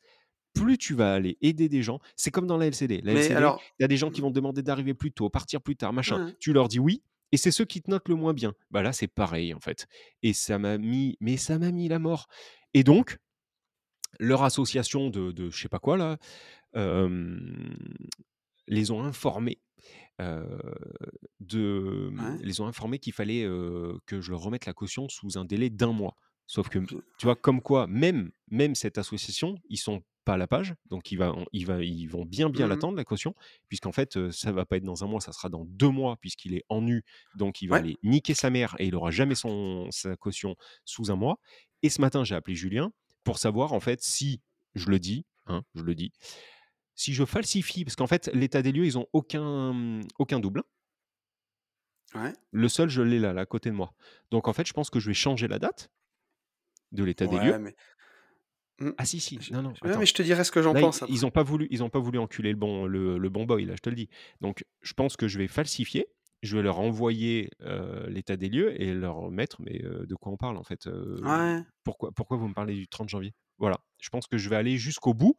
plus 0.53 0.77
tu 0.77 0.93
vas 0.95 1.13
aller 1.13 1.37
aider 1.41 1.69
des 1.69 1.81
gens 1.81 1.99
c'est 2.15 2.31
comme 2.31 2.47
dans 2.47 2.57
la 2.57 2.67
LCD. 2.67 3.01
La 3.03 3.13
Mais 3.13 3.19
LCD, 3.19 3.35
alors 3.35 3.61
il 3.79 3.83
y 3.83 3.85
a 3.85 3.87
des 3.87 3.97
gens 3.97 4.09
qui 4.11 4.21
mmh, 4.21 4.23
vont 4.23 4.29
te 4.31 4.35
demander 4.35 4.61
d'arriver 4.63 4.93
plus 4.93 5.11
tôt, 5.11 5.29
partir 5.29 5.61
plus 5.61 5.75
tard, 5.75 5.93
machin. 5.93 6.17
hein, 6.27 6.33
Tu 6.39 6.53
leur 6.53 6.67
dis 6.67 6.79
oui 6.79 7.03
et 7.31 7.37
c'est 7.37 7.51
ceux 7.51 7.63
qui 7.65 7.81
te 7.81 7.89
notent 7.89 8.09
le 8.09 8.15
moins 8.15 8.33
bien. 8.33 8.53
Bah, 8.71 8.81
là, 8.81 8.91
c'est 8.91 9.07
pareil, 9.07 9.53
en 9.53 9.59
fait 9.59 9.87
et 10.21 10.33
ça 10.33 10.57
m'a 10.59 10.77
mis 10.77 11.17
mais 11.21 11.37
ça 11.37 11.57
m'a 11.59 11.71
mis 11.71 11.87
la 11.87 11.99
mort 11.99 12.27
et 12.73 12.83
donc 12.83 13.17
leur 14.19 14.43
association 14.43 15.09
de 15.09 15.31
de 15.31 15.49
je 15.49 15.59
sais 15.61 15.69
pas 15.69 15.79
quoi 15.79 15.97
là, 15.97 16.17
les 18.67 18.91
ont 18.91 19.03
informés, 19.03 19.61
de, 20.19 22.09
mmh, 22.11 22.19
ouais, 22.19 22.37
les 22.43 22.61
ont 22.61 22.67
informés 22.67 22.99
qu'il 22.99 23.13
fallait, 23.13 23.43
que 24.05 24.21
je 24.21 24.31
leur 24.31 24.41
remette 24.41 24.65
la 24.65 24.73
caution 24.73 25.09
sous 25.09 25.37
un 25.37 25.45
délai 25.45 25.69
d'un 25.69 25.91
mois. 25.93 26.15
Sauf 26.47 26.67
que, 26.69 26.79
tu 26.79 26.95
vois, 27.23 27.35
comme 27.35 27.61
quoi 27.61 27.87
même 27.87 28.31
même 28.49 28.75
cette 28.75 28.97
association, 28.97 29.55
ils 29.69 29.77
sont 29.77 30.03
pas 30.25 30.33
à 30.35 30.37
la 30.37 30.47
page, 30.47 30.75
donc 30.85 31.11
il 31.11 31.17
va 31.17 31.33
on 31.33 31.45
il 31.53 31.65
va 31.65 31.81
ils 31.83 32.07
vont 32.07 32.25
bien, 32.25 32.49
bien 32.49 32.67
mmh 32.67 32.69
l'attendre 32.69 32.97
la 32.97 33.03
caution, 33.03 33.33
puisqu'en 33.67 33.91
fait, 33.91 34.29
ça 34.31 34.51
va 34.51 34.65
pas 34.65 34.77
être 34.77 34.83
dans 34.83 35.03
un 35.03 35.07
mois, 35.07 35.21
ça 35.21 35.31
sera 35.33 35.49
dans 35.49 35.65
2 35.65 35.89
mois 35.89 36.17
puisqu'il 36.21 36.53
est 36.55 36.63
en 36.69 36.81
nu, 36.81 37.03
donc 37.35 37.61
il 37.61 37.67
va 37.67 37.75
Ouais, 37.75 37.77
aller 37.77 37.97
niquer 38.03 38.33
sa 38.33 38.49
mère 38.49 38.75
et 38.79 38.87
il 38.87 38.95
aura 38.95 39.11
jamais 39.11 39.35
son 39.35 39.87
sa 39.91 40.15
caution 40.15 40.55
sous 40.85 41.11
un 41.11 41.15
mois 41.15 41.39
et 41.83 41.89
ce 41.89 42.01
matin, 42.01 42.23
j'ai 42.23 42.35
appelé 42.35 42.55
Julien 42.55 42.91
pour 43.23 43.39
savoir 43.39 43.73
en 43.73 43.79
fait 43.79 44.01
si 44.01 44.41
je 44.75 44.89
le 44.89 44.99
dis, 44.99 45.25
hein, 45.47 45.63
je 45.75 45.83
le 45.83 45.95
dis, 45.95 46.11
si 46.95 47.13
je 47.13 47.25
falsifie 47.25 47.83
parce 47.85 47.95
qu'en 47.95 48.07
fait, 48.07 48.29
l'état 48.33 48.61
des 48.61 48.71
lieux, 48.71 48.85
ils 48.85 48.97
ont 48.97 49.07
aucun, 49.13 49.73
mmh, 49.73 50.03
aucun 50.19 50.39
double, 50.39 50.59
hein. 50.59 50.63
ouais, 52.13 52.33
Le 52.51 52.69
seul, 52.69 52.87
je 52.89 53.01
l'ai 53.01 53.19
là, 53.19 53.33
là, 53.33 53.41
à 53.41 53.45
côté 53.45 53.69
de 53.69 53.75
moi. 53.75 53.93
Donc 54.31 54.47
en 54.47 54.53
fait, 54.53 54.65
je 54.67 54.73
pense 54.73 54.89
que 54.89 54.99
je 54.99 55.07
vais 55.07 55.13
changer 55.13 55.47
la 55.47 55.59
date 55.59 55.91
de 56.91 57.03
l'état 57.03 57.27
des 57.27 57.39
lieux. 57.39 57.57
mais 57.59 57.75
Ah 58.97 59.05
si, 59.05 59.19
si, 59.19 59.43
non, 59.49 59.61
non, 59.61 59.77
ouais, 59.83 59.97
mais 59.97 60.05
attends. 60.05 60.07
je 60.07 60.13
te 60.13 60.21
dirai 60.21 60.43
ce 60.43 60.51
que 60.51 60.61
j'en 60.61 60.73
Là, 60.73 60.83
i 60.83 60.91
pense 60.91 61.01
ils 61.07 61.25
après. 61.25 61.27
ont 61.27 61.31
pas 61.31 61.43
voulu 61.43 61.67
ils 61.71 61.83
ont 61.83 61.89
pas 61.89 61.99
voulu 61.99 62.19
enculer 62.19 62.51
le 62.51 62.57
bon 62.57 62.85
le 62.87 63.17
le 63.17 63.29
bon 63.29 63.45
boy 63.45 63.65
là, 63.65 63.75
je 63.75 63.81
te 63.81 63.89
le 63.89 63.95
dis. 63.95 64.09
Donc 64.41 64.65
je 64.81 64.93
pense 64.93 65.17
que 65.17 65.27
je 65.27 65.37
vais 65.39 65.47
falsifier, 65.47 66.07
je 66.43 66.57
vais 66.57 66.63
leur 66.63 66.79
envoyer, 66.79 67.49
heu, 67.61 68.07
l'état 68.09 68.37
des 68.37 68.49
lieux 68.49 68.81
et 68.81 68.93
leur 68.93 69.31
mettre 69.31 69.61
mais, 69.61 69.81
heu, 69.83 70.05
de 70.07 70.15
quoi 70.15 70.31
on 70.33 70.37
parle 70.37 70.57
en 70.57 70.63
fait? 70.63 70.87
Ouais, 71.23 71.65
pourquoi 71.83 72.11
pourquoi 72.13 72.37
vous 72.37 72.47
me 72.47 72.53
parlez 72.53 72.75
du 72.75 72.87
30 72.87 73.09
janvier? 73.09 73.33
Voilà, 73.57 73.79
je 74.01 74.09
pense 74.09 74.27
que 74.27 74.37
je 74.37 74.49
vais 74.49 74.55
aller 74.57 74.77
jusqu'au 74.77 75.13
bout 75.13 75.35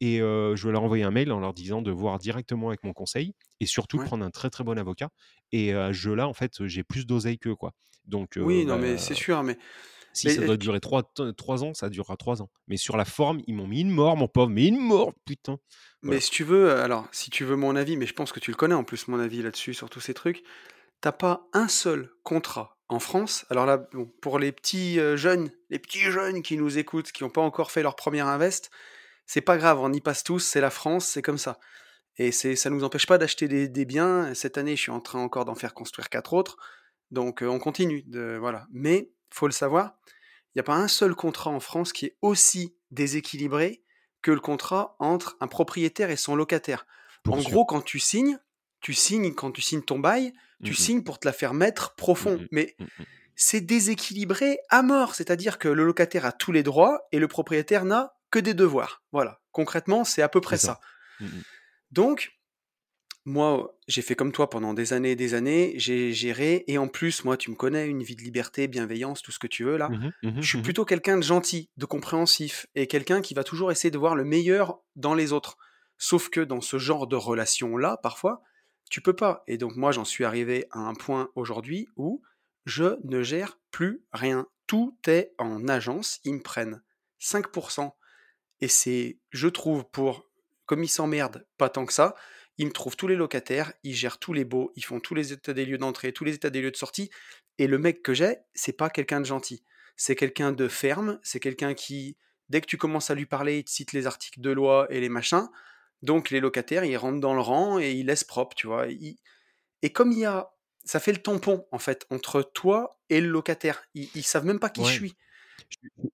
et 0.00 0.18
je 0.18 0.66
vais 0.66 0.72
leur 0.72 0.82
envoyer 0.84 1.04
un 1.04 1.10
mail 1.12 1.32
en 1.32 1.40
leur 1.40 1.54
disant 1.54 1.82
de 1.82 1.90
voir 1.92 2.18
directement 2.18 2.68
avec 2.68 2.84
mon 2.84 2.92
conseil 2.92 3.34
et 3.60 3.66
surtout 3.66 3.98
de 3.98 4.02
prendre 4.02 4.24
un 4.24 4.30
très, 4.30 4.50
très 4.50 4.64
bon 4.64 4.78
avocat 4.78 5.10
et 5.52 5.72
à 5.74 5.88
ce 5.88 5.92
jeu-là, 5.98 6.28
en 6.28 6.34
fait, 6.34 6.66
j'ai 6.66 6.84
plus 6.84 7.06
d'oseille 7.06 7.38
qu'eux, 7.38 7.56
quoi. 7.56 7.72
Donc 8.06 8.38
Oui, 8.40 8.64
non, 8.66 8.78
mais 8.78 8.98
c'est 8.98 9.14
bah 9.14 9.14
sûr, 9.14 9.42
mais 9.44 9.56
si 10.14 10.28
mais, 10.28 10.34
ça 10.34 10.42
doit 10.42 10.56
durer 10.56 10.80
3 10.80 11.02
te 11.02 11.30
3 11.32 11.64
ans, 11.64 11.74
ça 11.74 11.88
durera 11.90 12.16
3 12.16 12.42
ans. 12.42 12.50
Mais 12.68 12.76
sur 12.76 12.96
la 12.96 13.04
forme, 13.04 13.40
ils 13.46 13.54
m'ont 13.54 13.66
mis 13.66 13.80
une 13.82 13.90
mort, 13.90 14.16
mon 14.16 14.28
pauvre, 14.28 14.50
mais 14.50 14.66
une 14.68 14.78
mort, 14.80 15.12
putain! 15.24 15.58
mais 16.02 16.20
si 16.20 16.30
tu 16.30 16.44
veux, 16.44 16.72
alors, 16.72 17.08
si 17.12 17.30
tu 17.30 17.44
veux 17.44 17.56
mon 17.56 17.76
avis, 17.76 17.96
mais 17.96 18.06
je 18.06 18.12
pense 18.14 18.32
que 18.32 18.40
tu 18.40 18.50
le 18.50 18.56
connais 18.56 18.74
en 18.74 18.84
plus 18.84 19.08
mon 19.08 19.18
avis 19.18 19.42
là-dessus, 19.42 19.74
sur 19.74 19.88
tous 19.90 20.00
ces 20.00 20.14
trucs. 20.14 20.42
Tu 21.02 21.08
as 21.08 21.12
pas 21.12 21.48
un 21.52 21.68
seul 21.68 22.10
contrat 22.24 22.78
en 22.90 23.00
France 23.00 23.46
alors 23.50 23.66
là, 23.66 23.78
bon, 23.78 24.12
pour 24.22 24.38
les 24.38 24.52
petits, 24.52 24.98
heu, 25.00 25.16
jeunes 25.16 25.50
les 25.70 25.78
petits 25.78 26.00
jeunes 26.00 26.42
qui 26.42 26.56
nous 26.58 26.78
écoutent, 26.78 27.12
qui 27.12 27.24
ont 27.24 27.30
pas 27.30 27.42
encore 27.42 27.70
fait 27.72 27.82
leur 27.82 27.96
1 27.96 28.20
invest, 28.26 28.70
c'est 29.26 29.42
pas 29.42 29.58
grave, 29.58 29.80
on 29.80 29.92
y 29.92 30.00
passe 30.00 30.24
tous, 30.24 30.40
c'est 30.40 30.60
la 30.60 30.70
France, 30.70 31.06
c'est 31.06 31.22
comme 31.22 31.38
ça 31.38 31.58
et 32.18 32.32
c'est 32.32 32.56
ça 32.56 32.70
nous 32.70 32.84
empêche 32.84 33.06
pas 33.06 33.18
d'acheter 33.18 33.48
des 33.48 33.68
des 33.68 33.84
biens. 33.86 34.34
Cette 34.34 34.58
année, 34.58 34.76
je 34.76 34.82
suis 34.82 34.92
en 34.92 35.00
train 35.00 35.20
encore 35.20 35.44
d'en 35.46 35.54
faire 35.56 35.74
construire 35.74 36.08
4 36.10 36.34
autres, 36.34 36.56
donc 37.10 37.42
heu, 37.42 37.48
on 37.50 37.58
continue 37.60 38.02
de 38.04 38.36
voilà. 38.40 38.66
Mais 38.72 39.10
faut 39.32 39.46
le 39.48 39.52
savoir, 39.52 39.98
il 40.54 40.58
y 40.58 40.60
a 40.60 40.64
pas 40.64 40.74
un 40.76 40.88
seul 40.88 41.14
contrat 41.14 41.50
en 41.50 41.60
France 41.60 41.92
qui 41.92 42.06
est 42.06 42.16
aussi 42.22 42.76
déséquilibré 42.90 43.82
que 44.22 44.30
le 44.30 44.40
contrat 44.40 44.96
entre 44.98 45.36
un 45.40 45.48
propriétaire 45.48 46.10
et 46.10 46.16
son 46.16 46.34
locataire. 46.36 46.86
Pour 47.22 47.34
En 47.36 47.40
sûr. 47.40 47.50
gros, 47.50 47.64
quand 47.64 47.82
tu 47.82 47.98
signes, 47.98 48.38
tu 48.80 48.94
signes 48.94 49.34
quand 49.34 49.50
tu 49.52 49.60
signes 49.62 49.82
ton 49.82 49.98
bail, 49.98 50.32
tu 50.62 50.70
Mmh 50.70 50.72
mh. 50.72 50.76
signes 50.76 51.02
pour 51.04 51.18
te 51.18 51.26
la 51.26 51.32
faire 51.32 51.54
mettre 51.54 51.90
Mmh 51.90 51.96
profond. 51.96 52.36
mh. 52.38 52.46
Mais 52.52 52.74
Mmh 52.78 52.84
mh. 52.84 53.04
c'est 53.36 53.60
déséquilibré 53.60 54.58
à 54.70 54.82
mort. 54.82 55.14
C'est-à-dire 55.14 55.58
que 55.58 55.68
le 55.68 55.84
locataire 55.84 56.24
a 56.24 56.32
tous 56.32 56.52
les 56.52 56.62
droits 56.62 57.06
et 57.12 57.18
le 57.18 57.28
propriétaire 57.28 57.84
n'a 57.84 58.14
que 58.30 58.38
des 58.38 58.54
devoirs. 58.54 59.02
Voilà. 59.12 59.40
Concrètement, 59.52 60.04
c'est 60.04 60.22
à 60.22 60.28
peu 60.28 60.40
près 60.40 60.56
ça. 60.58 60.80
Mmh. 61.20 61.26
Donc, 61.90 62.32
moi, 63.26 63.74
j'ai 63.88 64.02
fait 64.02 64.14
comme 64.14 64.32
toi 64.32 64.50
pendant 64.50 64.74
des 64.74 64.92
années 64.92 65.12
et 65.12 65.16
des 65.16 65.32
années, 65.34 65.72
j'ai 65.76 66.12
géré 66.12 66.64
et 66.66 66.76
en 66.78 66.88
plus, 66.88 67.24
moi, 67.24 67.36
tu 67.36 67.50
me 67.50 67.56
connais, 67.56 67.86
une 67.88 68.02
vie 68.02 68.16
de 68.16 68.22
liberté, 68.22 68.68
bienveillance, 68.68 69.22
tout 69.22 69.32
ce 69.32 69.38
que 69.38 69.46
tu 69.46 69.64
veux 69.64 69.76
là. 69.78 69.88
Mmh 69.88 69.94
mh. 69.94 70.12
Mmh 70.22 70.28
mh. 70.38 70.42
Je 70.42 70.46
suis 70.48 70.58
Mmh 70.58 70.60
mh. 70.60 70.64
plutôt 70.64 70.84
quelqu'un 70.84 71.16
de 71.16 71.22
gentil, 71.22 71.70
de 71.76 71.86
compréhensif 71.86 72.66
et 72.74 72.86
quelqu'un 72.86 73.22
qui 73.22 73.32
va 73.34 73.42
toujours 73.44 73.72
essayer 73.72 73.90
de 73.90 73.98
voir 73.98 74.14
le 74.14 74.24
meilleur 74.24 74.78
dans 74.96 75.14
les 75.14 75.32
autres. 75.32 75.56
Sauf 75.96 76.28
que 76.28 76.40
dans 76.40 76.60
ce 76.60 76.78
genre 76.78 77.06
de 77.06 77.16
relation-là, 77.16 77.98
parfois, 78.02 78.42
tu 78.90 79.00
peux 79.00 79.16
pas. 79.16 79.42
Et 79.46 79.56
donc 79.56 79.74
moi, 79.76 79.90
j'en 79.92 80.04
suis 80.04 80.24
arrivé 80.24 80.66
à 80.72 80.80
un 80.80 80.94
point 80.94 81.30
aujourd'hui 81.34 81.88
où 81.96 82.20
je 82.66 82.96
ne 83.04 83.22
gère 83.22 83.58
plus 83.70 84.02
rien. 84.12 84.46
Tout 84.66 84.96
est 85.06 85.32
en 85.38 85.66
agence, 85.68 86.20
ils 86.24 86.34
me 86.34 86.42
prennent 86.42 86.82
5% 87.20 87.92
et 88.60 88.68
c'est, 88.68 89.18
je 89.30 89.48
trouve, 89.48 89.84
pour 89.90 90.28
comme 90.66 90.82
ils 90.84 90.88
s'emmerdent 90.88 91.46
pas 91.58 91.68
tant 91.68 91.84
que 91.86 91.92
ça, 91.92 92.14
ils 92.58 92.66
me 92.66 92.72
trouvent 92.72 92.96
tous 92.96 93.08
les 93.08 93.16
locataires, 93.16 93.72
ils 93.82 93.94
gèrent 93.94 94.18
tous 94.18 94.32
les 94.32 94.44
baux, 94.44 94.72
ils 94.76 94.84
font 94.84 95.00
tous 95.00 95.14
les 95.14 95.32
états 95.32 95.52
des 95.52 95.64
lieux 95.64 95.78
d'entrée, 95.78 96.12
tous 96.12 96.24
les 96.24 96.34
états 96.34 96.50
des 96.50 96.62
lieux 96.62 96.70
de 96.70 96.76
sortie 96.76 97.10
Et 97.58 97.66
le 97.66 97.78
mec 97.78 98.02
que 98.02 98.14
j'ai, 98.14 98.38
c'est 98.54 98.72
pas 98.72 98.90
quelqu'un 98.90 99.20
de 99.20 99.26
gentil. 99.26 99.62
C'est 99.96 100.16
quelqu'un 100.16 100.52
de 100.52 100.68
ferme, 100.68 101.20
c'est 101.22 101.40
quelqu'un 101.40 101.74
qui, 101.74 102.16
dès 102.48 102.60
que 102.60 102.66
tu 102.66 102.76
commences 102.76 103.10
à 103.10 103.14
lui 103.14 103.26
parler, 103.26 103.58
il 103.58 103.64
te 103.64 103.70
cite 103.70 103.92
les 103.92 104.06
articles 104.06 104.40
de 104.40 104.50
loi 104.50 104.86
et 104.90 105.00
les 105.00 105.08
machins. 105.08 105.48
Donc 106.02 106.30
les 106.30 106.40
locataires, 106.40 106.84
ils 106.84 106.96
rentrent 106.96 107.20
dans 107.20 107.34
le 107.34 107.40
rang 107.40 107.78
et 107.78 107.92
ils 107.92 108.06
laissent 108.06 108.24
propre, 108.24 108.54
tu 108.56 108.66
vois. 108.66 108.86
Et 108.88 109.92
comme 109.92 110.12
il 110.12 110.18
y 110.18 110.24
a... 110.24 110.50
Ça 110.86 111.00
fait 111.00 111.12
le 111.12 111.22
tampon, 111.22 111.66
en 111.72 111.78
fait, 111.78 112.04
entre 112.10 112.42
toi 112.42 113.00
et 113.08 113.22
le 113.22 113.28
locataire. 113.28 113.84
Ils, 113.94 114.10
ils 114.14 114.22
savent 114.22 114.44
même 114.44 114.58
pas 114.58 114.68
qui 114.68 114.84
je 114.84 114.90
suis. 114.90 115.14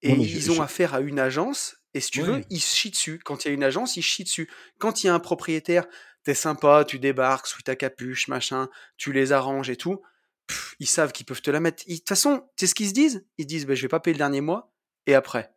Et 0.01 0.13
ils 0.13 0.51
ont 0.53 0.55
je- 0.55 0.63
affaire 0.63 0.95
à 0.95 1.01
une 1.01 1.19
agence, 1.19 1.77
et 1.93 1.99
si 1.99 2.13
tu 2.13 2.23
veux, 2.23 2.41
ils 2.51 2.61
se 2.61 2.77
chient 2.77 2.91
dessus. 2.91 3.19
Quand 3.25 3.45
il 3.45 3.49
y 3.49 3.51
a 3.51 3.55
une 3.55 3.65
agence, 3.65 3.97
ils 3.97 4.03
se 4.03 4.09
chient 4.09 4.23
dessus. 4.23 4.49
Quand 4.79 5.03
il 5.03 5.09
y 5.09 5.11
a 5.11 5.15
un 5.15 5.19
propriétaire, 5.19 5.87
t'es 6.25 6.35
sympa, 6.35 6.85
tu 6.87 6.99
débarques 6.99 7.47
sous 7.47 7.63
ta 7.63 7.77
capuche, 7.77 8.29
machin, 8.29 8.69
tu 8.97 9.13
les 9.13 9.33
arranges 9.33 9.71
et 9.71 9.77
tout, 9.77 10.03
pff, 10.47 10.77
ils 10.81 10.87
savent 10.89 11.13
qu'ils 11.13 11.27
peuvent 11.27 11.43
te 11.43 11.51
la 11.51 11.61
mettre. 11.61 11.85
De 11.89 11.95
toute 11.95 12.09
façon, 12.09 12.41
tu 12.57 12.67
sais 12.67 12.71
ce 12.71 12.75
qu'ils 12.75 12.89
se 12.89 12.95
disent? 12.95 13.27
Ils 13.39 13.43
se 13.45 13.49
disent, 13.49 13.67
bah, 13.67 13.75
je 13.75 13.83
vais 13.83 13.89
pas 13.89 14.01
payer 14.01 14.15
le 14.15 14.19
dernier 14.19 14.41
mois, 14.41 14.73
et 15.07 15.15
après 15.15 15.53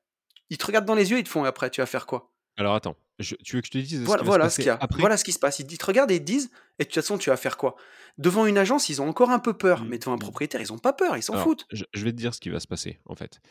Ils 0.50 0.58
te 0.58 0.66
regardent 0.66 0.86
dans 0.86 0.96
les 0.96 1.12
yeux, 1.12 1.20
ils 1.20 1.24
te 1.24 1.30
font, 1.30 1.46
et 1.46 1.48
après, 1.48 1.70
tu 1.70 1.82
vas 1.82 1.88
faire 1.88 2.06
quoi? 2.06 2.32
Alors 2.58 2.76
attends, 2.76 2.96
je- 3.20 3.36
tu 3.44 3.56
veux 3.56 3.62
que 3.62 3.68
je 3.68 3.72
te 3.72 3.78
dise 3.80 4.02
ce 4.02 4.06
Voilà, 4.06 4.22
va 4.24 4.28
voilà 4.30 4.50
se 4.50 4.56
ce 4.56 4.56
qu'il 4.58 4.68
y 4.68 4.70
a. 4.70 4.76
après? 4.80 5.00
Voilà 5.02 5.18
ce 5.18 5.24
qui 5.24 5.32
se 5.34 5.40
passe. 5.40 5.60
Ils, 5.60 5.66
te 5.78 5.86
regardent 5.86 6.12
et 6.12 6.16
ils 6.16 6.20
te 6.20 6.26
disent, 6.26 6.52
et 6.80 6.84
de 6.84 6.88
toute 6.88 6.96
façon, 6.96 7.18
tu 7.18 7.30
vas 7.30 7.38
faire 7.38 7.58
quoi? 7.58 7.76
Devant 8.20 8.46
une 8.46 8.58
agence, 8.60 8.90
ils 8.90 9.02
ont 9.02 9.08
encore 9.10 9.32
un 9.32 9.40
peu 9.40 9.54
peur, 9.58 9.82
Mm, 9.82 9.88
mais 9.90 9.98
devant 9.98 10.14
un 10.14 10.16
mm. 10.16 10.20
propriétaire, 10.20 10.62
ils 10.62 10.72
ont 10.72 10.78
pas 10.78 10.94
peur, 10.94 11.18
ils 11.18 11.24
s'en 11.24 11.36
foutent. 11.36 11.66
je, 11.72 11.84
je 11.94 12.04
vais 12.04 12.12
te 12.12 12.18
dire 12.18 12.34
ce 12.36 12.40
qui 12.40 12.50
va 12.50 12.60
se 12.60 12.68
passer 12.68 13.00
en 13.06 13.16
fait, 13.16 13.42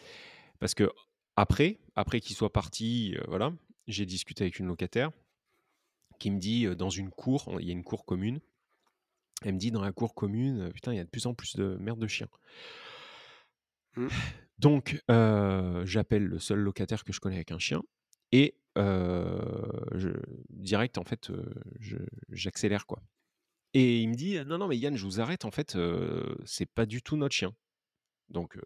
parce 0.60 0.74
que 0.74 0.90
après, 1.36 1.78
après 1.96 2.20
qu'il 2.20 2.36
soit 2.36 2.52
parti, 2.52 3.16
euh, 3.18 3.24
voilà, 3.28 3.52
j'ai 3.88 4.06
discuté 4.06 4.44
avec 4.44 4.58
une 4.60 4.66
locataire 4.66 5.10
qui 6.22 6.30
me 6.30 6.38
dit 6.38 6.66
dans 6.76 6.88
une 6.88 7.10
cour, 7.10 7.56
il 7.58 7.66
y 7.66 7.70
a 7.70 7.72
une 7.72 7.82
cour 7.82 8.04
commune. 8.04 8.40
Elle 9.44 9.54
me 9.54 9.58
dit 9.58 9.72
dans 9.72 9.80
la 9.80 9.90
cour 9.90 10.14
commune, 10.14 10.70
putain, 10.72 10.92
il 10.92 10.96
y 10.96 11.00
a 11.00 11.04
de 11.04 11.10
plus 11.10 11.26
en 11.26 11.34
plus 11.34 11.56
de 11.56 11.76
merde 11.80 11.98
de 11.98 12.06
chiens. 12.06 12.28
Mm. 13.96 14.06
Donc, 14.58 15.02
euh, 15.10 15.84
j'appelle 15.84 16.22
le 16.22 16.38
seul 16.38 16.60
locataire 16.60 17.02
que 17.02 17.12
je 17.12 17.18
connais 17.18 17.34
avec 17.34 17.50
un 17.50 17.58
chien 17.58 17.82
et 18.30 18.54
euh, 18.78 19.66
je, 19.96 20.10
direct, 20.50 20.96
en 20.96 21.02
fait, 21.02 21.30
euh, 21.30 21.42
j'accélère 22.28 22.86
quoi. 22.86 23.02
Et 23.74 24.00
il 24.00 24.08
me 24.08 24.14
dit 24.14 24.38
non, 24.46 24.58
non, 24.58 24.68
mais 24.68 24.78
Yann, 24.78 24.94
je 24.94 25.04
vous 25.04 25.20
arrête, 25.20 25.44
en 25.44 25.50
fait, 25.50 25.76
c'est 26.44 26.66
pas 26.66 26.86
du 26.86 27.02
tout 27.02 27.16
notre 27.16 27.34
chien. 27.34 27.52
Donc, 28.28 28.56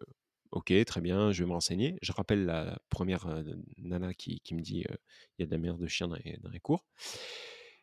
ok, 0.51 0.73
très 0.85 1.01
bien, 1.01 1.31
je 1.31 1.43
vais 1.43 1.47
me 1.47 1.53
renseigner. 1.53 1.97
Je 2.01 2.11
rappelle 2.11 2.45
la 2.45 2.79
première 2.89 3.27
euh, 3.27 3.43
nana 3.77 4.13
qui, 4.13 4.39
qui 4.41 4.55
me 4.55 4.61
dit 4.61 4.83
euh, 4.89 4.95
il 5.37 5.41
y 5.41 5.43
a 5.43 5.45
de 5.47 5.51
la 5.51 5.57
merde 5.57 5.79
de 5.79 5.87
chien 5.87 6.07
dans 6.07 6.17
les, 6.23 6.37
dans 6.41 6.49
les 6.49 6.59
cours. 6.59 6.85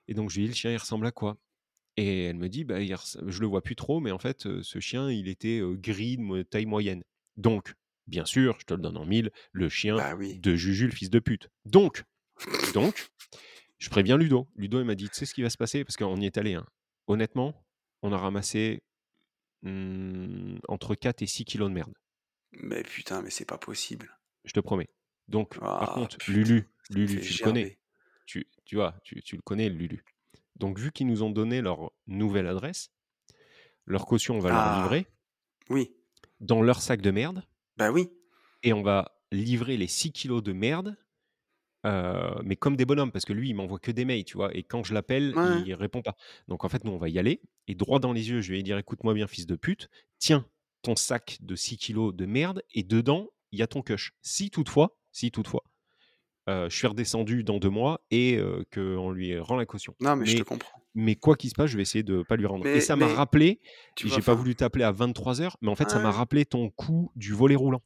Et 0.08 0.14
donc, 0.14 0.30
je 0.30 0.36
lui 0.36 0.42
dis 0.44 0.48
le 0.48 0.54
chien, 0.54 0.70
il 0.72 0.76
ressemble 0.76 1.06
à 1.06 1.12
quoi? 1.12 1.36
Et 1.96 2.24
elle 2.24 2.36
me 2.36 2.48
dit 2.48 2.64
bah, 2.64 2.80
il 2.80 2.94
je 3.26 3.40
le 3.40 3.46
vois 3.46 3.62
plus 3.62 3.76
trop, 3.76 4.00
mais 4.00 4.10
en 4.10 4.18
fait, 4.18 4.46
euh, 4.46 4.62
ce 4.62 4.80
chien, 4.80 5.10
il 5.10 5.28
était 5.28 5.60
gris 5.74 6.16
de 6.16 6.42
taille 6.42 6.66
moyenne. 6.66 7.04
Donc, 7.36 7.74
bien 8.06 8.24
sûr, 8.24 8.56
je 8.60 8.64
te 8.66 8.74
le 8.74 8.80
donne 8.80 8.96
en 8.96 9.06
mille, 9.06 9.30
le 9.52 9.68
chien 9.68 9.96
Bah 9.96 10.14
oui. 10.16 10.38
de 10.38 10.54
Juju, 10.56 10.86
le 10.86 10.92
fils 10.92 11.10
de 11.10 11.18
pute. 11.20 11.48
Donc, 11.64 12.04
donc, 12.74 13.08
je 13.78 13.88
préviens 13.90 14.16
Ludo. 14.16 14.48
Ludo, 14.56 14.80
il 14.80 14.84
m'a 14.84 14.94
dit, 14.94 15.08
tu 15.08 15.14
sais 15.14 15.26
ce 15.26 15.34
qui 15.34 15.42
va 15.42 15.50
se 15.50 15.56
passer? 15.56 15.84
Parce 15.84 15.96
qu'on 15.96 16.16
y 16.20 16.26
est 16.26 16.36
allé. 16.36 16.54
hein. 16.54 16.66
Honnêtement, 17.06 17.64
on 18.02 18.12
a 18.12 18.18
ramassé 18.18 18.82
hmm, 19.62 20.56
entre 20.68 20.94
4 20.94 21.22
et 21.22 21.26
6 21.26 21.44
kilos 21.44 21.68
de 21.68 21.74
merde. 21.74 21.92
Mais 22.56 22.82
putain, 22.82 23.22
mais 23.22 23.30
c'est 23.30 23.44
pas 23.44 23.58
possible. 23.58 24.18
Je 24.44 24.52
te 24.52 24.60
promets. 24.60 24.88
Donc, 25.28 25.58
par 25.78 25.90
Ah, 25.90 25.94
contre, 25.94 26.16
putain, 26.18 26.32
Lulu, 26.32 26.68
Lulu, 26.90 27.20
tu 27.20 27.32
le 27.34 27.38
connais. 27.38 27.78
Tu, 28.26 28.46
tu 28.64 28.76
vois, 28.76 29.00
tu, 29.04 29.22
tu 29.22 29.36
le 29.36 29.42
connais, 29.42 29.68
Lulu. 29.68 30.04
Donc, 30.56 30.78
vu 30.78 30.92
qu'ils 30.92 31.06
nous 31.06 31.22
ont 31.22 31.30
donné 31.30 31.60
leur 31.62 31.92
nouvelle 32.06 32.46
adresse, 32.46 32.90
leur 33.86 34.06
caution, 34.06 34.36
on 34.36 34.40
va 34.40 34.52
leur 34.52 34.68
Ah. 34.68 34.76
livrer 34.76 35.06
Oui, 35.70 35.96
dans 36.38 36.62
leur 36.62 36.80
sac 36.80 37.00
de 37.02 37.10
merde 37.10 37.42
bah 37.76 37.90
oui. 37.90 38.08
et 38.62 38.72
on 38.72 38.82
va 38.82 39.16
livrer 39.32 39.76
les 39.76 39.86
6 39.88 40.12
kilos 40.12 40.42
de 40.42 40.52
merde, 40.52 40.96
euh, 41.86 42.34
mais 42.44 42.56
comme 42.56 42.76
des 42.76 42.86
bonhommes, 42.86 43.12
parce 43.12 43.24
que 43.24 43.32
lui, 43.34 43.50
il 43.50 43.54
m'envoie 43.54 43.78
que 43.78 43.90
des 43.92 44.04
mails, 44.04 44.24
tu 44.24 44.36
vois, 44.36 44.54
et 44.56 44.62
quand 44.64 44.84
je 44.84 44.94
l'appelle, 44.94 45.36
Ouais. 45.36 45.42
il 45.42 45.74
répond 45.74 46.02
pas. 46.02 46.16
Donc 46.48 46.64
en 46.64 46.68
fait, 46.68 46.84
nous, 46.84 46.92
on 46.92 46.98
va 46.98 47.08
y 47.08 47.18
aller, 47.18 47.42
et 47.68 47.74
droit 47.74 48.00
dans 48.00 48.12
les 48.12 48.30
yeux, 48.30 48.40
je 48.42 48.50
vais 48.50 48.56
lui 48.56 48.62
dire, 48.64 48.78
écoute-moi 48.78 49.14
bien, 49.14 49.26
fils 49.26 49.46
de 49.46 49.56
pute, 49.56 49.90
tiens 50.18 50.46
ton 50.84 50.94
sac 50.96 51.38
de 51.40 51.56
6 51.56 51.76
kilos 51.78 52.14
de 52.14 52.26
merde, 52.26 52.62
et 52.72 52.82
dedans, 52.84 53.28
il 53.52 53.58
y 53.58 53.62
a 53.62 53.66
ton 53.66 53.82
cush. 53.82 54.12
Si 54.22 54.50
toutefois, 54.50 54.96
si 55.12 55.30
toutefois, 55.30 55.62
euh, 56.48 56.68
je 56.68 56.76
suis 56.76 56.86
redescendu 56.86 57.42
dans 57.42 57.58
deux 57.58 57.70
mois 57.70 58.02
et 58.10 58.36
euh, 58.36 58.62
qu'on 58.72 59.10
lui 59.10 59.38
rend 59.38 59.56
la 59.56 59.64
caution. 59.66 59.94
Non, 60.00 60.14
mais, 60.14 60.26
je 60.26 60.36
te 60.36 60.42
comprends. 60.42 60.78
mais 60.94 61.16
quoi 61.16 61.36
qu'il 61.36 61.48
se 61.50 61.54
passe, 61.54 61.70
je 61.70 61.76
vais 61.76 61.82
essayer 61.82 62.02
de 62.04 62.22
pas 62.22 62.36
lui 62.36 62.44
rendre. 62.46 62.66
Et 62.66 62.80
ça 62.80 62.96
m'a 62.96 63.06
rappelé, 63.08 63.60
j'ai 63.96 64.20
pas 64.20 64.34
voulu 64.34 64.54
t'appeler 64.54 64.84
à 64.84 64.92
23h, 64.92 65.54
mais 65.62 65.70
en 65.70 65.74
fait, 65.74 65.88
ça 65.90 65.98
m'a 66.00 66.10
rappelé 66.10 66.44
ton 66.44 66.68
coup 66.70 67.10
du 67.16 67.32
volet 67.32 67.54
roulant 67.56 67.82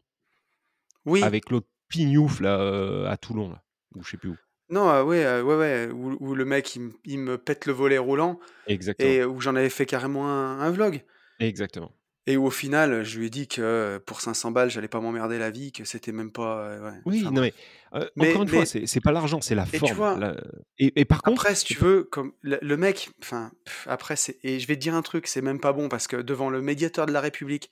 Oui, 1.06 1.22
avec 1.22 1.50
l'autre 1.50 1.68
pignouf 1.88 2.40
là 2.40 2.60
euh, 2.60 3.06
à 3.08 3.16
Toulon 3.16 3.48
là 3.50 3.62
ou 3.94 4.02
je 4.02 4.10
sais 4.10 4.16
plus 4.18 4.28
où. 4.30 4.36
non, 4.68 4.88
euh, 4.90 5.02
ouais, 5.04 5.24
euh, 5.24 5.42
ouais, 5.42 5.56
ouais, 5.56 5.90
où, 5.90 6.16
où 6.20 6.34
le 6.34 6.44
mec 6.44 6.76
il, 6.76 6.82
me- 6.82 6.92
il 7.04 7.18
me 7.20 7.38
pète 7.38 7.64
le 7.64 7.72
volet 7.72 7.96
roulant 7.96 8.38
Exactement. 8.66 9.08
et 9.10 9.24
où 9.24 9.40
j'en 9.40 9.56
avais 9.56 9.70
fait 9.70 9.86
carrément 9.86 10.28
un, 10.28 10.58
un 10.60 10.70
vlog. 10.70 11.02
Exactement. 11.40 11.90
Et 12.28 12.36
où 12.36 12.44
au 12.46 12.50
final, 12.50 13.04
je 13.04 13.18
lui 13.18 13.26
ai 13.26 13.30
dit 13.30 13.48
que 13.48 13.62
euh, 13.62 13.98
pour 13.98 14.20
500 14.20 14.50
balles, 14.50 14.70
j'allais 14.70 14.86
pas 14.86 15.00
m'emmerder 15.00 15.38
la 15.38 15.50
vie, 15.50 15.72
que 15.72 15.84
c'était 15.84 16.12
même 16.12 16.30
pas. 16.30 16.60
euh, 16.60 16.90
ouais, 16.90 16.98
Oui, 17.06 17.20
enfin 17.22 17.34
non 17.34 17.40
mais 17.40 17.54
euh, 17.94 18.06
Mais, 18.16 18.30
encore 18.30 18.42
une 18.42 18.48
fois, 18.48 18.60
mais, 18.60 18.66
c'est 18.66 18.86
c'est 18.86 19.00
pas 19.00 19.12
l'argent, 19.12 19.40
c'est 19.40 19.54
la 19.54 19.64
et 19.64 19.70
tu 19.70 19.78
forme. 19.78 19.94
vois, 19.94 20.18
La- 20.18 20.36
Et, 20.78 21.00
et 21.00 21.04
par 21.06 21.22
contre, 21.22 21.42
après, 21.42 21.54
si 21.54 21.64
tu 21.64 21.78
veux, 21.78 22.04
comme 22.04 22.32
le, 22.42 22.58
le 22.60 22.76
mec, 22.76 23.10
enfin, 23.22 23.50
pff, 23.64 23.86
après, 23.88 24.14
c'est, 24.16 24.38
et 24.44 24.60
je 24.60 24.66
vais 24.66 24.76
te 24.76 24.80
dire 24.80 24.94
un 24.94 25.00
truc, 25.02 25.26
c'est 25.26 25.40
même 25.40 25.58
pas 25.58 25.72
bon 25.72 25.88
parce 25.88 26.06
que 26.06 26.16
devant 26.16 26.50
le 26.50 26.60
médiateur 26.60 27.06
de 27.06 27.12
la 27.12 27.22
République, 27.22 27.70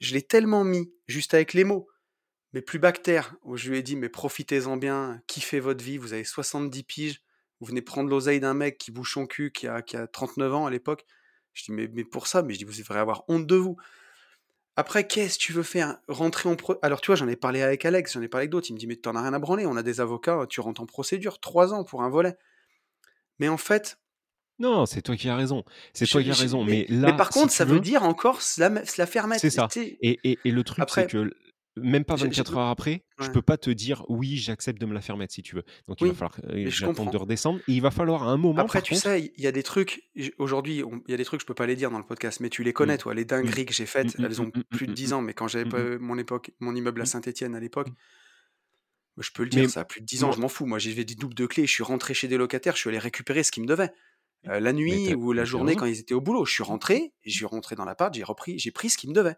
je 0.00 0.12
l'ai 0.12 0.22
tellement 0.22 0.64
mis, 0.64 0.92
juste 1.06 1.32
avec 1.34 1.52
les 1.54 1.62
mots, 1.62 1.86
mais 2.52 2.62
plus 2.62 2.80
bactère, 2.80 3.36
où 3.44 3.56
je 3.56 3.70
lui 3.70 3.78
ai 3.78 3.82
dit, 3.82 3.94
mais 3.96 4.08
profitez-en 4.08 4.76
bien, 4.76 5.20
kiffez 5.28 5.60
votre 5.60 5.84
vie, 5.84 5.98
vous 5.98 6.14
avez 6.14 6.24
70 6.24 6.82
piges, 6.82 7.22
vous 7.60 7.66
venez 7.68 7.80
prendre 7.82 8.10
l'oseille 8.10 8.40
d'un 8.40 8.54
mec 8.54 8.76
qui 8.78 8.90
bouche 8.90 9.14
son 9.14 9.26
cul, 9.26 9.52
qui 9.52 9.68
a, 9.68 9.82
qui 9.82 9.96
a 9.96 10.08
39 10.08 10.52
ans 10.52 10.66
à 10.66 10.70
l'époque. 10.72 11.04
Je 11.54 11.64
dis, 11.64 11.72
mais, 11.72 11.88
mais 11.92 12.04
pour 12.04 12.26
ça, 12.26 12.42
mais 12.42 12.52
je 12.52 12.58
dis, 12.58 12.64
vous 12.64 12.72
devriez 12.76 13.00
avoir 13.00 13.24
honte 13.28 13.46
de 13.46 13.56
vous. 13.56 13.76
Après, 14.76 15.06
qu'est-ce 15.06 15.38
que 15.38 15.44
tu 15.44 15.52
veux 15.52 15.62
faire 15.62 15.98
Rentrer 16.08 16.48
en 16.48 16.56
pro... 16.56 16.76
Alors, 16.82 17.00
tu 17.00 17.06
vois, 17.06 17.16
j'en 17.16 17.28
ai 17.28 17.36
parlé 17.36 17.62
avec 17.62 17.84
Alex, 17.84 18.12
j'en 18.14 18.22
ai 18.22 18.28
parlé 18.28 18.42
avec 18.42 18.50
d'autres. 18.50 18.68
Il 18.70 18.74
me 18.74 18.78
dit, 18.78 18.86
mais 18.88 18.96
t'en 18.96 19.14
as 19.14 19.22
rien 19.22 19.32
à 19.32 19.38
branler, 19.38 19.66
on 19.66 19.76
a 19.76 19.82
des 19.84 20.00
avocats, 20.00 20.46
tu 20.48 20.60
rentres 20.60 20.80
en 20.80 20.86
procédure, 20.86 21.38
trois 21.38 21.72
ans 21.72 21.84
pour 21.84 22.02
un 22.02 22.08
volet. 22.10 22.36
Mais 23.38 23.48
en 23.48 23.56
fait, 23.56 23.98
non, 24.58 24.86
c'est 24.86 25.02
toi 25.02 25.16
qui 25.16 25.28
as 25.28 25.36
raison. 25.36 25.64
C'est 25.92 26.06
toi 26.06 26.22
qui 26.22 26.30
as 26.30 26.34
raison. 26.34 26.64
mais, 26.64 26.86
Mais 26.88 26.96
mais 26.96 27.06
là, 27.08 27.12
par 27.12 27.30
contre, 27.30 27.52
ça 27.52 27.64
veut 27.64 27.80
dire 27.80 28.04
encore 28.04 28.40
se 28.42 28.60
la, 28.60 28.84
se 28.86 29.00
la 29.00 29.06
faire 29.06 29.26
mettre. 29.26 29.40
c'est 29.40 29.50
ça. 29.50 29.68
Et, 29.76 30.18
et, 30.22 30.38
et 30.44 30.50
le 30.50 30.62
truc, 30.62 30.76
c'est 30.78 30.82
Après, 30.82 31.06
que 31.06 31.32
même 31.76 32.04
pas 32.04 32.16
j'ai- 32.16 32.24
24 32.26 32.52
j'ai- 32.52 32.56
heures 32.58 32.68
après, 32.68 33.02
je 33.18 33.24
ouais. 33.24 33.32
peux 33.32 33.42
pas 33.42 33.56
te 33.56 33.70
dire 33.70 34.04
oui, 34.08 34.36
j'accepte 34.36 34.80
de 34.80 34.86
me 34.86 34.94
la 34.94 35.00
faire 35.00 35.16
mettre 35.16 35.34
si 35.34 35.42
tu 35.42 35.56
veux. 35.56 35.64
Donc 35.88 36.00
il 36.00 36.06
va 36.08 36.14
falloir 36.14 36.36
euh, 36.50 36.66
je 36.70 36.86
comprends. 36.86 37.06
de 37.10 37.16
redescendre. 37.16 37.60
Et 37.68 37.72
il 37.72 37.82
va 37.82 37.90
falloir 37.90 38.22
à 38.22 38.26
un 38.30 38.36
moment, 38.36 38.60
Après, 38.62 38.80
tu 38.82 38.94
contre. 38.94 39.02
sais, 39.04 39.32
il 39.36 39.42
y 39.42 39.46
a 39.46 39.52
des 39.52 39.62
trucs, 39.62 40.02
aujourd'hui, 40.38 40.82
il 41.06 41.10
y 41.10 41.14
a 41.14 41.16
des 41.16 41.24
trucs 41.24 41.40
que 41.40 41.42
je 41.42 41.46
peux 41.46 41.54
pas 41.54 41.66
les 41.66 41.76
dire 41.76 41.90
dans 41.90 41.98
le 41.98 42.06
podcast, 42.06 42.40
mais 42.40 42.48
tu 42.50 42.62
les 42.62 42.70
Mm, 42.70 42.74
connais, 42.74 42.98
toi, 42.98 43.14
les 43.14 43.22
mm, 43.22 43.26
dingueries 43.26 43.66
que 43.66 43.74
j'ai 43.74 43.86
faites, 43.86 44.18
mm, 44.18 44.24
elles 44.24 44.40
ont 44.42 44.50
plus 44.70 44.86
de 44.86 44.92
mm, 44.92 44.94
10 44.94 45.10
mm, 45.10 45.14
ans, 45.14 45.22
mais 45.22 45.34
quand 45.34 45.48
j'avais 45.48 45.68
pas 45.68 45.98
mon 45.98 46.16
époque, 46.18 46.52
mon 46.60 46.74
immeuble 46.76 47.00
à 47.02 47.06
Saint-Étienne 47.06 47.54
à 47.54 47.60
l'époque, 47.60 47.88
je 49.18 49.30
peux 49.32 49.44
le 49.44 49.48
dire, 49.48 49.62
Mais 49.62 49.68
ça 49.68 49.80
a 49.80 49.84
plus 49.84 50.00
de 50.00 50.06
10 50.06 50.24
ans, 50.24 50.32
je 50.32 50.40
m'en 50.40 50.48
fous. 50.48 50.66
Moi, 50.66 50.78
j'ai 50.78 50.92
fait 50.92 51.04
des 51.04 51.14
doubles 51.14 51.34
de 51.34 51.46
clés, 51.46 51.66
je 51.66 51.72
suis 51.72 51.84
rentré 51.84 52.14
chez 52.14 52.26
des 52.28 52.36
locataires, 52.36 52.74
je 52.74 52.80
suis 52.80 52.88
allé 52.90 52.98
récupérer 52.98 53.42
ce 53.44 53.52
qu'ils 53.52 53.62
me 53.62 53.68
devaient. 53.68 53.90
Euh, 54.48 54.60
la 54.60 54.72
nuit 54.74 55.14
ou 55.14 55.32
la 55.32 55.44
journée 55.44 55.74
quand 55.76 55.86
ils 55.86 56.00
étaient 56.00 56.12
au 56.14 56.20
boulot, 56.20 56.44
je 56.44 56.52
suis 56.52 56.62
rentré, 56.64 57.12
je 57.24 57.30
suis 57.30 57.46
rentré 57.46 57.76
dans 57.76 57.84
l'appart, 57.86 58.12
j'ai 58.12 58.24
repris, 58.24 58.58
j'ai 58.58 58.72
pris 58.72 58.90
ce 58.90 58.98
qu'ils 58.98 59.08
me 59.10 59.14
devaient. 59.14 59.36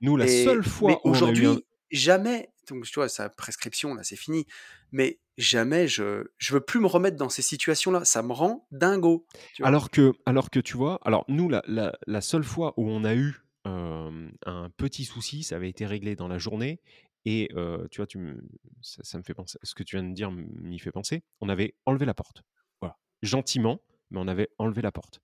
Nous, 0.00 0.16
la 0.16 0.26
Et 0.26 0.44
seule 0.44 0.64
fois 0.64 1.00
aujourd'hui, 1.04 1.62
jamais, 1.90 2.50
donc 2.68 2.84
tu 2.84 2.94
vois, 2.94 3.08
sa 3.08 3.28
prescription 3.28 3.94
là, 3.94 4.02
c'est 4.02 4.16
fini. 4.16 4.46
Mais 4.92 5.18
jamais 5.38 5.88
je, 5.88 6.24
je 6.38 6.54
veux 6.54 6.60
plus 6.60 6.80
me 6.80 6.86
remettre 6.86 7.16
dans 7.16 7.28
ces 7.28 7.42
situations-là. 7.42 8.04
Ça 8.04 8.22
me 8.22 8.32
rend 8.32 8.66
dingo, 8.70 9.26
tu 9.54 9.62
vois? 9.62 9.68
Alors 9.68 9.90
que, 9.90 10.12
alors 10.24 10.50
que 10.50 10.60
tu 10.60 10.76
vois, 10.76 10.98
alors 11.04 11.24
nous, 11.28 11.48
la, 11.48 11.62
la, 11.66 11.92
la 12.06 12.20
seule 12.20 12.44
fois 12.44 12.72
où 12.76 12.88
on 12.88 13.04
a 13.04 13.14
eu 13.14 13.42
euh, 13.66 14.28
un 14.46 14.70
petit 14.76 15.04
souci, 15.04 15.42
ça 15.42 15.56
avait 15.56 15.68
été 15.68 15.86
réglé 15.86 16.16
dans 16.16 16.28
la 16.28 16.38
journée. 16.38 16.80
Et 17.24 17.48
euh, 17.56 17.88
tu 17.90 17.96
vois, 17.96 18.06
tu 18.06 18.18
me, 18.18 18.40
ça, 18.82 19.02
ça 19.02 19.18
me 19.18 19.24
fait 19.24 19.34
penser, 19.34 19.58
ce 19.64 19.74
que 19.74 19.82
tu 19.82 19.96
viens 19.96 20.08
de 20.08 20.14
dire 20.14 20.30
m'y 20.30 20.78
fait 20.78 20.92
penser. 20.92 21.24
On 21.40 21.48
avait 21.48 21.74
enlevé 21.84 22.06
la 22.06 22.14
porte. 22.14 22.42
Voilà. 22.80 22.96
Gentiment, 23.22 23.80
mais 24.10 24.20
on 24.20 24.28
avait 24.28 24.48
enlevé 24.58 24.80
la 24.80 24.92
porte. 24.92 25.20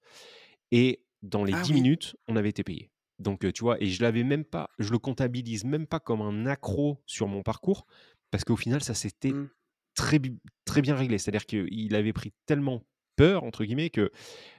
Et 0.72 1.04
dans 1.22 1.44
les 1.44 1.52
Ah 1.54 1.60
10 1.62 1.70
oui. 1.70 1.74
minutes, 1.80 2.16
on 2.26 2.34
avait 2.34 2.48
été 2.48 2.64
payé. 2.64 2.90
Donc, 3.22 3.50
tu 3.52 3.62
vois, 3.62 3.80
et 3.82 3.86
je 3.86 4.02
l'avais 4.02 4.24
même 4.24 4.44
pas, 4.44 4.70
je 4.78 4.90
le 4.90 4.98
comptabilise 4.98 5.64
même 5.64 5.86
pas 5.86 6.00
comme 6.00 6.20
un 6.20 6.46
accro 6.46 7.02
sur 7.06 7.28
mon 7.28 7.42
parcours, 7.42 7.86
parce 8.30 8.44
qu'au 8.44 8.56
final, 8.56 8.82
ça 8.82 8.94
s'était 8.94 9.32
Mm. 9.32 9.48
très, 9.94 10.20
très 10.64 10.82
bien 10.82 10.94
réglé. 10.94 11.18
C'est-à-dire 11.18 11.46
qu'il 11.46 11.94
avait 11.94 12.12
pris 12.12 12.32
tellement 12.46 12.82
peur, 13.16 13.44
entre 13.44 13.64
guillemets, 13.64 13.90
que 13.90 14.10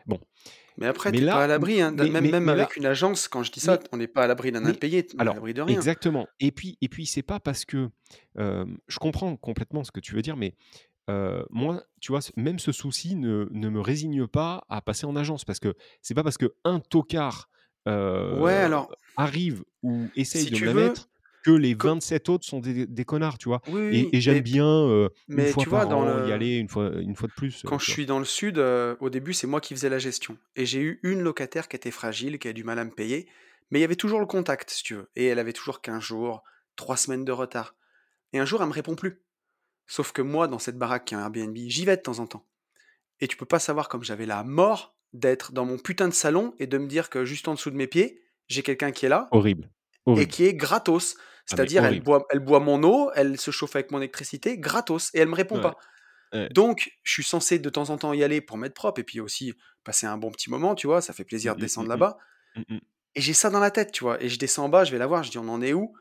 bon. 0.06 0.20
Mais 0.78 0.88
après, 0.88 1.12
t'es 1.12 1.26
pas 1.26 1.44
à 1.44 1.48
l'abri. 1.48 1.82
Hein, 1.82 1.94
mais, 1.96 2.10
même 2.10 2.24
mais, 2.24 2.32
même 2.32 2.46
là, 2.46 2.54
avec 2.54 2.76
une 2.76 2.86
agence, 2.86 3.28
quand 3.28 3.44
je 3.44 3.52
dis 3.52 3.60
ça, 3.60 3.78
mais, 3.82 3.90
on 3.92 3.98
n'est 3.98 4.08
pas 4.08 4.24
à 4.24 4.28
l'abri 4.28 4.52
d'un 4.52 4.66
impayé, 4.66 5.06
on 5.16 5.20
à 5.20 5.22
alors, 5.22 5.36
l'abri 5.36 5.54
de 5.54 5.62
rien. 5.62 5.76
exactement. 5.76 6.28
Et 6.40 6.52
puis, 6.52 6.78
et 6.82 6.90
puis 6.90 7.06
c'est 7.06 7.22
pas 7.22 7.40
parce 7.40 7.66
que 7.66 7.90
euh, 8.40 8.66
je 8.88 9.00
comprends 9.00 9.36
complètement 9.36 9.84
ce 9.84 9.92
que 9.92 10.00
tu 10.00 10.16
veux 10.16 10.22
dire, 10.22 10.36
mais 10.36 10.56
euh, 11.10 11.44
moi, 11.50 11.84
tu 12.00 12.12
vois, 12.12 12.22
même 12.38 12.60
ce 12.60 12.72
souci 12.72 13.16
ne, 13.16 13.48
ne 13.52 13.70
me 13.70 13.82
résigne 13.82 14.26
pas 14.28 14.66
à 14.70 14.82
passer 14.82 15.06
en 15.06 15.16
agence 15.16 15.46
parce 15.46 15.60
que 15.60 15.76
c'est 16.02 16.14
pas 16.14 16.24
parce 16.24 16.38
que 16.38 16.56
un 16.64 16.80
tocard 16.80 17.50
Ouais, 18.30 18.54
alors 18.66 18.98
arrivent 19.16 19.64
ou 19.84 20.12
essayent 20.16 20.48
si 20.48 20.50
de 20.50 20.58
la 20.58 20.68
veux, 20.68 20.74
mettre 20.74 21.10
que 21.44 21.52
les 21.52 21.74
co 21.80 21.90
27 21.92 22.30
autres 22.30 22.46
sont 22.48 22.60
des 22.60 22.88
des 22.88 23.06
connards, 23.06 23.38
tu 23.38 23.50
vois? 23.50 23.62
oui, 23.66 23.82
oui, 23.82 24.14
Et 24.14 24.22
j'aime 24.22 24.42
bien, 24.42 24.66
heu, 24.66 25.10
1 25.36 25.46
mais 25.46 25.48
fois 25.48 25.66
tu 25.66 25.70
vois, 25.70 25.86
par 25.86 25.88
dans 25.88 26.04
an 26.04 26.20
y 26.20 26.32
le 26.32 26.34
aller, 26.34 26.58
une 26.58 26.70
fois 26.70 26.92
une 27.02 27.16
fois 27.16 27.28
de 27.28 27.34
plus, 27.34 27.66
quand 27.66 27.80
je 27.80 27.86
vois? 27.88 27.90
suis 27.90 28.06
dans 28.06 28.20
le 28.20 28.26
sud, 28.26 28.58
au 28.60 29.10
début, 29.10 29.34
c'est 29.34 29.48
moi 29.48 29.62
qui 29.62 29.74
faisais 29.74 29.90
la 29.90 30.00
gestion 30.00 30.38
et 30.56 30.66
j'ai 30.66 30.82
eu 30.82 31.00
une 31.04 31.22
locataire 31.22 31.68
qui 31.68 31.76
était 31.76 31.92
fragile, 31.92 32.38
qui 32.40 32.48
avait 32.48 32.54
du 32.54 32.64
mal 32.64 32.80
à 32.80 32.84
me 32.86 32.92
payer, 32.92 33.30
mais 33.72 33.80
il 33.80 33.82
y 33.82 33.86
avait 33.86 33.96
toujours 33.96 34.20
le 34.20 34.26
contact, 34.26 34.70
si 34.70 34.84
tu 34.84 34.96
veux 34.96 35.10
et 35.16 35.26
elle 35.28 35.40
avait 35.40 35.54
toujours 35.54 35.82
15 35.82 36.04
jours, 36.04 36.44
3 36.76 36.98
semaines 36.98 37.26
de 37.26 37.32
retard 37.32 37.76
et 38.34 38.40
un 38.40 38.46
jour, 38.46 38.62
elle 38.62 38.70
me 38.70 38.74
répond 38.74 38.96
plus. 38.96 39.24
Sauf 39.88 40.12
que 40.14 40.22
moi, 40.24 40.48
dans 40.48 40.60
cette 40.60 40.78
baraque 40.80 41.06
qui 41.06 41.16
est 41.16 41.18
un 41.18 41.22
Airbnb, 41.24 41.56
j'y 41.58 41.86
vais 41.86 41.98
de 41.98 42.04
temps 42.04 42.20
en 42.20 42.28
temps 42.28 42.48
et 43.22 43.28
tu 43.28 43.38
peux 43.38 43.46
pas 43.48 43.60
savoir 43.60 43.90
comme 43.90 44.04
j'avais 44.04 44.26
la 44.28 44.44
mort 44.44 44.93
d'être 45.14 45.52
dans 45.54 45.66
mon 45.66 45.78
putain 45.78 46.08
de 46.08 46.14
salon 46.14 46.56
et 46.60 46.68
de 46.68 46.78
me 46.78 46.88
dire 46.88 47.10
que 47.10 47.26
juste 47.26 47.48
en 47.48 47.54
dessous 47.56 47.72
de 47.72 47.76
mes 47.76 47.88
pieds, 47.88 48.22
j'ai 48.48 48.64
quelqu'un 48.64 48.92
qui 48.92 49.06
est 49.06 49.10
là 49.10 49.32
Horrible, 49.32 49.70
et 50.16 50.28
horrible. 50.28 50.30
qui 50.30 50.46
est 50.46 50.54
gratos. 50.56 51.16
Ah 51.50 51.58
C'est-à-dire, 51.58 51.86
elle 51.86 51.98
boit 52.02 52.26
elle 52.32 52.40
boit 52.40 52.60
mon 52.60 52.84
eau, 52.84 53.12
elle 53.16 53.40
se 53.40 53.52
chauffe 53.52 53.76
avec 53.76 53.92
mon 53.92 54.00
électricité 54.00 54.58
gratos 54.60 55.12
et 55.16 55.20
elle 55.20 55.30
me 55.30 55.36
répond 55.36 55.60
Ouais, 55.60 55.62
pas. 55.62 55.78
ouais. 56.34 56.52
Donc, 56.52 56.92
je 57.04 57.14
suis 57.14 57.24
censé 57.24 57.60
de 57.60 57.70
temps 57.70 57.90
en 57.92 57.98
temps 57.98 58.14
y 58.14 58.24
aller 58.24 58.42
pour 58.42 58.58
mettre 58.58 58.76
propre 58.76 59.02
et 59.02 59.06
puis 59.06 59.20
aussi 59.22 59.54
passer 59.86 60.08
un 60.08 60.18
bon 60.18 60.32
petit 60.32 60.50
moment, 60.52 60.76
tu 60.76 60.88
vois? 60.88 61.02
Ça 61.02 61.14
fait 61.14 61.26
Mmh 61.44 61.50
plaisir 61.50 61.56
de 61.56 61.60
mh, 61.60 61.62
descendre 61.62 61.90
mmh 61.94 62.00
mh. 62.00 62.04
là-bas 62.04 62.18
Mmh 62.56 62.66
mh. 62.76 62.80
et 63.16 63.22
j'ai 63.22 63.34
ça 63.34 63.50
dans 63.50 63.60
la 63.60 63.72
tête, 63.72 63.92
tu 63.92 64.04
vois? 64.04 64.22
Et 64.24 64.30
je 64.30 64.40
descends 64.40 64.66
en 64.66 64.70
bas, 64.70 64.84
je 64.86 64.92
vais 64.92 64.98
la 64.98 65.08
voir, 65.08 65.24
je 65.24 65.32
dis: 65.32 65.38
«On 65.38 65.48
en 65.50 65.62
est 65.62 65.74
où?» 65.74 65.94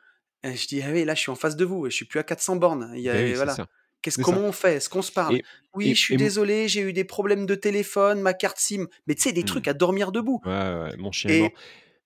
et 0.44 0.56
je 0.56 0.66
dis: 0.66 0.82
«Ah 0.82 0.90
oui, 0.92 1.04
là, 1.04 1.14
je 1.14 1.20
suis 1.20 1.30
en 1.30 1.36
face 1.36 1.56
de 1.56 1.64
vous 1.64 1.86
et 1.86 1.90
je 1.90 1.96
suis 1.96 2.06
plus 2.06 2.20
à 2.20 2.24
400 2.24 2.56
bornes. 2.56 2.92
Il 2.94 3.02
y 3.02 3.10
oui, 3.12 3.34
a 3.34 3.36
c'est 3.36 3.48
voilà. 3.48 3.50
ça, 3.50 3.66
Qu'est-ce 4.02 4.16
c'est 4.16 4.22
ça 4.22 4.32
comment 4.32 4.46
on 4.46 4.52
fait? 4.52 4.74
Est-ce 4.74 4.88
qu'on 4.88 5.02
se 5.02 5.12
parle? 5.12 5.36
et 5.36 5.44
Oui, 5.74 5.90
et 5.90 5.94
je 5.94 6.00
suis 6.00 6.16
désolé, 6.16 6.68
j'ai 6.68 6.80
eu 6.80 6.92
des 6.92 7.04
problèmes 7.04 7.46
de 7.46 7.54
téléphone, 7.54 8.20
ma 8.20 8.34
carte 8.34 8.58
SIM», 8.58 8.86
mais 9.06 9.14
tu 9.14 9.22
sais, 9.22 9.32
des 9.32 9.42
mmh. 9.42 9.46
trucs 9.46 9.68
à 9.68 9.74
dormir 9.74 10.12
debout 10.12 10.40
Ouais, 10.44 10.52
ouais, 10.52 10.96
mon 10.98 11.12
chien 11.12 11.30
et 11.30 11.54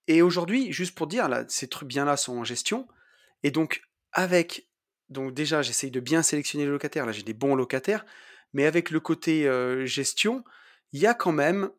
et 0.09 0.23
aujourd'hui, 0.23 0.73
juste 0.73 0.95
pour 0.95 1.09
dire, 1.09 1.29
là, 1.29 1.45
ces 1.49 1.67
trucs 1.67 1.89
bien-là 1.89 2.17
sont 2.17 2.37
en 2.37 2.45
gestion 2.45 2.87
et 3.43 3.51
donc 3.51 3.83
avec 4.13 4.69
donc 5.09 5.35
déjà, 5.35 5.63
j'essaye 5.63 5.91
de 5.91 6.01
bien 6.01 6.23
sélectionner 6.23 6.65
les 6.65 6.71
locataires. 6.71 7.07
Là, 7.07 7.13
j'ai 7.13 7.23
des 7.23 7.33
bons 7.33 7.55
locataires, 7.55 8.05
mais 8.53 8.67
avec 8.67 8.91
le 8.91 8.99
côté, 9.01 9.49
gestion, 9.85 10.45
il 10.93 11.01
y 11.01 11.07
a 11.07 11.15
quand 11.15 11.33
même 11.33 11.71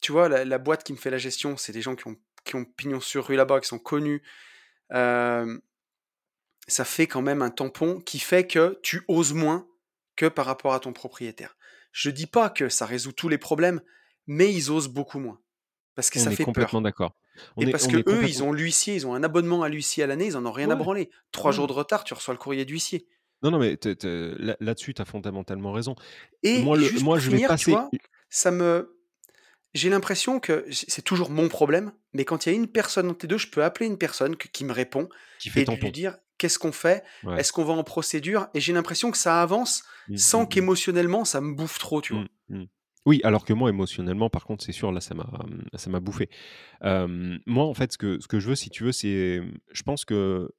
tu 0.00 0.12
vois, 0.12 0.28
la 0.28 0.44
la 0.44 0.58
boîte 0.58 0.84
qui 0.84 0.92
me 0.92 0.98
fait 0.98 1.10
la 1.10 1.18
gestion, 1.18 1.56
c'est 1.56 1.72
des 1.72 1.82
gens 1.82 1.96
qui 1.96 2.06
ont 2.06 2.16
qui 2.44 2.54
ont 2.56 2.64
pignon 2.64 3.00
sur 3.00 3.26
rue 3.26 3.36
là-bas, 3.36 3.60
qui 3.60 3.68
sont 3.68 3.78
connus. 3.78 4.22
Ça 6.66 6.84
fait 6.84 7.06
quand 7.06 7.22
même 7.22 7.42
un 7.42 7.50
tampon 7.50 8.00
qui 8.00 8.18
fait 8.18 8.46
que 8.46 8.78
tu 8.82 9.02
oses 9.08 9.32
moins 9.32 9.66
que 10.16 10.26
par 10.26 10.46
rapport 10.46 10.74
à 10.74 10.80
ton 10.80 10.92
propriétaire. 10.92 11.56
Je 11.92 12.10
dis 12.10 12.26
pas 12.26 12.50
que 12.50 12.68
ça 12.68 12.86
résout 12.86 13.12
tous 13.12 13.28
les 13.28 13.38
problèmes, 13.38 13.80
mais 14.26 14.52
ils 14.52 14.70
osent 14.70 14.88
beaucoup 14.88 15.18
moins 15.18 15.40
parce 15.94 16.10
que 16.10 16.18
On 16.18 16.24
ça 16.24 16.32
est 16.32 16.36
fait 16.36 16.44
complètement 16.44 16.82
d'accord. 16.82 17.14
Et 17.58 17.64
est 17.64 17.70
parce 17.70 17.86
est 17.86 18.02
qu'eux, 18.02 18.24
ils 18.24 18.42
ont 18.42 18.52
l'huissier, 18.52 18.94
ils 18.94 19.06
ont 19.06 19.14
un 19.14 19.22
abonnement 19.22 19.62
à 19.62 19.68
l'huissier 19.68 20.04
à 20.04 20.06
l'année, 20.06 20.26
ils 20.26 20.36
en 20.36 20.46
ont 20.46 20.52
rien 20.52 20.70
à 20.70 20.74
branler. 20.74 21.10
3 21.32 21.52
jours 21.52 21.66
de 21.66 21.72
retard, 21.72 22.04
tu 22.04 22.14
reçois 22.14 22.34
le 22.34 22.38
courrier 22.38 22.64
d'huissier 22.64 23.06
Non, 23.42 23.50
non, 23.50 23.58
mais 23.58 23.76
tu 23.76 23.96
tu 23.96 24.34
là 24.38 24.56
là-dessus, 24.60 24.94
tu 24.94 25.02
as 25.02 25.04
fondamentalement 25.04 25.72
raison. 25.72 25.94
et 26.42 26.62
Moi, 26.62 26.76
le 26.76 26.86
je 26.86 27.30
vais 27.30 27.36
finir, 27.36 27.48
tu 27.48 27.48
passer 27.48 27.70
vois, 27.70 27.90
ça 28.30 28.50
me 28.50 28.98
J'ai 29.74 29.90
l'impression 29.90 30.40
que 30.40 30.66
c'est 30.70 31.02
toujours 31.02 31.30
mon 31.30 31.48
problème, 31.48 31.92
mais 32.14 32.24
quand 32.24 32.46
il 32.46 32.48
y 32.50 32.52
a 32.52 32.56
une 32.56 32.68
personne 32.68 33.10
entre 33.10 33.26
les 33.26 33.28
2, 33.28 33.38
je 33.38 33.48
peux 33.48 33.62
appeler 33.62 33.86
une 33.86 33.98
personne 33.98 34.36
qui 34.36 34.64
me 34.64 34.72
répond 34.72 35.08
qui 35.38 35.50
fait 35.50 35.62
et 35.62 35.64
de 35.66 35.74
lui 35.74 35.76
tampon. 35.78 35.90
dire: 35.90 36.16
«Qu'est-ce 36.38 36.58
qu'on 36.58 36.72
fait? 36.72 37.04
Ouais. 37.22 37.40
Est-ce 37.40 37.52
qu'on 37.52 37.64
va 37.64 37.74
en 37.74 37.84
procédure?» 37.84 38.48
et 38.54 38.60
j'ai 38.60 38.72
l'impression 38.72 39.10
que 39.10 39.18
ça 39.18 39.42
avance 39.42 39.84
Mmh, 40.08 40.14
sans 40.16 40.46
mmh 40.46 40.46
mh. 40.46 40.46
qu'émotionnellement 40.46 41.24
ça 41.24 41.40
me 41.40 41.54
bouffe 41.54 41.78
trop, 41.78 42.00
tu 42.02 42.12
Mmh, 42.12 42.14
vois? 42.14 42.28
mmh. 42.50 42.64
Oui, 43.06 43.20
alors 43.24 43.44
que 43.44 43.52
moi, 43.52 43.70
émotionnellement, 43.70 44.30
par 44.30 44.44
contre, 44.44 44.64
c'est 44.64 44.72
sûr, 44.72 44.90
là, 44.92 45.00
ça 45.00 45.14
m'a, 45.14 45.24
mmh, 45.24 45.64
ça 45.74 45.90
m'a 45.90 46.00
bouffé. 46.00 46.28
Moi, 46.82 47.64
en 47.64 47.74
fait, 47.74 47.92
ce 47.92 47.98
que 47.98 48.18
ce 48.20 48.28
que 48.28 48.40
je 48.40 48.48
veux, 48.50 48.54
si 48.56 48.70
tu 48.70 48.84
veux, 48.84 48.92
c'est, 48.92 49.40
mmh, 49.40 49.58
je 49.72 49.82
pense 49.82 50.04
que 50.04 50.50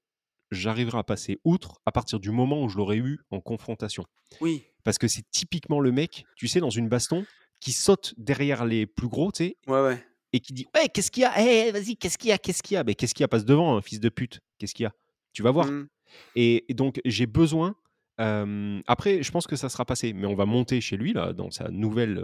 j'arriverai 0.52 1.00
à 1.00 1.04
passer 1.04 1.40
outre 1.46 1.80
à 1.86 1.92
partir 1.94 2.20
du 2.20 2.32
moment 2.32 2.64
où 2.64 2.70
je 2.70 2.78
l'aurai 2.78 2.98
eu 2.98 3.20
en 3.32 3.42
confrontation. 3.42 4.06
Oui, 4.40 4.68
Parce 4.86 4.98
que 5.00 5.08
c'est 5.10 5.24
typiquement 5.32 5.80
le 5.82 5.92
mec, 5.94 6.26
tu 6.38 6.48
sais, 6.50 6.60
dans 6.62 6.70
une 6.72 6.90
baston, 6.90 7.26
qui 7.62 7.74
saute 7.74 8.14
derrière 8.18 8.66
les 8.66 8.88
plus 8.88 9.10
gros, 9.10 9.32
tu 9.34 9.46
sais, 9.46 9.58
ouais, 9.68 9.82
ouais. 9.82 10.08
et 10.34 10.40
qui 10.42 10.54
dit: 10.54 10.68
«Ouais, 10.76 10.90
qu'est-ce 10.90 11.12
qu'il 11.12 11.24
y 11.24 11.26
a? 11.26 11.34
Eh, 11.42 11.72
vas-y, 11.72 11.98
qu'est-ce 11.98 12.18
qu'il 12.18 12.30
y 12.30 12.34
a? 12.34 12.38
Qu'est-ce 12.40 12.64
qu'il 12.64 12.76
y 12.76 12.78
a?» 12.78 12.84
«Beh, 12.84 12.96
qu'est-ce 12.96 13.14
qu'il 13.16 13.24
y 13.24 13.26
a? 13.26 13.30
Passe 13.30 13.46
devant, 13.46 13.78
hein, 13.78 13.82
fils 13.82 14.00
de 14.02 14.10
pute. 14.10 14.42
Qu'est-ce 14.60 14.74
qu'il 14.76 14.84
y 14.86 14.88
a? 14.88 14.94
Tu 15.38 15.44
vas 15.44 15.52
voir». 15.52 15.68
Mmh. 15.68 15.88
Et 16.36 16.66
et 16.68 16.74
donc 16.74 17.00
j'ai 17.06 17.28
besoin, 17.28 17.76
après 18.18 19.22
je 19.22 19.32
pense 19.32 19.46
que 19.46 19.56
ça 19.56 19.70
sera 19.70 19.86
passé, 19.86 20.14
mais 20.14 20.26
on 20.26 20.34
va 20.34 20.48
monter 20.48 20.82
chez 20.82 20.98
lui 20.98 21.14
là, 21.14 21.32
dans 21.32 21.52
sa 21.52 21.70
nouvelle, 21.70 22.24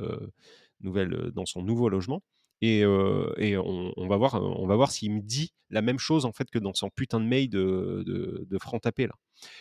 nouvelle, 0.82 1.32
dans 1.36 1.46
son 1.46 1.62
nouveau 1.62 1.90
logement 1.90 2.24
et 2.62 2.80
et 2.80 3.58
on 3.58 3.94
on 3.96 4.08
va 4.08 4.18
voir, 4.18 4.34
on 4.42 4.66
va 4.66 4.76
voir 4.76 4.90
s'il 4.92 5.12
me 5.12 5.22
dit 5.22 5.54
la 5.70 5.84
même 5.84 6.00
chose 6.00 6.26
en 6.26 6.32
fait 6.32 6.50
que 6.50 6.58
dans 6.58 6.74
son 6.74 6.90
putain 6.90 7.20
de 7.20 7.26
mail 7.26 7.50
de 7.50 8.04
de 8.08 8.48
de 8.50 8.58
franc 8.58 8.80
tapé 8.80 9.06
là. 9.06 9.14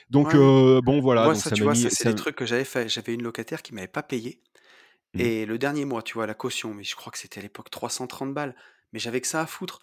Donc 0.08 0.32
Ouais, 0.32 0.80
bon 0.80 1.00
voilà, 1.00 1.24
Moi, 1.24 1.34
donc 1.34 1.42
ça, 1.42 1.50
ça 1.50 1.56
tu 1.56 1.62
vois, 1.62 1.72
mis 1.72 1.80
ça, 1.82 1.90
c'est 1.90 2.04
ça 2.04 2.10
des 2.10 2.16
trucs 2.16 2.36
que 2.36 2.46
j'avais 2.46 2.64
fait. 2.64 2.88
J'avais 2.88 3.12
une 3.12 3.22
locataire 3.22 3.60
qui 3.60 3.74
m'avait 3.74 3.86
pas 3.86 4.02
payé 4.02 4.40
mmh, 5.12 5.20
et 5.20 5.44
le 5.44 5.58
dernier 5.58 5.84
mois, 5.84 6.02
tu 6.02 6.14
vois, 6.14 6.26
la 6.26 6.34
caution, 6.34 6.72
mais 6.72 6.84
je 6.84 6.96
crois 6.96 7.12
que 7.12 7.18
c'était 7.18 7.40
à 7.40 7.42
l'époque 7.42 7.68
330 7.70 8.32
balles, 8.32 8.54
mais 8.94 8.98
j'avais 8.98 9.20
que 9.20 9.26
ça 9.26 9.42
à 9.42 9.46
foutre. 9.46 9.80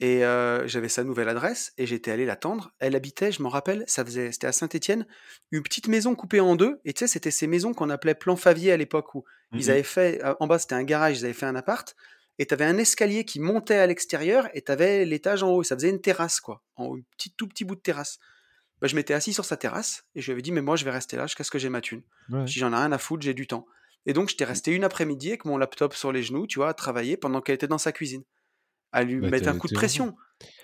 Et 0.00 0.20
j'avais 0.66 0.88
sa 0.88 1.04
nouvelle 1.04 1.28
adresse 1.28 1.72
et 1.78 1.86
j'étais 1.86 2.10
allé 2.10 2.26
l'attendre. 2.26 2.72
Elle 2.80 2.96
habitait, 2.96 3.32
je 3.32 3.42
m'en 3.42 3.48
rappelle, 3.48 3.84
ça 3.86 4.04
faisait 4.04 4.32
c'était 4.32 4.48
à 4.48 4.52
Saint-Étienne, 4.52 5.06
une 5.52 5.62
petite 5.62 5.88
maison 5.88 6.14
coupée 6.14 6.40
en 6.40 6.56
2 6.56 6.80
et 6.84 6.92
tu 6.92 7.00
sais, 7.00 7.06
c'était 7.06 7.30
ces 7.30 7.46
maisons 7.46 7.74
qu'on 7.74 7.90
appelait 7.90 8.14
plan 8.14 8.36
Favier 8.36 8.72
à 8.72 8.76
l'époque 8.76 9.14
où 9.14 9.24
mmh 9.52 9.58
ils 9.58 9.70
avaient 9.70 9.84
fait, 9.84 10.20
en 10.40 10.46
bas, 10.48 10.58
c'était 10.58 10.74
un 10.74 10.82
garage, 10.82 11.20
ils 11.20 11.24
avaient 11.24 11.32
fait 11.32 11.46
un 11.46 11.54
appart 11.54 11.94
et 12.40 12.46
tu 12.46 12.54
avais 12.54 12.64
un 12.64 12.76
escalier 12.76 13.24
qui 13.24 13.38
montait 13.38 13.76
à 13.76 13.86
l'extérieur 13.86 14.48
et 14.52 14.62
tu 14.62 14.72
avais 14.72 15.04
l'étage 15.04 15.44
en 15.44 15.50
haut 15.52 15.62
et 15.62 15.64
ça 15.64 15.76
faisait 15.76 15.90
une 15.90 16.00
terrasse 16.00 16.40
quoi, 16.40 16.62
en 16.74 16.86
haut, 16.86 16.96
un 16.96 17.02
petit 17.16 17.32
tout 17.32 17.46
petit 17.46 17.64
bout 17.64 17.76
de 17.76 17.80
terrasse. 17.80 18.18
Bah, 18.80 18.88
je 18.88 18.96
m'étais 18.96 19.14
assis 19.14 19.32
sur 19.32 19.44
sa 19.44 19.56
terrasse 19.56 20.04
et 20.14 20.20
je 20.20 20.26
lui 20.26 20.32
avais 20.32 20.42
dit: 20.42 20.52
«Mais 20.52 20.60
moi, 20.62 20.76
je 20.76 20.84
vais 20.84 20.90
rester 20.90 21.16
là 21.16 21.26
jusqu'à 21.26 21.44
ce 21.44 21.50
que 21.52 21.58
j'ai 21.58 21.68
ma 21.68 21.80
thune». 21.80 22.02
Ouais. 22.28 22.52
Dis: 22.52 22.58
«J'en 22.58 22.72
ai 22.72 22.76
rien 22.76 22.92
à 22.92 22.98
foutre, 22.98 23.22
j'ai 23.22 23.34
du 23.34 23.46
temps» 23.46 23.66
et 24.06 24.12
donc 24.12 24.28
j'étais 24.28 24.44
Mmh. 24.46 24.46
resté 24.46 24.72
une 24.72 24.84
après-midi 24.84 25.28
avec 25.28 25.44
mon 25.46 25.56
laptop 25.56 25.94
sur 25.94 26.12
les 26.12 26.22
genoux, 26.22 26.46
tu 26.46 26.58
vois, 26.58 26.68
à 26.70 26.74
travailler 26.74 27.16
pendant 27.16 27.40
qu'elle 27.40 27.54
était 27.54 27.68
dans 27.68 27.78
sa 27.78 27.92
cuisine, 27.92 28.24
à 28.94 29.04
lui 29.04 29.20
Bah, 29.20 29.30
mettre 29.30 29.48
un 29.50 29.54
coup 29.56 29.68
de 29.68 29.72
pression. 29.74 30.16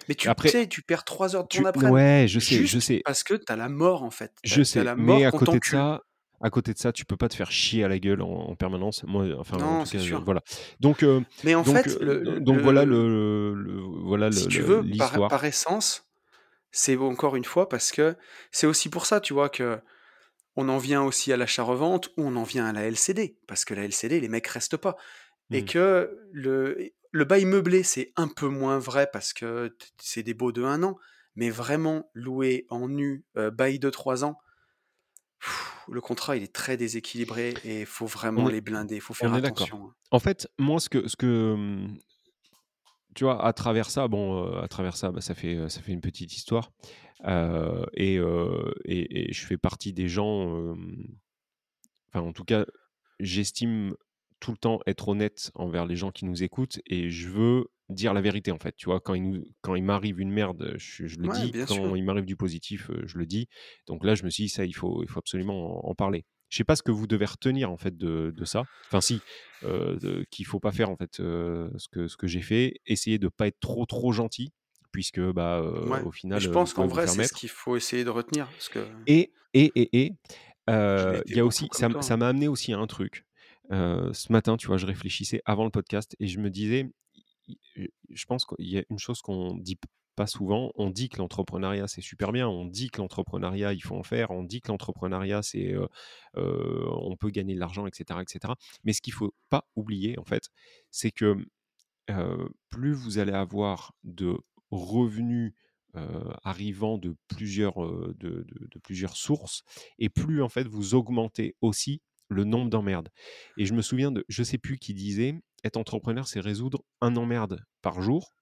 Mais 0.09 0.17
tu 0.17 0.31
Après 0.31 0.51
sais, 0.51 0.69
tu 0.69 0.83
perds 0.83 1.05
3 1.05 1.37
heures 1.37 1.45
de 1.45 1.49
ton 1.51 1.65
tu 1.65 1.67
après-midi, 1.67 2.01
ouais, 2.15 2.27
je 2.29 2.41
sais, 2.41 2.67
je 2.67 2.79
sais. 2.81 3.05
parce 3.05 3.25
que 3.25 3.35
tu 3.35 3.53
as 3.53 3.57
la 3.57 3.69
mort, 3.71 4.03
en 4.05 4.11
fait. 4.11 4.35
Je 4.45 4.63
sais, 4.63 4.85
la 4.85 4.97
mais 4.97 5.25
mort 5.25 5.25
à 5.25 5.33
qu'on 5.33 5.41
côté 5.41 5.59
de 5.61 5.65
ça 5.65 6.01
à 6.43 6.49
côté 6.49 6.73
de 6.73 6.79
ça, 6.79 6.91
tu 6.91 7.05
peux 7.05 7.19
pas 7.19 7.29
te 7.29 7.35
faire 7.35 7.51
chier 7.53 7.85
à 7.85 7.89
la 7.89 7.99
gueule 7.99 8.23
en 8.23 8.31
en 8.31 8.57
permanence. 8.57 9.05
Moi, 9.05 9.27
enfin, 9.39 9.59
en 9.59 9.77
Non, 9.77 9.77
tout 9.77 9.85
c'est 9.85 9.99
cas, 9.99 10.03
heu, 10.03 10.19
sûr. 10.19 10.25
voilà. 10.25 10.41
Donc 10.81 11.03
heu 11.03 11.23
Mais 11.43 11.55
en 11.55 11.65
donc 11.65 11.85
fait, 11.85 11.99
le 12.01 12.19
le 12.25 12.41
donc 12.41 12.63
voilà 12.63 12.87
le 12.87 13.53
voilà 14.05 14.31
si 14.31 14.47
tu 14.49 14.63
veux, 14.63 14.85
par 15.29 15.45
essence, 15.45 16.09
c'est 16.73 16.97
encore 16.99 17.37
une 17.37 17.45
fois 17.45 17.69
parce 17.69 17.93
que 17.93 18.17
c'est 18.53 18.67
aussi 18.69 18.91
pour 18.91 19.07
ça, 19.07 19.21
tu 19.21 19.35
vois, 19.35 19.49
que 19.51 19.81
on 20.57 20.69
en 20.69 20.79
vient 20.79 21.03
aussi 21.03 21.33
à 21.33 21.37
l'achat-revente 21.39 22.09
ou 22.19 22.25
on 22.25 22.37
en 22.37 22.45
vient 22.45 22.67
à 22.67 22.73
la 22.73 22.83
LCD. 22.85 23.39
Parce 23.49 23.65
que 23.65 23.75
la 23.75 23.85
LCD, 23.85 24.21
les 24.21 24.29
mecs 24.29 24.47
restent 24.49 24.77
pas 24.79 24.97
et 25.53 25.65
Mmh. 25.65 25.67
que 25.67 26.19
le 26.33 26.91
le 27.13 27.25
bail 27.25 27.45
meublé, 27.45 27.83
c'est 27.83 28.13
un 28.17 28.29
peu 28.29 28.47
moins 28.49 28.79
vrai 28.79 29.09
parce 29.13 29.33
que 29.33 29.77
c'est 30.01 30.23
des 30.23 30.35
baux 30.35 30.53
de 30.53 30.63
un 30.65 30.83
an, 30.85 30.97
mais 31.37 31.51
vraiment 31.51 32.11
louer 32.15 32.67
en 32.71 32.89
nu, 32.89 33.25
heu, 33.37 33.51
bail 33.51 33.79
de 33.81 33.91
3 33.91 34.25
ans 34.25 34.39
Le 35.89 36.01
contrat, 36.01 36.37
il 36.39 36.43
est 36.43 36.55
très 36.55 36.79
déséquilibré 36.79 37.61
et 37.65 37.81
il 37.81 37.87
faut 37.87 38.07
vraiment 38.07 38.49
les 38.49 38.63
blinder, 38.63 38.95
il 38.97 39.01
faut 39.03 39.13
faire 39.15 39.35
attention, 39.35 39.89
hein. 39.89 39.95
En 40.11 40.19
fait, 40.19 40.49
moi, 40.59 40.81
ce 40.81 40.89
que 40.89 41.09
ce 41.09 41.17
que, 41.17 41.55
mmh, 41.57 41.99
tu 43.15 43.25
vois, 43.25 43.45
à 43.45 43.53
travers 43.53 43.91
ça, 43.91 44.07
bon, 44.09 44.47
heu, 44.47 44.59
à 44.63 44.69
travers 44.69 44.97
ça, 44.97 45.11
bah, 45.11 45.21
ça 45.21 45.35
fait, 45.35 45.55
heu, 45.57 45.69
ça 45.69 45.81
fait 45.83 45.93
une 45.93 46.01
petite 46.01 46.35
histoire, 46.37 46.71
et 47.95 48.17
et 48.85 49.31
et 49.31 49.33
je 49.33 49.47
fais 49.47 49.59
partie 49.59 49.93
des 49.93 50.09
gens, 50.09 50.75
enfin, 52.13 52.27
en 52.27 52.33
tout 52.33 52.45
cas, 52.45 52.67
j'estime 53.21 53.95
tout 54.41 54.53
le 54.53 54.57
temps 54.59 54.81
être 54.87 55.09
honnête 55.09 55.51
envers 55.55 55.87
les 55.87 55.97
gens 55.97 56.11
qui 56.13 56.25
nous 56.25 56.43
écoutent 56.43 56.81
et 56.87 57.11
je 57.11 57.29
veux 57.29 57.67
dire 57.89 58.15
la 58.15 58.21
vérité, 58.21 58.53
en 58.53 58.59
fait, 58.59 58.75
tu 58.77 58.87
vois? 58.87 59.01
Quand 59.01 59.15
il 59.15 59.23
nous 59.31 59.45
quand 59.63 59.75
il 59.75 59.83
m'arrive 59.85 60.21
une 60.21 60.31
merde, 60.31 60.75
je 60.79 61.07
je 61.07 61.19
le 61.19 61.29
Ouais, 61.29 61.31
dis, 61.31 61.57
quand 61.65 61.95
sûr. 61.95 61.97
il 61.97 62.05
m'arrive 62.05 62.25
du 62.27 62.37
positif, 62.37 62.91
je 63.05 63.19
le 63.19 63.27
dis. 63.27 63.49
Donc 63.87 64.05
là, 64.05 64.15
je 64.15 64.25
me 64.25 64.31
suis 64.31 64.45
dit: 64.45 64.49
«Ça, 64.51 64.65
il 64.65 64.73
faut 64.75 65.03
il 65.03 65.09
faut 65.09 65.19
absolument 65.21 65.85
en 65.87 65.91
en 65.91 65.95
parler». 65.95 66.25
Je 66.51 66.57
sais 66.57 66.65
pas 66.65 66.77
ce 66.77 66.83
que 66.83 66.91
vous 66.93 67.07
devez 67.07 67.27
retenir, 67.27 67.71
en 67.71 67.77
fait, 67.79 67.97
de 67.97 68.33
de 68.37 68.45
ça. 68.45 68.67
Enfin 68.93 69.01
si, 69.01 69.23
de 69.63 70.25
qu'il 70.31 70.47
faut 70.47 70.61
pas 70.61 70.73
faire, 70.73 70.91
en 70.91 70.97
fait, 70.97 71.17
ce 71.17 71.89
que 71.91 72.09
ce 72.09 72.17
que 72.17 72.27
j'ai 72.27 72.43
fait. 72.43 72.75
Essayer 72.87 73.19
de 73.19 73.29
pas 73.29 73.47
être 73.49 73.61
trop, 73.61 73.87
trop 73.87 74.13
gentil 74.13 74.53
puisque, 74.93 75.21
bah, 75.21 75.63
Ouais 75.85 76.05
au 76.05 76.11
et 76.33 76.41
final, 76.41 76.41
je 76.41 76.49
pense 76.49 76.75
qu'en 76.75 76.87
vrai, 76.87 77.07
c'est 77.07 77.23
ce 77.25 77.33
qu'il 77.33 77.49
faut 77.49 77.77
essayer 77.77 78.05
de 78.05 78.11
retenir 78.11 78.51
parce 78.53 78.69
que 78.69 78.87
Et 79.07 79.33
et 79.55 79.73
et 79.81 79.97
et 80.05 80.13
il 81.27 81.35
y 81.35 81.41
a 81.41 81.45
aussi 81.47 81.69
comme 81.71 81.97
ça 82.01 82.17
hein. 82.17 82.17
m'a 82.17 82.29
amené 82.29 82.49
aussi 82.49 82.73
à 82.73 82.79
un 82.79 82.87
truc. 82.87 83.27
Ce 83.71 84.33
matin, 84.33 84.57
tu 84.57 84.67
vois, 84.67 84.77
je 84.77 84.87
réfléchissais 84.87 85.41
avant 85.45 85.65
le 85.65 85.71
podcast 85.71 86.17
et 86.19 86.27
je 86.27 86.41
me 86.41 86.51
disais, 86.51 86.91
je 87.77 88.25
pense 88.27 88.45
qu'il 88.45 88.69
y 88.69 88.79
a 88.79 88.85
une 88.91 88.99
chose 88.99 89.21
qu'on 89.23 89.55
dit 89.57 89.79
pas 90.17 90.27
souvent. 90.27 90.73
On 90.75 90.91
dit 90.91 91.09
que 91.09 91.19
l'entrepreneuriat, 91.19 91.87
c'est 91.87 92.01
super 92.01 92.33
bien. 92.33 92.49
On 92.49 92.65
dit 92.67 92.91
que 92.91 93.01
l'entrepreneuriat, 93.01 93.73
il 93.73 93.81
faut 93.81 93.97
en 93.97 94.03
faire. 94.03 94.33
On 94.33 94.43
dit 94.43 94.61
que 94.61 94.69
l'entrepreneuriat, 94.73 95.43
c'est, 95.43 95.75
on 96.35 97.17
peut 97.17 97.31
gagner 97.31 97.55
de 97.55 97.61
l'argent 97.61 97.87
et 97.87 97.91
cetera 97.93 98.23
et 98.23 98.27
cetera. 98.29 98.57
Mais 98.85 98.93
ce 98.93 99.01
qu'il 99.01 99.13
faut 99.13 99.35
pas 99.49 99.69
oublier, 99.77 100.19
en 100.19 100.25
fait, 100.25 100.51
c'est 100.91 101.13
que, 101.13 101.37
plus 102.71 102.93
vous 102.93 103.19
allez 103.19 103.33
avoir 103.33 103.95
de 104.03 104.37
revenus, 104.71 105.55
arrivant 106.43 106.99
de 106.99 107.15
plusieurs, 107.29 107.81
de 108.15 108.79
plusieurs 108.83 109.17
sources 109.17 109.63
et 109.99 110.09
plus, 110.09 110.43
en 110.43 110.49
fait, 110.49 110.67
vous 110.67 110.95
augmentez 110.95 111.55
aussi 111.61 112.03
le 112.31 112.45
nombre 112.45 112.71
d'emmerdes 112.71 113.11
et 113.59 113.67
je 113.67 113.75
me 113.75 113.83
souviens 113.83 114.11
de 114.11 114.25
je 114.29 114.43
sais 114.43 114.57
plus 114.59 114.79
qui 114.79 114.95
disait: 114.95 115.35
«Être 115.65 115.77
entrepreneur, 115.77 116.27
c'est 116.27 116.41
résoudre 116.41 116.83
un 117.03 117.17
emmerde 117.17 117.63
par 117.83 118.01
jour», 118.01 118.33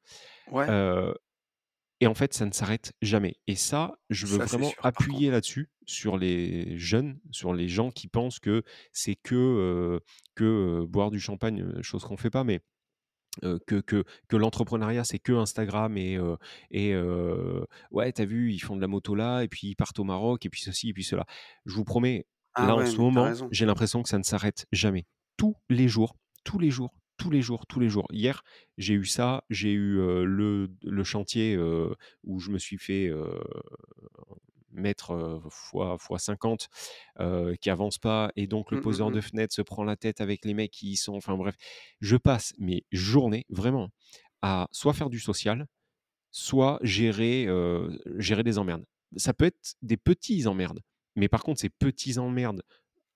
Ouais, 0.53 0.67
et 2.01 2.07
en 2.07 2.15
fait, 2.15 2.33
ça 2.33 2.47
ne 2.47 2.53
s'arrête 2.53 2.93
jamais 3.03 3.35
et 3.49 3.57
ça, 3.57 3.99
je 4.09 4.27
veux 4.27 4.39
ça 4.39 4.45
vraiment 4.45 4.71
sûr 4.71 4.87
appuyer 4.87 5.31
là-dessus, 5.33 5.69
sur 5.85 6.17
les 6.17 6.79
jeunes, 6.79 7.19
sur 7.33 7.53
les 7.53 7.67
gens 7.69 7.91
qui 7.91 8.07
pensent 8.07 8.39
que 8.39 8.63
c'est 8.93 9.17
que, 9.17 10.01
que, 10.37 10.85
boire 10.85 11.11
du 11.11 11.19
champagne, 11.19 11.83
chose 11.83 12.05
qu'on 12.05 12.17
fait 12.17 12.31
pas, 12.31 12.45
mais 12.45 12.61
que 13.43 13.81
que 13.81 14.05
que 14.29 14.37
l'entrepreneuriat, 14.37 15.05
c'est 15.05 15.19
que 15.19 15.33
Instagram 15.33 15.97
et 15.97 16.17
heu 16.17 16.37
et 16.71 16.95
ouais, 17.91 18.13
tu 18.13 18.23
as 18.23 18.25
vu, 18.25 18.53
ils 18.53 18.61
font 18.61 18.77
de 18.77 18.81
la 18.81 18.89
moto 18.89 19.15
là 19.15 19.43
et 19.43 19.49
puis 19.49 19.69
ils 19.69 19.77
partent 19.77 19.99
au 19.99 20.05
Maroc 20.05 20.47
et 20.47 20.51
puis 20.51 20.61
ceci 20.61 20.91
et 20.91 20.93
puis 20.93 21.05
cela. 21.05 21.27
Je 21.67 21.75
vous 21.75 21.85
promets, 21.85 22.27
Ah 22.61 22.67
là, 22.67 22.77
en 22.77 22.85
ce 22.85 23.01
moment, 23.01 23.37
j'ai 23.51 23.67
l'impression 23.67 24.03
que 24.03 24.09
ça 24.09 24.19
ne 24.19 24.23
s'arrête 24.25 24.67
jamais. 24.73 25.07
Tous 25.37 25.57
les 25.69 25.89
jours, 25.89 26.17
tous 26.45 26.59
les 26.59 26.71
jours, 26.71 26.95
tous 27.17 27.31
les 27.31 27.43
jours, 27.43 27.67
tous 27.67 27.81
les 27.81 27.89
jours. 27.89 28.07
Hier, 28.13 28.43
j'ai 28.79 28.95
eu 28.95 29.05
ça, 29.05 29.45
j'ai 29.51 29.73
eu, 29.73 29.97
le 29.97 30.69
le 30.83 31.05
chantier, 31.05 31.57
où 32.25 32.41
je 32.41 32.51
me 32.51 32.59
suis 32.59 32.79
fait, 32.79 33.09
heu, 33.09 33.41
mettre, 34.71 35.41
fois 35.51 35.97
fois 35.99 36.19
50 36.19 36.69
heu, 37.21 37.57
qui 37.61 37.71
avance 37.71 37.99
pas 37.99 38.31
et 38.37 38.47
donc 38.47 38.71
le 38.71 38.77
Mmh, 38.77 38.81
mmh 38.81 38.99
poseur 38.99 39.11
de 39.11 39.21
fenêtre 39.21 39.55
se 39.55 39.63
prend 39.63 39.85
la 39.85 39.97
tête 39.97 40.21
avec 40.21 40.45
les 40.45 40.55
mecs 40.55 40.71
qui 40.73 40.91
y 40.93 40.97
sont 40.97 41.15
enfin 41.15 41.37
bref. 41.37 41.57
Je 42.01 42.17
passe 42.17 42.55
mes 42.59 42.85
journées, 42.93 43.45
vraiment, 43.49 43.89
à 44.43 44.69
soit 44.73 44.95
faire 44.95 45.11
du 45.11 45.21
social, 45.21 45.67
soit 46.33 46.79
gérer, 46.83 47.49
gérer 48.19 48.45
des 48.45 48.59
emmerdes. 48.59 48.85
Ça 49.17 49.35
peut 49.35 49.47
être 49.47 49.75
des 49.83 49.97
petits 49.99 50.47
emmerdes, 50.49 50.81
mais 51.19 51.29
par 51.29 51.43
contre 51.45 51.61
ces 51.61 51.71
petits 51.71 52.19
emmerdes, 52.19 52.63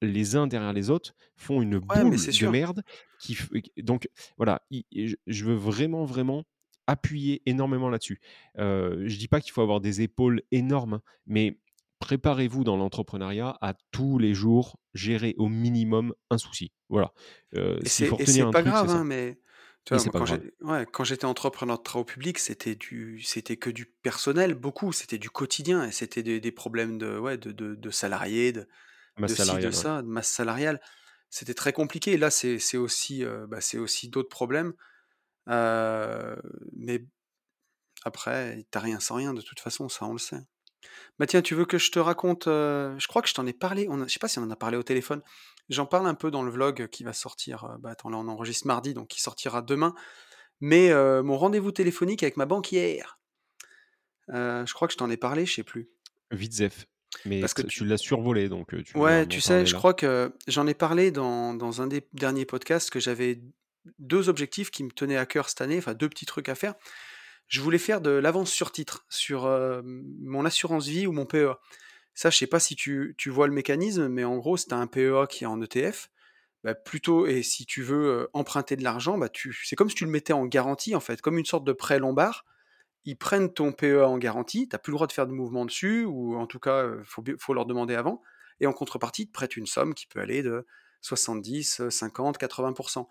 les 0.03 0.37
uns 0.37 0.47
derrière 0.47 0.73
les 0.73 0.91
autres, 0.91 1.15
font 1.37 1.63
une 1.63 1.79
Ouais, 1.91 2.05
boule 2.05 2.27
de 2.33 2.47
sûr. 2.47 2.49
merde 2.49 2.83
qui 3.19 3.39
donc 3.79 4.09
voilà, 4.37 4.63
je 4.91 5.45
veux 5.45 5.55
vraiment, 5.55 6.05
vraiment 6.05 6.45
appuyer 6.89 7.43
énormément 7.47 7.89
là-dessus. 7.89 8.21
Heu, 8.59 9.05
je 9.07 9.17
dis 9.19 9.29
pas 9.29 9.41
qu'il 9.41 9.53
faut 9.53 9.63
avoir 9.63 9.81
des 9.81 10.03
épaules 10.03 10.43
énormes, 10.51 11.01
mais 11.27 11.61
préparez-vous 12.01 12.65
dans 12.65 12.77
l'entrepreneuriat 12.77 13.57
à 13.61 13.75
tous 13.93 14.19
les 14.19 14.35
jours 14.35 14.79
gérer 14.95 15.35
au 15.39 15.49
minimum 15.49 16.15
un 16.31 16.39
souci. 16.39 16.73
Voilà, 16.89 17.13
Et 17.85 17.89
faut 17.89 18.07
c'est 18.27 18.45
pas 18.51 18.63
truc, 18.63 18.63
grave, 18.63 18.89
hein, 18.91 19.05
mais 19.05 19.39
tu 19.85 19.95
et 19.95 19.99
vois, 19.99 20.01
c'est 20.01 20.11
moi, 20.11 20.13
pas 20.13 20.19
quand 20.19 20.25
grave. 20.25 20.43
j'ai 20.43 20.55
ouais, 20.63 20.87
quand 20.91 21.05
j'étais 21.05 21.27
entrepreneur 21.27 21.79
de 21.79 21.83
travaux 21.83 22.05
publics, 22.05 22.39
c'était 22.39 22.75
du 22.75 23.21
c'était 23.23 23.57
que 23.59 23.69
du 23.71 23.87
personnel, 23.87 24.55
beaucoup, 24.55 24.93
c'était 24.93 25.19
du 25.19 25.31
quotidien 25.31 25.85
et 25.87 25.93
c'était 25.93 26.23
des 26.23 26.41
des 26.41 26.53
problèmes 26.53 26.99
de 26.99 27.19
ouais, 27.19 27.37
de 27.39 27.53
de 27.53 27.75
de 27.75 27.91
salariés, 27.91 28.53
de 28.53 28.69
de 29.27 29.35
Masse 29.35 29.37
ci, 29.37 29.59
de 29.59 29.71
salariale, 29.71 29.75
ouais. 29.75 29.85
ça, 29.85 30.03
de 30.03 30.09
masse 30.09 30.29
salariale. 30.31 30.81
C'était 31.31 31.55
très 31.55 31.73
compliqué. 31.75 32.17
Là, 32.19 32.31
c'est 32.31 32.59
c'est 32.61 32.79
aussi, 32.79 33.25
heu, 33.25 33.47
bah, 33.49 33.61
c'est 33.63 33.79
aussi 33.79 34.09
d'autres 34.11 34.31
problèmes, 34.31 34.75
heu, 35.51 36.37
mais 36.75 37.07
après, 38.05 38.65
tu 38.71 38.79
as 38.79 38.81
rien 38.81 39.01
sans 39.01 39.15
rien 39.17 39.35
de 39.35 39.41
toute 39.43 39.61
façon, 39.61 39.89
ça, 39.89 40.07
on 40.07 40.13
le 40.13 40.19
sait. 40.19 40.39
Bah, 41.19 41.27
tiens, 41.27 41.43
tu 41.43 41.55
veux 41.55 41.67
que 41.67 41.79
je 41.79 41.91
te 41.93 41.99
raconte, 41.99 42.49
heu, 42.49 42.97
je 42.99 43.07
crois 43.09 43.23
que 43.23 43.29
je 43.29 43.35
t'en 43.35 43.47
ai 43.47 43.53
parlé, 43.55 43.87
on 43.91 44.01
a 44.03 44.07
je 44.09 44.13
sais 44.15 44.19
pas 44.21 44.29
si 44.29 44.39
on 44.39 44.43
en 44.45 44.51
a 44.51 44.57
parlé 44.57 44.77
au 44.79 44.83
téléphone. 44.85 45.23
J'en 45.73 45.87
parle 45.87 46.07
un 46.07 46.15
peu 46.15 46.31
dans 46.31 46.43
le 46.43 46.51
vlog 46.51 46.89
qui 46.89 47.03
va 47.03 47.13
sortir, 47.13 47.65
heu, 47.65 47.79
bah, 47.79 47.91
attends, 47.91 48.11
là, 48.11 48.19
on 48.19 48.29
enregistre 48.29 48.67
mardi, 48.67 48.95
donc 48.95 49.09
qui 49.09 49.21
sortira 49.21 49.63
demain. 49.63 49.95
Mais, 50.61 50.91
heu, 50.91 51.23
mon 51.23 51.37
rendez-vous 51.39 51.73
téléphonique 51.73 52.23
avec 52.23 52.37
ma 52.37 52.47
banquière, 52.47 53.19
heu, 54.31 54.65
je 54.67 54.75
crois 54.75 54.89
que 54.89 54.93
je 54.93 54.99
t'en 54.99 55.11
ai 55.11 55.17
parlé, 55.17 55.47
je 55.47 55.55
sais 55.55 55.63
plus. 55.65 55.91
Vite 56.33 56.53
zef, 56.55 56.87
mais 57.25 57.41
Parce 57.43 57.55
que 57.55 57.63
tu 57.63 57.85
l'as 57.85 57.99
survolé 57.99 58.49
donc 58.49 58.75
tu 58.85 58.99
ouais, 59.01 59.27
tu 59.27 59.41
sais, 59.41 59.67
je 59.67 59.73
là. 59.73 59.79
crois 59.79 59.95
que 59.95 60.33
j'en 60.47 60.67
ai 60.67 60.75
parlé 60.75 61.11
dans 61.11 61.55
dans 61.55 61.83
un 61.83 61.87
des 61.87 62.07
derniers 62.13 62.47
podcasts 62.47 62.91
que 62.91 63.01
j'avais 63.01 63.41
2 63.99 64.29
objectifs 64.29 64.71
qui 64.71 64.85
me 64.85 64.91
tenaient 64.91 65.17
à 65.17 65.27
cœur 65.27 65.49
cette 65.49 65.61
année, 65.61 65.79
enfin 65.79 65.95
2 65.95 66.09
petits 66.09 66.27
trucs 66.27 66.49
à 66.49 66.55
faire. 66.55 66.75
Je 67.49 67.61
voulais 67.61 67.79
faire 67.79 68.01
de 68.01 68.11
l'avance 68.11 68.51
sur 68.51 68.73
titre 68.73 69.05
sur, 69.09 69.47
mon 69.85 70.45
assurance 70.45 70.87
vie 70.87 71.07
ou 71.07 71.13
mon 71.13 71.27
PEA. 71.27 71.61
Ça, 72.15 72.31
je 72.31 72.37
sais 72.39 72.47
pas 72.47 72.61
si 72.61 72.77
tu 72.77 73.15
tu 73.19 73.31
vois 73.31 73.47
le 73.47 73.53
mécanisme, 73.55 74.09
mais 74.09 74.25
en 74.25 74.37
gros, 74.39 74.57
si 74.57 74.67
tu 74.69 74.75
un 74.75 74.87
PEA 74.87 75.27
qui 75.27 75.45
est 75.45 75.47
en 75.47 75.61
ETF, 75.63 76.11
bah, 76.65 76.75
plutôt 76.75 77.27
et 77.27 77.43
si 77.43 77.67
tu 77.67 77.83
veux, 77.83 78.05
heu, 78.25 78.29
emprunter 78.35 78.77
de 78.77 78.85
l'argent, 78.85 79.19
bah, 79.19 79.29
c'est 79.65 79.77
comme 79.77 79.89
si 79.91 79.97
tu 79.97 80.05
le 80.05 80.11
mettais 80.11 80.33
en 80.35 80.47
garantie, 80.47 80.95
en 80.95 81.01
fait, 81.01 81.21
comme 81.23 81.39
une 81.39 81.47
sorte 81.47 81.65
de 81.65 81.73
prêt 81.73 81.99
lombard. 81.99 82.45
Ils 83.05 83.17
prennent 83.19 83.53
ton 83.53 83.73
PEA 83.73 84.09
en 84.09 84.19
garantie, 84.19 84.69
tu 84.69 84.77
as 84.77 84.79
plus 84.79 84.93
le 84.93 84.97
droit 84.97 85.07
de 85.09 85.13
faire 85.13 85.27
de 85.27 85.33
mouvement 85.33 85.67
dessus 85.67 86.05
ou 86.05 86.37
en 86.37 86.47
tout 86.47 86.61
cas, 86.61 86.87
faut 87.05 87.23
b 87.23 87.33
faut 87.39 87.55
leur 87.55 87.67
demander 87.67 87.95
avant 87.97 88.23
et 88.61 88.67
en 88.67 88.73
contrepartie, 88.75 89.23
ils 89.25 89.27
te 89.29 89.33
prêtent 89.33 89.57
une 89.57 89.67
somme 89.67 89.95
qui 89.95 90.07
peut 90.07 90.21
aller 90.21 90.43
de 90.43 90.67
70, 91.03 91.81
heu, 91.81 91.91
50, 91.91 92.39
80% 92.39 93.09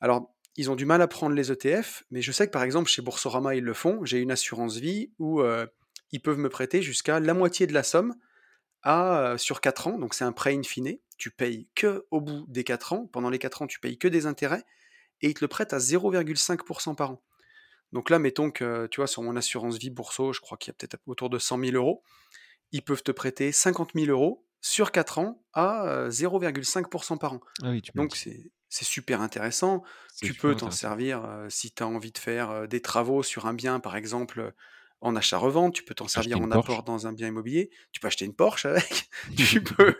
Alors, 0.00 0.34
ils 0.56 0.70
ont 0.70 0.76
du 0.76 0.86
mal 0.86 1.02
à 1.02 1.08
prendre 1.08 1.34
les 1.36 1.52
ETF, 1.52 2.04
mais 2.10 2.22
je 2.22 2.32
sais 2.32 2.46
que, 2.46 2.52
par 2.52 2.62
exemple, 2.64 2.88
chez 2.90 3.02
Boursorama, 3.02 3.54
ils 3.56 3.64
le 3.64 3.74
font. 3.74 4.04
J'ai 4.04 4.20
une 4.20 4.30
assurance 4.32 4.76
vie 4.78 5.12
où, 5.18 5.40
heu, 5.42 5.68
ils 6.12 6.20
peuvent 6.22 6.38
me 6.38 6.48
prêter 6.48 6.82
jusqu'à 6.82 7.20
la 7.20 7.34
moitié 7.34 7.66
de 7.66 7.74
la 7.74 7.82
somme 7.82 8.14
à, 8.86 9.36
sur 9.36 9.60
4 9.60 9.88
ans, 9.88 9.98
donc 9.98 10.14
c'est 10.14 10.24
un 10.24 10.32
prêt 10.32 10.54
in 10.56 10.62
fine. 10.62 10.98
Tu 11.18 11.30
payes 11.30 11.68
que 11.74 12.06
au 12.10 12.20
bout 12.20 12.46
des 12.48 12.64
4 12.64 12.92
ans. 12.92 13.06
Pendant 13.06 13.30
les 13.30 13.38
4 13.38 13.62
ans, 13.62 13.66
tu 13.66 13.80
payes 13.80 13.98
que 13.98 14.08
des 14.08 14.26
intérêts 14.26 14.64
et 15.22 15.28
ils 15.28 15.34
te 15.34 15.42
le 15.44 15.48
prêtent 15.48 15.72
à 15.74 15.78
0,5% 15.80 16.94
par 16.94 17.12
an. 17.12 17.22
Donc 17.92 18.10
là, 18.10 18.18
mettons 18.18 18.50
que, 18.50 18.86
tu 18.88 19.00
vois, 19.00 19.06
sur 19.06 19.22
mon 19.22 19.36
assurance 19.36 19.78
vie 19.78 19.90
Bourso, 19.90 20.32
je 20.32 20.40
crois 20.40 20.58
qu'il 20.58 20.70
y 20.70 20.72
a 20.72 20.74
peut-être 20.74 20.98
autour 21.06 21.30
de 21.30 21.38
100 21.38 21.58
000 21.58 21.76
€, 21.76 22.02
ils 22.72 22.82
peuvent 22.82 23.02
te 23.02 23.12
prêter 23.12 23.52
50 23.52 23.94
000 23.94 24.10
€ 24.10 24.44
sur 24.60 24.92
4 24.92 25.18
ans 25.18 25.44
à, 25.52 26.06
heu, 26.06 26.10
0,5% 26.10 27.16
par 27.16 27.34
an. 27.34 27.40
Ah 27.62 27.70
oui, 27.70 27.82
tu 27.82 27.92
m'as 27.94 28.02
Donc 28.02 28.16
c'est 28.16 28.84
super 28.84 29.20
intéressant. 29.20 29.82
Tu 30.22 30.34
super 30.34 30.40
peux 30.42 30.56
t'en 30.56 30.70
servir, 30.70 31.46
si 31.48 31.72
tu 31.72 31.82
as 31.82 31.86
envie 31.86 32.12
de 32.12 32.18
faire, 32.18 32.68
des 32.68 32.82
travaux 32.82 33.22
sur 33.22 33.46
un 33.46 33.54
bien, 33.54 33.80
par 33.80 33.96
exemple, 33.96 34.52
en 35.00 35.16
achat-revente. 35.16 35.74
Tu 35.74 35.84
peux 35.84 35.94
t'en 35.94 36.08
servir 36.08 36.40
en 36.40 36.50
Porsche. 36.50 36.52
apport 36.52 36.82
dans 36.84 37.06
un 37.06 37.12
bien 37.12 37.28
immobilier. 37.28 37.70
Tu 37.92 38.00
peux 38.00 38.08
acheter 38.08 38.24
une 38.24 38.34
Porsche 38.34 38.66
avec. 38.66 39.10
Tu 39.36 39.62
peux 39.62 39.96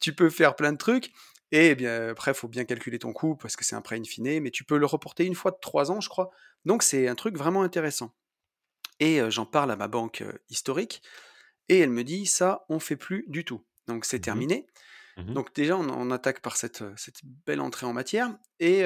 tu 0.00 0.14
peux 0.14 0.30
faire 0.30 0.56
plein 0.56 0.72
de 0.72 0.78
trucs 0.78 1.12
et 1.52 1.68
eh 1.70 1.74
bien, 1.74 2.10
après, 2.10 2.30
il 2.30 2.34
faut 2.34 2.46
bien 2.48 2.64
calculer 2.64 2.98
ton 3.00 3.12
coût 3.12 3.36
parce 3.36 3.56
que 3.56 3.64
c'est 3.64 3.74
un 3.76 3.80
prêt 3.82 3.98
in 3.98 4.04
fine, 4.04 4.40
mais 4.40 4.50
tu 4.52 4.64
peux 4.64 4.78
le 4.78 4.86
reporter 4.86 5.24
une 5.26 5.34
fois 5.34 5.50
de 5.50 5.56
3 5.60 5.90
ans, 5.90 6.00
je 6.00 6.08
crois. 6.08 6.30
Donc 6.64 6.82
c'est 6.84 7.08
un 7.08 7.16
truc 7.16 7.36
vraiment 7.36 7.62
intéressant 7.62 8.14
et 9.00 9.20
heu, 9.20 9.30
j'en 9.30 9.46
parle 9.46 9.70
à 9.70 9.76
ma 9.76 9.88
banque, 9.88 10.22
heu, 10.22 10.40
historique 10.50 11.02
et 11.68 11.78
elle 11.80 11.90
me 11.90 12.04
dit: 12.04 12.26
«Ça, 12.26 12.64
on 12.68 12.80
fait 12.80 12.96
plus 12.96 13.24
du 13.28 13.44
tout». 13.44 13.64
Donc 13.88 14.04
c'est 14.04 14.20
Mmh 14.20 14.30
mh. 14.36 14.46
terminé. 14.46 14.66
Mmh 15.20 15.36
Donc 15.36 15.54
déjà, 15.54 15.76
on 15.76 16.10
attaque 16.10 16.40
par 16.42 16.56
cette, 16.56 16.82
heu, 16.82 16.92
cette 16.96 17.20
belle 17.46 17.60
entrée 17.60 17.86
en 17.86 17.92
matière 17.92 18.36
et 18.58 18.80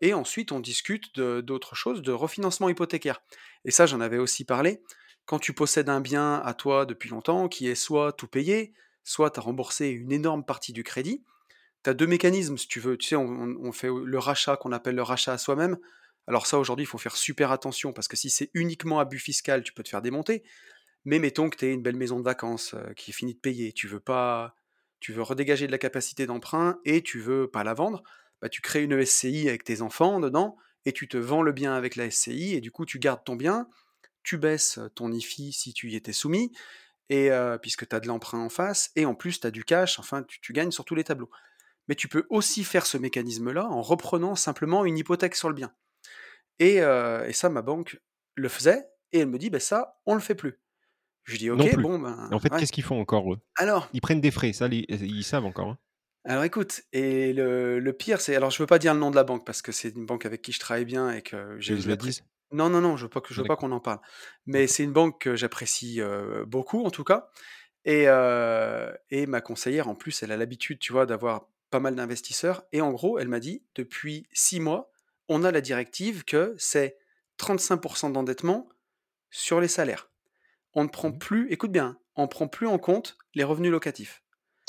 et 0.00 0.14
ensuite 0.14 0.52
on 0.52 0.60
discute 0.60 1.18
d'autres 1.20 1.74
choses, 1.74 2.02
de 2.02 2.12
refinancement 2.12 2.68
hypothécaire 2.68 3.20
et 3.64 3.70
ça, 3.70 3.86
j'en 3.86 4.00
avais 4.00 4.18
aussi 4.18 4.44
parlé. 4.44 4.82
Quand 5.26 5.38
tu 5.38 5.52
possèdes 5.52 5.88
un 5.88 6.00
bien 6.00 6.36
à 6.44 6.54
toi 6.54 6.86
depuis 6.86 7.08
longtemps 7.10 7.48
qui 7.48 7.68
est 7.68 7.74
soit 7.74 8.12
tout 8.12 8.26
payé, 8.28 8.72
soit 9.04 9.30
tu 9.30 9.38
as 9.40 9.42
remboursé 9.42 9.88
une 9.88 10.12
énorme 10.12 10.44
partie 10.44 10.72
du 10.72 10.82
crédit, 10.82 11.24
tu 11.84 11.90
as 11.90 11.94
2 11.94 12.06
mécanismes 12.06 12.58
si 12.58 12.68
tu 12.68 12.80
veux. 12.80 12.96
Tu 12.98 13.08
sais, 13.08 13.16
on 13.16 13.72
fait 13.72 13.88
le 13.90 14.18
rachat 14.18 14.56
qu'on 14.56 14.72
appelle 14.72 14.96
le 14.96 15.02
rachat 15.02 15.32
à 15.34 15.38
soi-même. 15.38 15.78
Alors 16.26 16.46
ça, 16.46 16.58
aujourd'hui, 16.58 16.84
il 16.84 16.88
faut 16.88 16.98
faire 16.98 17.16
super 17.16 17.52
attention 17.52 17.92
parce 17.92 18.08
que 18.08 18.16
si 18.16 18.30
c'est 18.30 18.50
uniquement 18.54 19.00
abus 19.00 19.18
fiscal, 19.18 19.62
tu 19.62 19.72
peux 19.72 19.82
te 19.82 19.88
faire 19.88 20.02
démonter. 20.02 20.44
Mais 21.04 21.18
mettons 21.18 21.50
que 21.50 21.56
tu 21.56 21.66
aies 21.66 21.72
une 21.72 21.82
belle 21.82 21.96
maison 21.96 22.18
de 22.18 22.24
vacances, 22.24 22.74
heu, 22.74 22.92
qui 22.94 23.10
est 23.10 23.14
finie 23.14 23.34
de 23.34 23.40
payer, 23.40 23.72
tu 23.72 23.88
veux 23.88 24.00
pas 24.00 24.54
tu 25.00 25.12
veux 25.12 25.22
redégager 25.22 25.66
de 25.66 25.72
la 25.72 25.78
capacité 25.78 26.26
d'emprunt 26.26 26.78
et 26.84 27.02
tu 27.02 27.20
veux 27.20 27.48
pas 27.50 27.64
la 27.64 27.74
vendre, 27.74 28.02
bah, 28.42 28.48
tu 28.48 28.60
crées 28.62 28.82
une 28.84 28.98
SCI 29.00 29.48
avec 29.48 29.64
tes 29.64 29.82
enfants 29.82 30.20
dedans 30.20 30.56
et 30.86 30.92
tu 30.92 31.08
te 31.08 31.16
vends 31.16 31.42
le 31.42 31.52
bien 31.52 31.74
avec 31.74 31.96
la 31.96 32.06
SCI 32.06 32.54
et 32.54 32.60
du 32.60 32.70
coup, 32.70 32.86
tu 32.86 32.98
gardes 32.98 33.24
ton 33.24 33.36
bien, 33.36 33.68
tu 34.22 34.38
baisses, 34.38 34.78
ton 34.94 35.12
IFI 35.12 35.52
si 35.52 35.74
tu 35.74 35.90
y 35.90 35.96
étais 35.96 36.12
soumis 36.14 36.52
et 37.10 37.30
heu, 37.30 37.58
puisque 37.62 37.88
tu 37.88 37.96
as 37.96 38.00
de 38.00 38.08
l'emprunt 38.08 38.40
en 38.40 38.50
face 38.50 38.90
et 38.96 39.06
en 39.06 39.14
plus 39.14 39.40
tu 39.40 39.46
as 39.46 39.50
du 39.50 39.64
cash, 39.64 39.98
enfin 40.00 40.24
tu 40.28 40.52
gagnes 40.52 40.72
sur 40.72 40.84
tous 40.84 40.94
les 40.96 41.04
tableaux. 41.04 41.30
Mais 41.88 41.94
tu 41.96 42.08
peux 42.08 42.26
aussi 42.30 42.64
faire 42.64 42.86
ce 42.86 42.98
mécanisme-là 42.98 43.66
en 43.66 43.82
reprenant 43.82 44.36
simplement 44.36 44.84
une 44.86 44.98
hypothèque 44.98 45.36
sur 45.36 45.48
le 45.48 45.54
bien 45.54 45.72
et 46.58 46.76
et 46.78 47.32
ça 47.32 47.48
ma 47.50 47.62
banque 47.62 48.00
le 48.36 48.48
faisait 48.48 48.86
et 49.12 49.20
elle 49.20 49.28
me 49.28 49.38
dit: 49.38 49.50
«Bah, 49.50 49.60
ça, 49.60 50.00
on 50.06 50.14
le 50.14 50.20
fait 50.20 50.34
plus». 50.36 50.60
Je 51.30 51.38
dis: 51.38 51.50
«OK, 51.50 51.76
bon 51.76 51.98
ben» 51.98 52.32
En 52.32 52.40
fait, 52.40 52.50
ouais. 52.50 52.56
qu'est-ce 52.56 52.72
qu'ils 52.72 52.82
font 52.84 53.00
encore 53.00 53.32
eux? 53.32 53.38
Alors 53.56 53.88
Ils 53.92 54.00
prennent 54.00 54.20
des 54.20 54.30
frais, 54.32 54.52
ça 54.52 54.68
les 54.68 54.86
ils 54.88 55.24
savent 55.24 55.44
encore, 55.46 55.68
hein? 55.70 55.78
alors 56.24 56.44
écoute 56.44 56.82
et 56.92 57.32
le 57.32 57.78
le 57.80 57.92
pire, 57.94 58.20
c'est 58.20 58.36
alors 58.36 58.50
je 58.50 58.62
veux 58.62 58.66
pas 58.66 58.78
dire 58.78 58.92
le 58.94 59.00
nom 59.00 59.10
de 59.10 59.16
la 59.16 59.24
banque 59.24 59.46
parce 59.46 59.62
que 59.62 59.72
c'est 59.72 59.90
une 59.90 60.04
banque 60.06 60.26
avec 60.26 60.42
qui 60.42 60.52
je 60.52 60.60
travaille 60.60 60.84
bien 60.84 61.10
et 61.12 61.22
que 61.22 61.56
j'ai 61.60 61.80
je 61.80 61.88
le 61.88 61.96
l'appré 61.96 61.96
dise? 61.96 62.22
non, 62.52 62.68
non, 62.68 62.80
non, 62.80 62.96
je 62.96 63.04
veux 63.04 63.08
pas 63.10 63.20
que 63.20 63.32
je 63.32 63.38
veux 63.40 63.44
pas 63.46 63.56
qu'on 63.56 63.70
en 63.72 63.78
parle. 63.80 64.00
Mais 64.46 64.66
c'est 64.66 64.82
une 64.82 64.92
banque 64.92 65.20
que 65.20 65.36
j'apprécie, 65.36 66.00
heu, 66.00 66.44
beaucoup 66.46 66.84
en 66.84 66.90
tout 66.90 67.04
cas 67.04 67.30
et 67.86 68.08
heu 68.08 68.92
et 69.10 69.26
ma 69.26 69.40
conseillère 69.42 69.88
en 69.88 69.94
plus, 69.96 70.22
elle 70.24 70.32
a 70.32 70.36
l'habitude, 70.38 70.78
tu 70.80 70.92
vois, 70.92 71.06
d'avoir 71.06 71.48
pas 71.70 71.80
mal 71.80 71.96
d'investisseurs 71.96 72.64
et 72.72 72.80
en 72.82 72.92
gros, 72.92 73.18
elle 73.20 73.28
m'a 73.28 73.40
dit: 73.40 73.64
«Depuis 73.76 74.28
6 74.32 74.60
mois, 74.60 74.92
on 75.28 75.44
a 75.44 75.52
la 75.52 75.60
directive 75.62 76.24
que 76.24 76.54
c'est 76.58 76.98
35% 77.38 78.10
d'endettement 78.10 78.68
sur 79.30 79.60
les 79.60 79.68
salaires. 79.68 80.09
On 80.74 80.84
ne 80.84 80.88
prend 80.88 81.10
Mmh. 81.10 81.12
plus, 81.12 81.50
écoute 81.52 81.72
bien, 81.72 81.98
on 82.16 82.22
ne 82.22 82.28
prend 82.28 82.48
plus 82.48 82.66
en 82.66 82.78
compte 82.78 83.16
les 83.34 83.44
revenus 83.44 83.70
locatifs. 83.70 84.24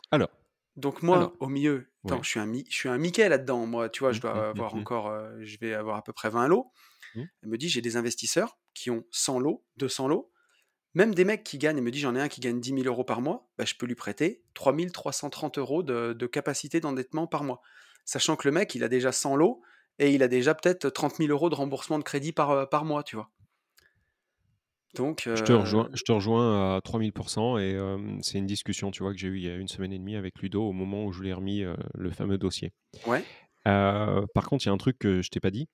Alors, 0.10 0.30
Donc 0.78 1.02
moi, 1.04 1.18
alors, 1.18 1.38
au 1.40 1.48
milieu, 1.48 1.92
attends, 2.06 2.22
ouais. 2.22 2.24
je 2.24 2.30
suis 2.30 2.40
un, 2.40 2.46
mi- 2.46 2.66
je 2.70 2.76
suis 2.76 2.90
un 2.90 2.98
Mickey 2.98 3.28
là-dedans. 3.28 3.66
Moi, 3.68 3.90
tu 3.90 4.00
vois, 4.02 4.14
je 4.14 4.22
Mmh, 4.22 4.22
dois 4.22 4.50
mmh, 4.52 4.52
avoir 4.52 4.74
mmh, 4.74 4.74
encore, 4.76 5.08
euh, 5.08 5.38
je 5.42 5.58
vais 5.60 5.74
avoir 5.74 5.98
à 5.98 6.04
peu 6.04 6.14
près 6.14 6.30
20 6.30 6.48
lots. 6.48 6.72
mmh. 7.14 7.28
Elle 7.44 7.50
me 7.50 7.58
dit, 7.58 7.70
j'ai 7.70 7.82
des 7.82 7.98
investisseurs 7.98 8.60
qui 8.74 8.92
ont 8.92 9.06
100 9.12 9.40
lots, 9.40 9.66
200 9.78 10.08
lots. 10.08 10.32
Même 10.96 11.16
des 11.16 11.26
mecs 11.26 11.44
qui 11.44 11.58
gagnent, 11.60 11.78
elle 11.78 11.84
me 11.84 11.92
dit, 11.92 12.00
j'en 12.00 12.16
ai 12.16 12.22
un 12.22 12.30
qui 12.30 12.42
gagne 12.42 12.62
10 12.62 12.74
000 12.74 12.88
euros 12.88 13.06
par 13.06 13.22
mois, 13.22 13.50
bah, 13.58 13.66
je 13.66 13.76
peux 13.76 13.86
lui 13.88 13.96
prêter 13.96 14.44
3 14.56 14.76
330 14.94 15.58
euros 15.60 15.84
de, 15.84 16.14
de 16.14 16.28
capacité 16.28 16.80
d'endettement 16.82 17.28
par 17.28 17.44
mois. 17.46 17.62
Sachant 18.06 18.36
que 18.38 18.48
le 18.48 18.54
mec, 18.54 18.76
il 18.76 18.84
a 18.84 18.90
déjà 18.90 19.12
100 19.14 19.36
lots 19.36 19.62
et 20.00 20.12
il 20.14 20.24
a 20.24 20.30
déjà 20.30 20.56
peut-être 20.56 20.90
30 20.90 21.20
000 21.20 21.32
euros 21.32 21.50
de 21.50 21.56
remboursement 21.56 22.00
de 22.00 22.04
crédit 22.06 22.34
par, 22.34 22.52
euh, 22.52 22.66
par 22.68 22.86
mois, 22.86 23.04
tu 23.04 23.16
vois. 23.18 23.32
Donc, 24.96 25.24
Je 25.26 25.44
te 25.44 25.52
euh, 25.52 25.60
rejoins, 25.60 25.90
je 25.94 26.04
te 26.04 26.12
rejoins 26.12 26.76
à 26.76 26.82
3000% 26.82 27.58
et 27.60 28.22
c'est 28.22 28.38
une 28.38 28.46
discussion, 28.46 28.92
tu 28.92 29.04
vois, 29.04 29.14
que 29.14 29.20
j'ai 29.20 29.28
eue 29.28 29.38
il 29.38 29.44
y 29.44 29.50
a 29.50 29.56
une 29.56 29.68
semaine 29.68 29.94
et 29.94 30.00
demie 30.00 30.16
avec 30.16 30.40
Ludo 30.42 30.64
au 30.64 30.74
moment 30.74 31.06
où 31.06 31.12
je 31.12 31.22
lui 31.22 31.30
ai 31.30 31.34
remis 31.34 31.64
le 31.94 32.12
fameux 32.12 32.38
dossier. 32.38 32.74
ouais, 33.08 33.24
par 33.64 34.48
contre, 34.48 34.66
il 34.66 34.68
y 34.68 34.70
a 34.70 34.74
un 34.74 34.78
truc 34.78 34.98
que 35.00 35.22
je 35.22 35.30
t'ai 35.30 35.40
pas 35.40 35.52
dit, 35.52 35.70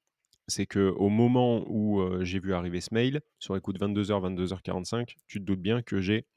c'est 0.47 0.65
que 0.67 0.89
au 0.97 1.09
moment 1.09 1.65
où 1.67 2.03
j'ai 2.23 2.39
vu 2.39 2.53
arriver 2.53 2.81
ce 2.81 2.93
mail, 2.93 3.21
sur 3.39 3.55
les 3.55 3.61
coups 3.61 3.79
de 3.79 3.85
22h, 3.85 4.35
22h45, 4.35 5.15
tu 5.27 5.39
te 5.39 5.43
doutes 5.43 5.61
bien 5.61 5.81
que 5.81 5.99
j'ai 5.99 6.27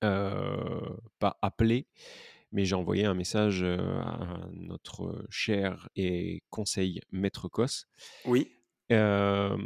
pas 0.00 1.36
appelé, 1.42 1.86
mais 2.52 2.64
j'ai 2.64 2.74
envoyé 2.74 3.04
un 3.04 3.14
message 3.14 3.62
à 3.62 4.48
notre 4.54 5.26
cher 5.28 5.88
et 5.94 6.42
conseil 6.48 7.00
Maître 7.12 7.48
Cos 7.48 7.84
oui, 8.24 8.57
euh, 8.90 9.56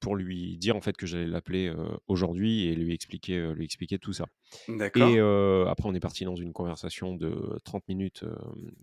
pour 0.00 0.16
lui 0.16 0.56
dire 0.58 0.76
en 0.76 0.80
fait 0.80 0.96
que 0.96 1.06
j'allais 1.06 1.26
l'appeler 1.26 1.68
euh, 1.68 1.96
aujourd'hui 2.08 2.66
et 2.66 2.74
lui 2.74 2.92
expliquer, 2.92 3.38
euh, 3.38 3.52
lui 3.52 3.64
expliquer 3.64 3.98
tout 3.98 4.12
ça. 4.12 4.26
Et 4.68 4.76
d'accord, 4.76 5.08
euh, 5.16 5.66
après, 5.66 5.88
on 5.88 5.94
est 5.94 6.00
parti 6.00 6.24
dans 6.24 6.36
une 6.36 6.52
conversation 6.52 7.14
de 7.14 7.58
30 7.64 7.86
minutes 7.88 8.24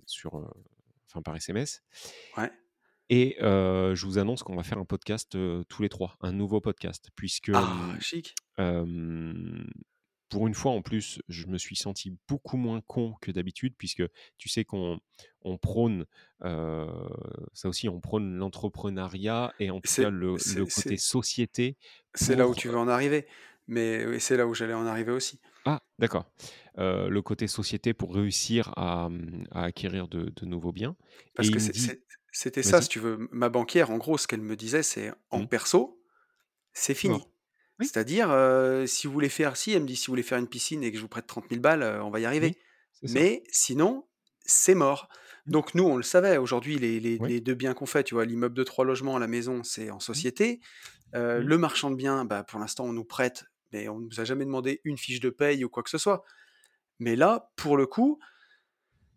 sur, 0.06 0.36
enfin 1.08 1.22
par 1.22 1.36
SMS. 1.36 1.82
ouais. 2.38 2.52
Et 3.10 3.36
je 3.42 4.06
vous 4.06 4.18
annonce 4.20 4.42
qu'on 4.44 4.56
va 4.56 4.64
faire 4.64 4.78
un 4.78 4.86
podcast 4.86 5.38
tous 5.68 5.82
les 5.82 5.90
trois, 5.90 6.16
un 6.22 6.32
nouveau 6.32 6.62
podcast, 6.62 7.10
puisque 7.16 7.52
Ah, 7.54 7.96
chic. 8.00 8.36
Pour 10.32 10.48
une 10.48 10.56
fois 10.56 10.72
en 10.72 10.82
plus, 10.82 11.22
je 11.28 11.46
me 11.46 11.58
suis 11.58 11.76
senti 11.76 12.16
beaucoup 12.28 12.58
moins 12.58 12.82
con 12.88 13.16
que 13.22 13.32
d'habitude, 13.32 13.76
puisque 13.78 14.04
tu 14.38 14.50
sais 14.50 14.64
qu'on 14.64 15.00
on 15.42 15.58
prône, 15.58 16.06
euh, 16.44 16.88
ça 17.54 17.68
aussi, 17.68 17.90
on 17.90 18.00
prône 18.00 18.38
l'entrepreneuriat 18.38 19.54
et 19.60 19.70
en 19.70 19.82
tout 19.82 19.94
cas 19.94 20.10
le, 20.10 20.38
côté 20.66 20.98
société 20.98 21.78
c'est 22.14 22.36
là 22.36 22.48
où 22.48 22.56
tu 22.56 22.70
veux 22.70 22.78
en 22.78 22.88
arriver. 22.88 23.28
Mais 23.68 24.20
c'est 24.20 24.36
là 24.36 24.48
où 24.48 24.54
j'allais 24.54 24.74
en 24.74 24.86
arriver 24.86 25.12
aussi. 25.12 25.40
Ah, 25.66 25.82
d'accord. 26.00 26.26
Euh, 26.78 27.10
le 27.10 27.22
côté 27.22 27.48
société 27.48 27.94
pour 27.94 28.14
réussir 28.14 28.74
à, 28.76 29.08
mmh, 29.10 29.46
à 29.52 29.64
acquérir 29.66 30.08
de, 30.08 30.32
de 30.36 30.46
nouveaux 30.46 30.72
biens. 30.72 30.96
Et 31.28 31.32
Parce 31.36 31.50
que 31.50 31.58
dit, 31.58 31.92
c'était 32.32 32.64
ça, 32.64 32.82
si 32.82 32.90
tu 32.90 33.00
veux. 33.00 33.30
Ma 33.32 33.50
banquière, 33.50 33.92
en 33.92 33.98
gros, 33.98 34.18
ce 34.18 34.28
qu'elle 34.28 34.42
me 34.42 34.56
disait, 34.56 34.84
c'est 34.84 35.12
en 35.30 35.42
mmh, 35.42 35.48
perso, 35.48 36.02
c'est 36.74 36.96
fini. 36.96 37.24
Oui, 37.82 37.88
C'est-à-dire, 37.88 38.32
euh, 38.32 38.86
si 38.86 39.08
vous 39.08 39.14
voulez 39.14 39.30
faire, 39.30 39.58
si 39.58 39.72
elle 39.74 39.82
me 39.82 39.88
dit, 39.88 39.96
si 39.96 40.08
vous 40.08 40.12
voulez 40.14 40.24
faire 40.24 40.38
une 40.38 40.48
piscine 40.48 40.84
et 40.84 40.92
que 40.92 40.98
je 40.98 41.02
vous 41.02 41.08
prête 41.10 41.28
30 41.28 41.46
000 41.50 41.60
balles, 41.62 41.84
euh, 41.84 42.04
on 42.04 42.10
va 42.10 42.20
y 42.20 42.26
arriver. 42.26 42.56
Mais 43.04 43.44
sinon, 43.52 44.08
c'est 44.46 44.76
mort. 44.76 45.10
Mmh, 45.48 45.52
Donc 45.52 45.76
nous, 45.76 45.84
on 45.84 45.98
le 45.98 46.04
savait. 46.04 46.38
Aujourd'hui, 46.38 46.78
les, 46.78 47.00
les- 47.00 47.18
ouais, 47.18 47.28
les 47.30 47.42
deux 47.42 47.56
biens 47.56 47.74
qu'on 47.74 47.88
fait, 47.88 48.04
tu 48.04 48.14
vois, 48.14 48.26
l'immeuble 48.26 48.56
de 48.56 48.64
trois 48.64 48.86
logements, 48.86 49.18
la 49.18 49.28
maison, 49.28 49.64
c'est 49.64 49.90
en 49.90 49.98
mmh, 49.98 50.02
société. 50.02 50.60
Euh, 51.16 51.40
mmh. 51.42 51.44
le 51.44 51.58
marchand 51.58 51.90
de 51.92 51.96
biens, 51.96 52.24
bah, 52.26 52.44
pour 52.44 52.60
l'instant, 52.60 52.86
on 52.86 52.94
nous 52.94 53.04
prête, 53.04 53.46
mais 53.74 53.90
on 53.90 54.00
ne 54.00 54.06
nous 54.06 54.20
a 54.20 54.24
jamais 54.24 54.46
demandé 54.46 54.80
une 54.84 54.98
fiche 54.98 55.20
de 55.20 55.30
paye 55.32 55.66
ou 55.66 55.70
quoi 55.70 55.82
que 55.84 55.90
ce 55.90 55.98
soit. 55.98 56.24
Mais 57.00 57.16
là, 57.16 57.52
pour 57.56 57.76
le 57.78 57.88
coup, 57.88 58.20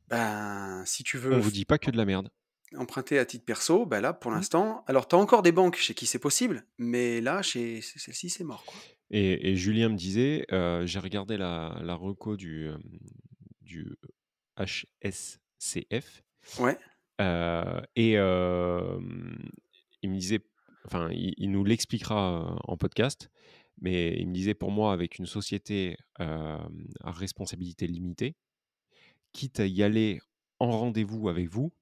ben, 0.09 0.83
si 0.87 1.03
tu 1.05 1.19
On 1.19 1.21
veux 1.21 1.39
vous 1.39 1.51
dit 1.51 1.65
pas 1.65 1.79
que 1.79 1.91
de 1.91 1.97
la 1.97 2.05
merde. 2.05 2.31
Emprunter 2.77 3.19
à 3.19 3.25
titre 3.25 3.45
perso, 3.45 3.87
bah 3.87 4.01
là, 4.01 4.13
pour 4.13 4.31
Mmh. 4.31 4.35
l'instant, 4.35 4.85
alors 4.87 5.07
tu 5.09 5.15
as 5.17 5.19
encore 5.19 5.43
des 5.43 5.53
banques 5.53 5.77
chez 5.77 5.95
qui 5.95 6.07
c'est 6.07 6.19
possible, 6.19 6.65
mais 6.79 7.21
là, 7.21 7.43
chez 7.43 7.81
celle-ci, 7.81 8.31
c'est 8.31 8.45
mort, 8.45 8.65
quoi. 8.65 8.77
Et, 9.11 9.51
et 9.51 9.57
Julien 9.57 9.91
me 9.91 9.97
disait, 9.97 10.45
euh, 10.53 10.87
j'ai 10.87 10.99
regardé 10.99 11.37
la, 11.37 11.79
la 11.83 11.95
reco 11.95 12.37
du, 12.37 12.69
euh, 12.69 12.77
du 13.61 13.95
HSCF 14.59 16.23
Ouais, 16.59 16.79
euh, 17.21 17.81
et 17.97 18.19
euh, 18.19 18.99
il 20.03 20.11
me 20.11 20.19
disait, 20.19 20.41
enfin, 20.87 21.09
il, 21.13 21.33
il 21.37 21.51
nous 21.51 21.65
l'expliquera 21.65 22.53
euh, 22.53 22.57
en 22.65 22.77
podcast, 22.77 23.31
mais 23.81 24.15
il 24.19 24.29
me 24.29 24.35
disait 24.35 24.55
pour 24.55 24.71
moi, 24.71 24.93
avec 24.93 25.19
une 25.19 25.27
société 25.27 25.97
euh, 26.21 26.59
à 27.03 27.11
responsabilité 27.13 27.87
limitée, 27.87 28.35
quitte 29.33 29.61
à 29.61 29.67
y 29.67 29.83
aller 29.83 30.21
en 30.59 30.71
rendez-vous 30.71 31.29
avec 31.29 31.49
vous, 31.49 31.73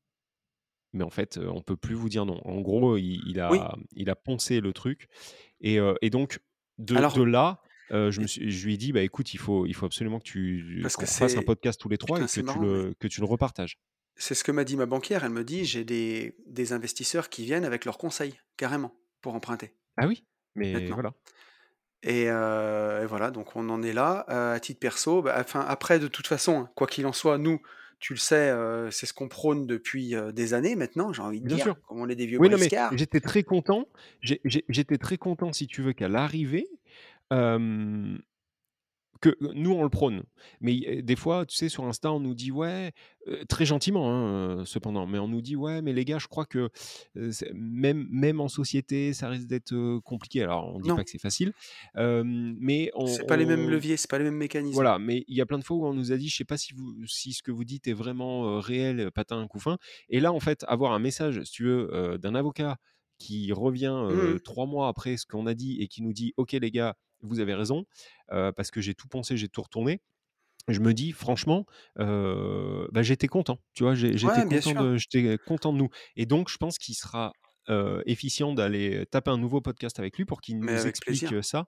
mais 0.93 1.05
en 1.05 1.11
fait, 1.11 1.39
on 1.39 1.63
peut 1.63 1.77
plus 1.77 1.95
vous 1.95 2.09
dire 2.09 2.27
non. 2.27 2.41
En 2.45 2.61
gros, 2.61 2.97
il, 2.97 3.23
il 3.27 3.43
oui. 3.51 3.59
a, 3.59 3.77
il 3.97 4.11
a 4.11 4.17
poncé 4.17 4.61
le 4.61 4.73
truc. 4.73 5.09
Et, 5.61 5.79
euh, 5.79 5.95
et 6.03 6.11
donc, 6.11 6.41
de, 6.79 6.95
là, 7.25 7.61
euh, 7.93 8.11
je, 8.11 8.21
me 8.21 8.27
suis, 8.27 8.51
je 8.51 8.67
lui 8.67 8.75
ai 8.75 8.77
dit, 8.77 8.93
bah, 8.93 9.03
écoute, 9.03 9.35
il 9.35 9.39
faut, 9.39 9.67
il 9.67 9.75
faut 9.75 9.87
absolument 9.87 10.19
que 10.19 10.25
tu, 10.25 10.81
parce 10.83 10.97
que 10.97 11.03
refasse 11.03 11.37
un 11.37 11.43
podcast 11.43 11.81
tous 11.81 11.89
les 11.89 11.99
trois 11.99 12.19
putain, 12.19 12.27
et 12.27 12.29
que 12.29 12.41
tu 12.41 12.43
marrant, 12.43 12.61
mais 12.61 12.67
le, 12.67 12.95
que 12.99 13.09
tu 13.09 13.21
le 13.21 13.27
repartages. 13.27 13.79
c'est 14.17 14.35
ce 14.35 14.45
que 14.45 14.53
m'a 14.53 14.65
dit 14.65 14.77
ma 14.77 14.87
banquière. 14.87 15.25
Elle 15.25 15.31
me 15.33 15.45
dit, 15.45 15.65
j'ai 15.65 15.85
des, 15.85 16.37
des 16.47 16.73
investisseurs 16.73 17.29
qui 17.29 17.45
viennent 17.45 17.65
avec 17.65 17.85
leurs 17.85 17.99
conseils, 17.99 18.35
carrément, 18.57 18.95
pour 19.21 19.35
emprunter, 19.35 19.75
Ah 19.97 20.07
oui, 20.07 20.25
mais 20.55 20.73
maintenant. 20.73 20.95
voilà. 20.95 21.15
Et, 22.05 22.25
euh, 22.29 23.05
et 23.05 23.07
voilà, 23.07 23.31
donc 23.31 23.55
on 23.55 23.69
en 23.69 23.83
est 23.83 23.93
là. 23.93 24.27
Euh, 24.29 24.55
à 24.57 24.61
titre 24.61 24.81
perso, 24.81 25.23
bah, 25.23 25.37
enfin, 25.39 25.65
après, 25.69 26.01
de 26.01 26.09
toute 26.09 26.27
façon, 26.27 26.67
quoi 26.75 26.89
qu'il 26.89 27.07
en 27.07 27.13
soit, 27.13 27.39
nous, 27.39 27.61
tu 28.03 28.15
le 28.15 28.19
sais, 28.19 28.51
euh, 28.51 28.91
c'est 28.91 29.07
ce 29.07 29.15
qu'on 29.15 29.29
prône 29.29 29.65
depuis 29.65 30.17
euh, 30.17 30.33
des 30.33 30.55
années 30.55 30.75
maintenant, 30.75 31.13
j'ai 31.13 31.23
envie 31.23 31.41
de 31.41 31.47
Bien 31.47 31.55
dire, 31.55 31.65
sûr. 31.67 31.77
comme 31.87 32.01
on 32.01 32.09
est 32.09 32.17
des 32.17 32.27
vieux 32.27 32.41
Oui, 32.41 32.51
non, 32.51 32.59
mais 32.59 32.69
j'étais 32.97 33.21
très 33.21 33.45
content. 33.45 33.87
J'étais 34.23 34.99
très 34.99 35.19
content, 35.19 35.53
si 35.53 35.69
tu 35.69 35.83
veux, 35.83 35.93
qu'à 35.93 36.09
l'arrivée, 36.09 36.67
euh, 37.33 38.19
que 39.23 39.37
nous 39.55 39.71
on 39.73 39.85
le 39.85 39.89
prône, 39.89 40.25
mais 40.61 41.01
des 41.03 41.17
fois, 41.17 41.47
tu 41.47 41.57
sais, 41.57 41.69
sur 41.71 41.85
Insta, 41.85 42.13
on 42.13 42.21
nous 42.21 42.35
dit 42.35 42.51
ouais, 42.51 42.93
euh, 43.29 43.45
très 43.49 43.65
gentiment, 43.65 44.11
hein, 44.13 44.65
cependant, 44.67 45.07
mais 45.07 45.19
on 45.19 45.29
nous 45.29 45.41
dit 45.41 45.57
ouais, 45.57 45.81
mais 45.81 45.93
les 45.95 46.05
gars, 46.05 46.19
je 46.19 46.27
crois 46.29 46.45
que 46.45 46.69
euh, 47.17 47.31
même 47.55 48.07
même 48.11 48.41
en 48.41 48.49
société, 48.49 49.15
ça 49.15 49.29
risque 49.29 49.47
d'être 49.47 49.99
compliqué. 50.01 50.43
Alors, 50.43 50.75
on 50.75 50.81
dit 50.81 50.89
pas 50.91 51.05
que 51.05 51.11
c'est 51.11 51.19
facile, 51.21 51.53
euh, 51.97 52.23
mais 52.25 52.91
c'est 53.07 53.27
pas 53.27 53.37
les 53.37 53.47
mêmes 53.47 53.61
on, 53.61 53.65
on- 53.67 53.71
leviers, 53.71 53.97
c'est 53.97 54.11
pas 54.11 54.19
les 54.19 54.25
mêmes 54.25 54.37
mécanismes. 54.37 54.75
voilà, 54.75 54.99
mais 54.99 55.25
il 55.29 55.37
y 55.37 55.41
a 55.41 55.47
plein 55.47 55.59
de 55.59 55.65
fois 55.65 55.77
où 55.77 55.87
on 55.87 55.95
nous 55.95 56.13
a 56.13 56.17
dit, 56.17 56.29
je 56.29 56.37
sais 56.37 56.45
pas 56.45 56.59
si 56.59 56.75
vous, 56.75 56.95
si 57.07 57.33
ce 57.33 57.43
que 57.43 57.51
vous 57.51 57.65
dites 57.65 57.87
est 57.89 57.93
vraiment 57.93 58.59
réel, 58.61 59.11
patin, 59.15 59.47
couffin. 59.49 59.79
Et 60.09 60.21
là, 60.21 60.33
en 60.33 60.41
fait, 60.41 60.65
avoir 60.69 60.93
un 60.93 60.99
message, 60.99 61.43
si 61.45 61.53
tu 61.53 61.65
veux, 61.65 62.19
d'un 62.21 62.35
avocat 62.35 62.77
qui 63.19 63.53
revient 63.53 63.95
Mhm. 64.11 64.41
trois 64.41 64.67
mois 64.67 64.89
après 64.89 65.17
ce 65.17 65.27
qu'on 65.27 65.47
a 65.47 65.55
dit 65.55 65.81
et 65.81 65.87
qui 65.89 66.03
nous 66.03 66.13
dit, 66.13 66.33
ok 66.37 66.53
les 66.53 66.71
gars, 66.73 66.97
vous 67.23 67.41
avez 67.41 67.55
raison, 67.55 67.85
euh, 68.33 68.53
parce 68.53 68.71
que 68.71 68.81
j'ai 68.81 68.95
tout 68.95 69.09
pensé, 69.09 69.37
j'ai 69.37 69.49
tout 69.49 69.63
retourné. 69.63 70.01
Je 70.69 70.79
me 70.81 70.95
dis, 70.95 71.11
franchement, 71.13 71.67
euh, 71.99 72.87
bah, 72.93 73.03
j'étais 73.03 73.27
content, 73.27 73.59
tu 73.75 73.83
vois, 73.83 73.95
j'étais 73.95 74.25
Ouais, 74.25 74.45
content 74.45 74.83
de, 74.85 74.97
j'étais 74.97 75.39
content 75.47 75.73
de 75.73 75.79
nous. 75.79 75.89
Et 76.17 76.25
donc, 76.27 76.49
je 76.51 76.57
pense 76.57 76.79
qu'il 76.79 76.95
sera 76.95 77.33
euh, 77.69 78.03
efficient 78.07 78.55
d'aller 78.55 79.05
taper 79.11 79.31
un 79.33 79.39
nouveau 79.39 79.61
podcast 79.61 79.99
avec 79.99 80.17
lui 80.19 80.25
pour 80.25 80.41
qu'il 80.41 80.61
nous 80.61 80.87
explique 80.87 81.29
plaisir. 81.29 81.45
ça. 81.45 81.67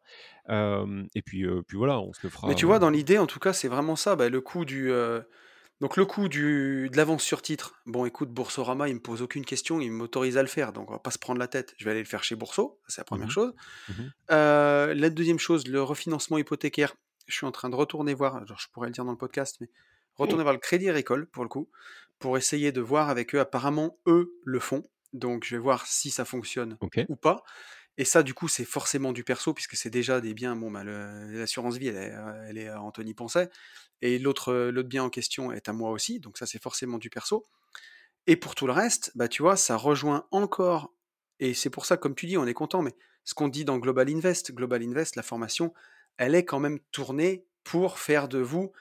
Et 0.49 1.23
puis, 1.23 1.45
puis 1.67 1.77
voilà, 1.77 2.01
on 2.01 2.13
se 2.13 2.21
le 2.23 2.31
Mais 2.45 2.55
tu 2.55 2.61
fera. 2.61 2.67
vois, 2.67 2.79
dans 2.79 2.91
l'idée, 2.91 3.19
en 3.19 3.27
tout 3.27 3.41
cas, 3.41 3.53
c'est 3.53 3.69
vraiment 3.69 3.97
ça. 3.97 4.17
bah, 4.17 4.29
le 4.29 4.41
coût 4.41 4.65
du, 4.65 4.93
donc 5.81 5.97
le 5.97 6.07
coût 6.07 6.29
du, 6.29 6.89
de 6.91 6.97
l'avance 6.97 7.23
sur 7.23 7.43
titre. 7.43 7.75
Bon, 7.87 8.07
écoute, 8.07 8.31
Boursorama, 8.31 8.89
il 8.89 8.95
me 8.95 9.01
pose 9.01 9.23
aucune 9.23 9.45
question, 9.45 9.81
il 9.81 9.91
m'autorise 9.91 10.37
à 10.39 10.43
le 10.43 10.49
faire, 10.49 10.73
donc 10.73 10.91
on 10.91 10.95
va 10.95 10.99
pas 10.99 11.11
se 11.11 11.19
prendre 11.19 11.39
la 11.39 11.49
tête. 11.49 11.75
Je 11.79 11.85
vais 11.85 11.91
aller 11.91 12.01
le 12.01 12.07
faire 12.07 12.25
chez 12.25 12.37
Bourso, 12.37 12.81
c'est 12.89 13.01
la 13.01 13.05
première 13.05 13.27
Mhm, 13.27 13.31
chose. 13.31 13.53
mhm. 13.89 14.13
Euh, 14.31 14.95
la 14.95 15.11
deuxième 15.11 15.39
chose, 15.39 15.67
le 15.69 15.83
refinancement 15.83 16.39
hypothécaire. 16.39 16.95
Je 17.27 17.35
suis 17.35 17.47
en 17.47 17.53
train 17.53 17.71
de 17.71 17.75
retourner 17.77 18.15
voir, 18.15 18.47
genre 18.47 18.59
je 18.59 18.69
pourrais 18.73 18.89
le 18.89 18.93
dire 18.93 19.05
dans 19.05 19.13
le 19.13 19.19
podcast, 19.19 19.57
mais 19.61 19.69
retourner 20.17 20.43
voir 20.45 20.55
le 20.55 20.61
Crédit 20.61 20.89
Agricole 20.89 21.27
pour 21.27 21.43
le 21.43 21.49
coup, 21.49 21.71
pour 22.19 22.37
essayer 22.39 22.71
de 22.73 22.81
voir 22.81 23.09
avec 23.11 23.35
eux. 23.35 23.41
Apparemment, 23.41 23.99
eux 24.07 24.33
le 24.45 24.61
font, 24.61 24.83
donc 25.13 25.45
je 25.45 25.57
vais 25.57 25.61
voir 25.63 25.87
si 25.87 26.11
ça 26.11 26.25
fonctionne 26.25 26.79
ou 27.09 27.17
pas. 27.17 27.43
Et 27.97 28.05
ça, 28.05 28.23
du 28.23 28.35
coup, 28.35 28.49
c'est 28.49 28.65
forcément 28.65 29.13
du 29.13 29.23
perso, 29.23 29.55
puisque 29.55 29.77
c'est 29.77 29.91
déjà 29.91 30.21
des 30.21 30.35
biens. 30.35 30.57
Bon, 30.57 30.71
bah, 30.71 30.83
l'assurance 30.85 31.77
vie, 31.77 31.89
elle 31.89 31.97
est, 31.97 32.13
euh, 32.13 32.47
elle 32.49 32.59
est 32.59 32.69
à 32.69 32.81
Anthony 32.83 33.15
Poncet. 33.15 33.49
Et 34.03 34.19
l'autre 34.19 34.53
euh, 34.53 34.73
l'autre 34.73 34.89
bien 34.89 35.05
en 35.05 35.11
question 35.11 35.53
est 35.53 35.69
à 35.69 35.73
moi 35.73 35.91
aussi. 35.91 36.19
Donc, 36.19 36.37
ça, 36.39 36.47
c'est 36.47 36.61
forcément 36.61 36.99
du 36.99 37.11
perso. 37.11 37.45
Et 38.27 38.37
pour 38.37 38.55
tout 38.55 38.67
le 38.67 38.73
reste, 38.73 39.13
bah, 39.15 39.29
tu 39.29 39.43
vois, 39.43 39.57
ça 39.57 39.77
rejoint 39.77 40.27
encore. 40.33 40.93
Et 41.39 41.55
c'est 41.55 41.71
pour 41.71 41.87
ça, 41.87 41.97
comme 41.97 42.15
tu 42.15 42.27
dis, 42.27 42.37
on 42.37 42.47
est 42.47 42.55
content. 42.55 42.83
Mais 42.83 42.95
ce 43.25 43.35
qu'on 43.35 43.49
dit 43.49 43.65
dans 43.65 43.79
Global 43.79 44.09
Invest, 44.11 44.53
Global 44.53 44.83
Invest, 44.83 45.17
la 45.17 45.23
formation, 45.23 45.73
elle 46.17 46.35
est 46.35 46.45
quand 46.45 46.61
même 46.61 46.81
tournée 46.91 47.47
pour 47.63 47.99
faire 47.99 48.29
de 48.29 48.39
vous 48.39 48.73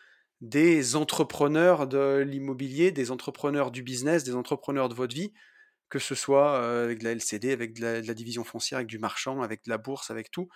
des 0.42 0.98
entrepreneurs 0.98 1.88
de 1.88 2.18
l'immobilier, 2.28 2.92
des 2.92 3.12
entrepreneurs 3.12 3.72
du 3.72 3.82
business, 3.82 4.26
des 4.26 4.36
entrepreneurs 4.36 4.90
de 4.90 4.94
votre 4.94 5.16
vie 5.16 5.34
que 5.94 6.00
ce 6.00 6.16
soit, 6.16 6.58
avec 6.84 7.00
de 7.00 7.04
la 7.04 7.12
LCD, 7.12 7.52
avec 7.52 7.76
de 7.76 7.82
la 7.82 8.02
de 8.02 8.08
la 8.08 8.14
division 8.16 8.44
foncière, 8.44 8.78
avec 8.78 8.88
du 8.88 8.98
marchand, 8.98 9.44
avec 9.44 9.64
de 9.66 9.70
la 9.70 9.78
bourse, 9.78 10.10
avec 10.10 10.32
tout. 10.32 10.50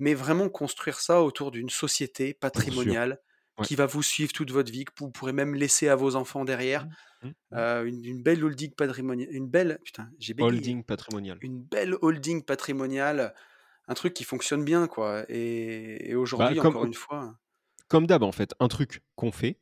Mais 0.00 0.14
vraiment 0.14 0.48
construire 0.48 0.98
ça 0.98 1.22
autour 1.22 1.52
d'une 1.52 1.70
société 1.70 2.34
patrimoniale 2.34 3.20
Ouais. 3.58 3.66
qui 3.66 3.74
va 3.74 3.84
vous 3.84 4.02
suivre 4.02 4.32
toute 4.32 4.52
votre 4.52 4.72
vie, 4.72 4.84
que 4.84 4.92
vous 4.98 5.10
pourrez 5.10 5.32
même 5.32 5.54
laisser 5.54 5.88
à 5.88 5.96
vos 5.96 6.14
enfants 6.16 6.44
derrière. 6.44 6.86
Mmh. 6.86 7.26
Mmh. 7.26 7.30
Mmh. 7.56 7.86
Une 7.86 8.04
une 8.04 8.22
belle 8.22 8.42
holding 8.44 8.72
patrimoniale 8.74 9.28
une 9.30 9.48
belle 9.48 9.78
putain, 9.84 10.08
j'ai. 10.18 10.34
Holding 10.38 10.82
patrimonial. 10.84 11.38
Une 11.42 11.60
belle 11.62 11.94
holding 12.00 12.42
patrimoniale, 12.44 13.34
un 13.86 13.94
truc 13.94 14.14
qui 14.14 14.24
fonctionne 14.24 14.64
bien, 14.64 14.86
quoi 14.88 15.24
et 15.28 16.10
et 16.10 16.14
Bah, 16.14 16.20
aujourd'hui, 16.20 16.60
encore 16.60 16.86
une 16.86 16.94
fois 16.94 17.34
comme 17.88 18.06
d'hab, 18.06 18.22
en 18.22 18.32
fait, 18.32 18.54
un 18.60 18.68
truc 18.68 19.02
qu'on 19.16 19.32
fait 19.32 19.58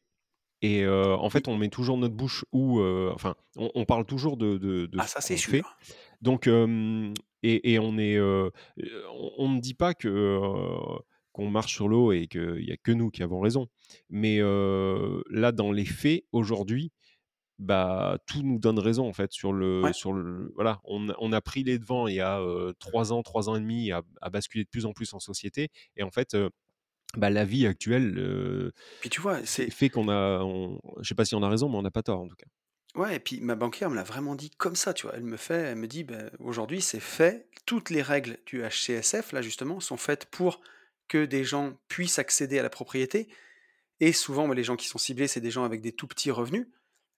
et 0.62 0.86
en 0.88 1.30
fait, 1.30 1.48
on 1.48 1.56
met 1.56 1.68
toujours 1.68 1.98
notre 1.98 2.14
bouche 2.14 2.44
où, 2.52 2.80
enfin, 2.82 3.34
on 3.56 3.70
on 3.74 3.84
parle 3.84 4.04
toujours 4.06 4.36
de 4.36 4.56
de 4.59 4.86
de 4.86 5.00
Ah 5.00 5.06
ça, 5.06 5.20
c'est 5.20 5.36
qu'on 5.36 5.42
fait. 5.42 5.64
sûr. 5.64 5.78
Donc 6.22 6.46
et 6.48 7.72
et 7.74 7.78
on 7.78 7.98
est, 7.98 8.20
on 8.20 8.50
on 9.38 9.48
ne 9.50 9.61
dit 9.61 9.74
pas 9.74 9.94
que, 9.94 10.40
qu'on 11.32 11.50
marche 11.50 11.74
sur 11.74 11.88
l'eau 11.88 12.12
et 12.12 12.26
qu'il 12.28 12.64
y 12.64 12.72
a 12.72 12.76
que 12.76 12.92
nous 12.92 13.11
qui 13.11 13.22
avons 13.22 13.40
raison. 13.40 13.68
Mais 14.11 14.38
là, 14.40 15.52
dans 15.52 15.72
les 15.72 15.84
faits, 15.84 16.24
aujourd'hui, 16.32 16.92
bah, 17.59 18.18
tout 18.26 18.42
nous 18.42 18.59
donne 18.61 18.78
raison, 18.80 19.09
en 19.09 19.12
fait, 19.14 19.32
sur 19.32 19.52
le 19.52 19.90
Ouais. 19.90 19.92
sur 19.92 20.12
le 20.12 20.52
voilà, 20.56 20.80
on 20.84 21.09
a 21.11 21.14
on 21.20 21.32
a 21.32 21.40
pris 21.40 21.64
les 21.64 21.78
devants 21.78 22.09
il 22.09 22.16
y 22.16 22.20
a, 22.20 22.40
3 22.80 23.12
ans, 23.12 23.22
3 23.22 23.48
ans 23.50 23.56
et 23.56 23.61
demi 23.61 23.92
à 23.92 24.02
à 24.22 24.30
basculer 24.30 24.64
de 24.64 24.70
plus 24.70 24.86
en 24.86 24.92
plus 24.94 25.14
en 25.14 25.20
société 25.20 25.68
et 25.96 26.02
en 26.04 26.11
fait, 26.12 26.36
bah, 27.16 27.30
la 27.30 27.44
vie 27.44 27.66
actuelle, 27.66 28.72
Puis 29.00 29.11
tu 29.11 29.20
vois, 29.20 29.44
fait 29.46 29.70
c'est 29.70 29.70
fait 29.70 29.90
qu'on 29.90 30.09
a 30.09 30.40
on 30.42 30.80
je 31.00 31.09
sais 31.09 31.14
pas 31.14 31.24
si 31.24 31.34
on 31.34 31.42
a 31.42 31.48
raison, 31.48 31.68
mais 31.68 31.76
on 31.78 31.82
n'a 31.82 31.90
pas 31.90 32.02
tort, 32.02 32.20
en 32.20 32.28
tout 32.28 32.36
cas. 32.36 32.48
ouais 32.94 33.16
et 33.16 33.20
puis 33.20 33.40
ma 33.40 33.54
banquière 33.54 33.90
me 33.90 33.96
l'a 33.96 34.02
vraiment 34.02 34.34
dit 34.34 34.50
comme 34.50 34.76
ça, 34.76 34.94
tu 34.94 35.06
vois? 35.06 35.14
Elle 35.16 35.24
me 35.24 35.36
fait 35.36 35.54
elle 35.54 35.76
me 35.76 35.86
dit: 35.88 36.04
«Beh, 36.04 36.30
aujourd'hui, 36.38 36.80
c'est 36.82 37.00
fait. 37.00 37.48
Toutes 37.66 37.90
les 37.90 38.02
règles 38.02 38.38
du 38.46 38.62
HCSF, 38.62 39.32
là, 39.32 39.42
justement, 39.42 39.80
sont 39.80 39.96
faites 39.98 40.26
pour 40.26 40.61
que 41.09 41.24
des 41.24 41.44
gens 41.44 41.78
puissent 41.88 42.18
accéder 42.18 42.59
à 42.59 42.62
la 42.62 42.70
propriété 42.70 43.28
et 44.00 44.12
souvent, 44.12 44.48
bah, 44.48 44.54
les 44.54 44.64
gens 44.64 44.76
qui 44.76 44.88
sont 44.88 44.98
ciblés, 44.98 45.28
c'est 45.28 45.40
des 45.42 45.50
gens 45.52 45.64
avec 45.64 45.82
des 45.82 45.92
tout 45.94 46.09
petits 46.09 46.32
revenus». 46.32 46.68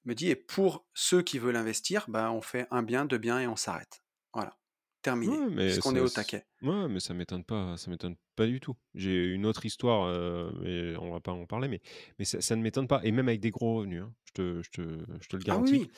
Elle 0.07 0.11
me 0.12 0.16
dit: 0.16 0.30
«Et 0.30 0.36
pour 0.36 0.86
ceux 0.95 1.22
qui 1.22 1.38
veulent 1.41 1.57
investir, 1.57 2.07
bah, 2.09 2.32
on 2.32 2.43
fait 2.43 2.68
1 2.72 2.84
bien, 2.84 3.07
2 3.07 3.18
biens 3.18 3.41
et 3.41 3.49
on 3.49 3.57
s'arrête. 3.57 4.03
Voilà, 4.34 4.59
terminé, 5.03 5.38
Ouais, 5.38 5.48
mais 5.51 5.80
puisqu'on 5.80 5.94
est 5.96 6.01
ça 6.01 6.01
au 6.01 6.11
taquet». 6.11 6.46
ouais, 6.62 6.88
mais 6.88 7.01
ça 7.01 7.12
m'étonne 7.14 7.44
pas 7.44 7.76
ça 7.76 7.90
m'étonne 7.90 8.16
pas 8.36 8.46
du 8.46 8.59
tout. 8.61 8.74
J'ai 8.94 9.26
une 9.34 9.44
autre 9.46 9.66
histoire, 9.66 10.09
heu, 10.09 10.53
mais 10.62 10.96
on 10.96 11.11
va 11.12 11.20
pas 11.20 11.32
en 11.32 11.46
parler, 11.46 11.68
mais 11.68 11.80
mais 12.18 12.24
ça 12.24 12.40
ça 12.40 12.57
ne 12.57 12.62
m'étonne 12.62 12.88
pas 12.88 13.01
et 13.05 13.12
même 13.12 13.28
avec 13.28 13.40
des 13.40 13.51
gros 13.51 13.76
revenus, 13.76 14.03
hein, 14.03 14.14
je 14.24 14.32
te 14.32 14.62
je 14.62 14.70
te 14.70 14.82
je 15.20 15.28
te 15.28 15.36
le 15.36 15.42
Ah 15.48 15.59
oui, 15.59 15.70
garantis. 15.72 15.82
oui. 15.82 15.92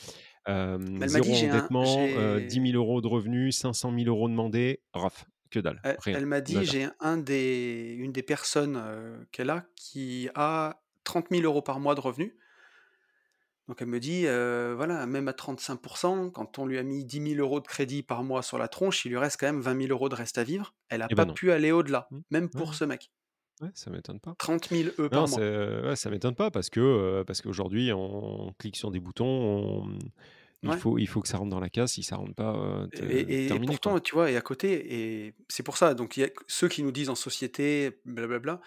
Hem, 0.46 1.00
Mais 1.00 1.06
elle 1.06 1.10
m'a 1.10 1.20
dit: 1.20 1.32
0 1.32 1.34
«J'ai 1.34 1.48
un 1.50 1.70
endettement, 1.78 2.16
heu, 2.18 2.40
10 2.40 2.60
j'ai» 2.60 2.72
000 2.74 2.76
€ 2.78 3.02
de 3.02 3.08
revenus, 3.08 3.56
500 3.58 3.92
000 3.92 4.08
€ 4.10 4.28
demandés, 4.30 4.82
raf, 4.94 5.26
que 5.50 5.60
dalle, 5.60 5.84
elle 5.84 5.98
elle 6.12 6.26
m'a 6.26 6.40
dit. 6.40 6.64
«J'ai 6.66 6.88
un 7.00 7.16
des 7.18 7.94
une 7.98 8.12
des 8.12 8.22
personnes, 8.22 8.76
qu'elle 9.32 9.50
a 9.50 9.66
qui 9.76 10.28
a 10.34 10.82
30 11.04 11.30
000 11.30 11.44
€ 11.46 11.62
par 11.64 11.80
mois 11.80 11.94
de 11.94 12.00
revenus». 12.00 12.34
Donc 13.68 13.80
elle 13.80 13.88
me 13.88 14.00
dit, 14.00 14.26
heu, 14.26 14.74
voilà, 14.76 15.06
même 15.06 15.28
à 15.28 15.32
35% 15.32 16.30
quand 16.30 16.58
on 16.58 16.66
lui 16.66 16.78
a 16.78 16.82
mis 16.82 17.04
10 17.04 17.20
000 17.20 17.38
€ 17.40 17.62
de 17.62 17.66
crédit 17.68 18.02
par 18.02 18.24
mois 18.24 18.42
sur 18.42 18.58
la 18.58 18.68
tronche, 18.68 19.04
il 19.04 19.10
lui 19.10 19.18
reste 19.18 19.38
quand 19.40 19.46
même 19.46 19.60
20 19.60 19.74
000 19.74 19.90
€ 19.92 20.08
de 20.10 20.14
reste 20.16 20.38
à 20.38 20.44
vivre. 20.44 20.74
Elle 20.88 21.02
a 21.02 21.08
Eh 21.08 21.14
ben 21.14 21.24
pas 21.24 21.26
non. 21.26 21.36
pu 21.36 21.52
aller 21.52 21.72
au-delà, 21.72 22.10
Mmh. 22.10 22.20
même 22.30 22.50
pour 22.50 22.74
ouais. 22.74 22.76
ce 22.76 22.84
mec. 22.84 23.10
Ouais, 23.62 23.70
ça 23.74 23.90
m'étonne 23.90 24.20
pas. 24.20 24.36
30 24.38 24.70
000 24.70 24.94
€ 24.98 25.10
Non, 25.12 25.26
par 25.26 25.26
mois. 25.28 25.42
ouais, 25.86 25.96
ça 25.96 26.10
m'étonne 26.10 26.36
pas 26.36 26.50
parce 26.50 26.70
que, 26.70 27.24
parce 27.26 27.42
qu'aujourd'hui 27.42 27.92
on 27.92 28.54
clique 28.58 28.76
sur 28.76 28.90
des 28.92 29.00
boutons, 29.00 29.26
on 29.26 29.98
il 30.62 30.72
Ouais 30.72 30.82
faut 30.82 30.98
il 30.98 31.08
faut 31.08 31.22
que 31.22 31.28
ça 31.28 31.38
rentre 31.38 31.50
dans 31.50 31.60
la 31.60 31.70
case, 31.70 31.92
si 31.92 32.02
ça 32.04 32.16
rentre 32.16 32.34
pas, 32.34 32.88
et 32.92 32.96
te 32.96 33.38
et 33.46 33.54
et 33.54 33.60
terminé, 33.60 33.78
quoi. 33.78 33.94
pourtant, 33.98 33.98
tu 34.00 34.14
vois? 34.14 34.30
Et 34.30 34.36
à 34.36 34.40
côté 34.42 35.26
et 35.26 35.34
c'est 35.48 35.62
pour 35.62 35.76
ça, 35.76 35.94
donc 35.94 36.16
il 36.16 36.20
y 36.20 36.24
a 36.24 36.30
ceux 36.46 36.68
qui 36.68 36.82
nous 36.82 36.92
disent 36.92 37.08
en 37.10 37.14
société, 37.14 38.00
blablabla. 38.04 38.60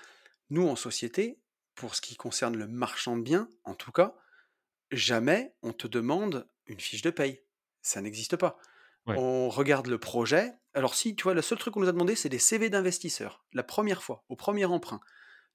Nous, 0.51 0.67
en 0.67 0.75
société, 0.77 1.41
pour 1.75 1.95
ce 1.95 2.01
qui 2.01 2.15
concerne 2.17 2.57
le 2.57 2.67
marchand 2.67 3.17
de 3.17 3.23
biens, 3.23 3.49
en 3.65 3.75
tout 3.75 3.91
cas, 3.91 4.15
jamais 4.91 5.55
on 5.61 5.73
te 5.73 5.88
demande 5.88 6.47
une 6.67 6.79
fiche 6.79 7.01
de 7.01 7.09
paye. 7.09 7.41
Ça 7.81 8.01
n'existe 8.01 8.36
pas. 8.38 8.57
Ouais. 9.07 9.15
On 9.17 9.49
regarde 9.49 9.88
le 9.88 9.99
projet. 9.99 10.53
Alors 10.73 10.95
si, 10.95 11.15
tu 11.15 11.23
vois, 11.23 11.33
le 11.33 11.41
seul 11.41 11.57
truc 11.57 11.73
qu'on 11.73 11.81
nous 11.81 11.88
a 11.89 11.91
demandé, 11.91 12.15
c'est 12.15 12.29
des 12.29 12.39
CV 12.39 12.69
d'investisseurs. 12.69 13.45
La 13.53 13.63
première 13.63 14.03
fois, 14.03 14.23
au 14.29 14.36
premier 14.36 14.65
emprunt, 14.65 14.99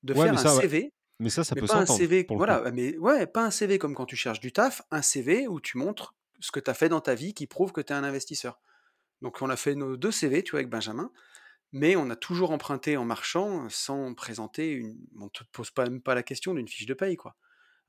de 0.02 0.14
Ouais, 0.14 0.26
faire 0.26 0.34
un 0.34 0.36
ça. 0.36 0.60
CV, 0.60 0.92
Mais 1.18 1.30
ça, 1.30 1.44
ça 1.44 1.54
mais 1.54 1.60
peut 1.60 1.66
pas 1.66 1.76
un 1.76 1.86
CV 1.86 2.26
voilà, 2.30 2.70
mais 2.72 2.96
ouais, 2.98 3.26
pas 3.26 3.44
un 3.44 3.50
CV 3.50 3.78
comme 3.78 3.94
quand 3.94 4.06
tu 4.06 4.16
cherches 4.16 4.40
du 4.40 4.52
taf, 4.52 4.82
un 4.90 5.02
CV 5.02 5.48
où 5.48 5.60
tu 5.60 5.78
montres 5.78 6.14
ce 6.40 6.50
que 6.52 6.60
tu 6.60 6.70
as 6.70 6.74
fait 6.74 6.88
dans 6.88 7.00
ta 7.00 7.14
vie 7.14 7.34
qui 7.34 7.46
prouve 7.46 7.72
que 7.72 7.80
tu 7.80 7.92
es 7.92 7.96
un 7.96 8.04
investisseur. 8.04 8.60
Donc 9.22 9.42
on 9.42 9.50
a 9.50 9.56
fait 9.56 9.74
nos 9.74 9.96
2 9.96 10.12
CV, 10.12 10.42
tu 10.44 10.52
vois, 10.52 10.60
avec 10.60 10.70
Benjamin, 10.70 11.12
mais 11.72 11.96
on 11.96 12.10
a 12.10 12.16
toujours 12.16 12.52
emprunté 12.52 12.96
en 12.96 13.04
marchant, 13.04 13.68
sans 13.70 14.14
présenter 14.14 14.70
une 14.72 14.96
on 15.20 15.28
te 15.28 15.44
pose 15.52 15.70
pas 15.70 15.84
même 15.84 16.02
pas 16.02 16.14
la 16.14 16.22
question 16.22 16.54
d'une 16.54 16.68
fiche 16.68 16.86
de 16.86 16.94
paye, 16.94 17.16
quoi. 17.16 17.36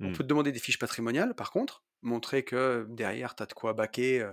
On 0.01 0.09
Mmh. 0.09 0.11
peut 0.13 0.23
te 0.23 0.27
demander 0.29 0.51
des 0.51 0.59
fiches 0.59 0.79
patrimoniales, 0.79 1.35
par 1.35 1.51
contre, 1.51 1.83
montrer 2.01 2.43
que 2.43 2.85
derrière 2.89 3.35
tu 3.35 3.43
as 3.43 3.45
de 3.45 3.53
quoi 3.53 3.73
baquer, 3.73 4.29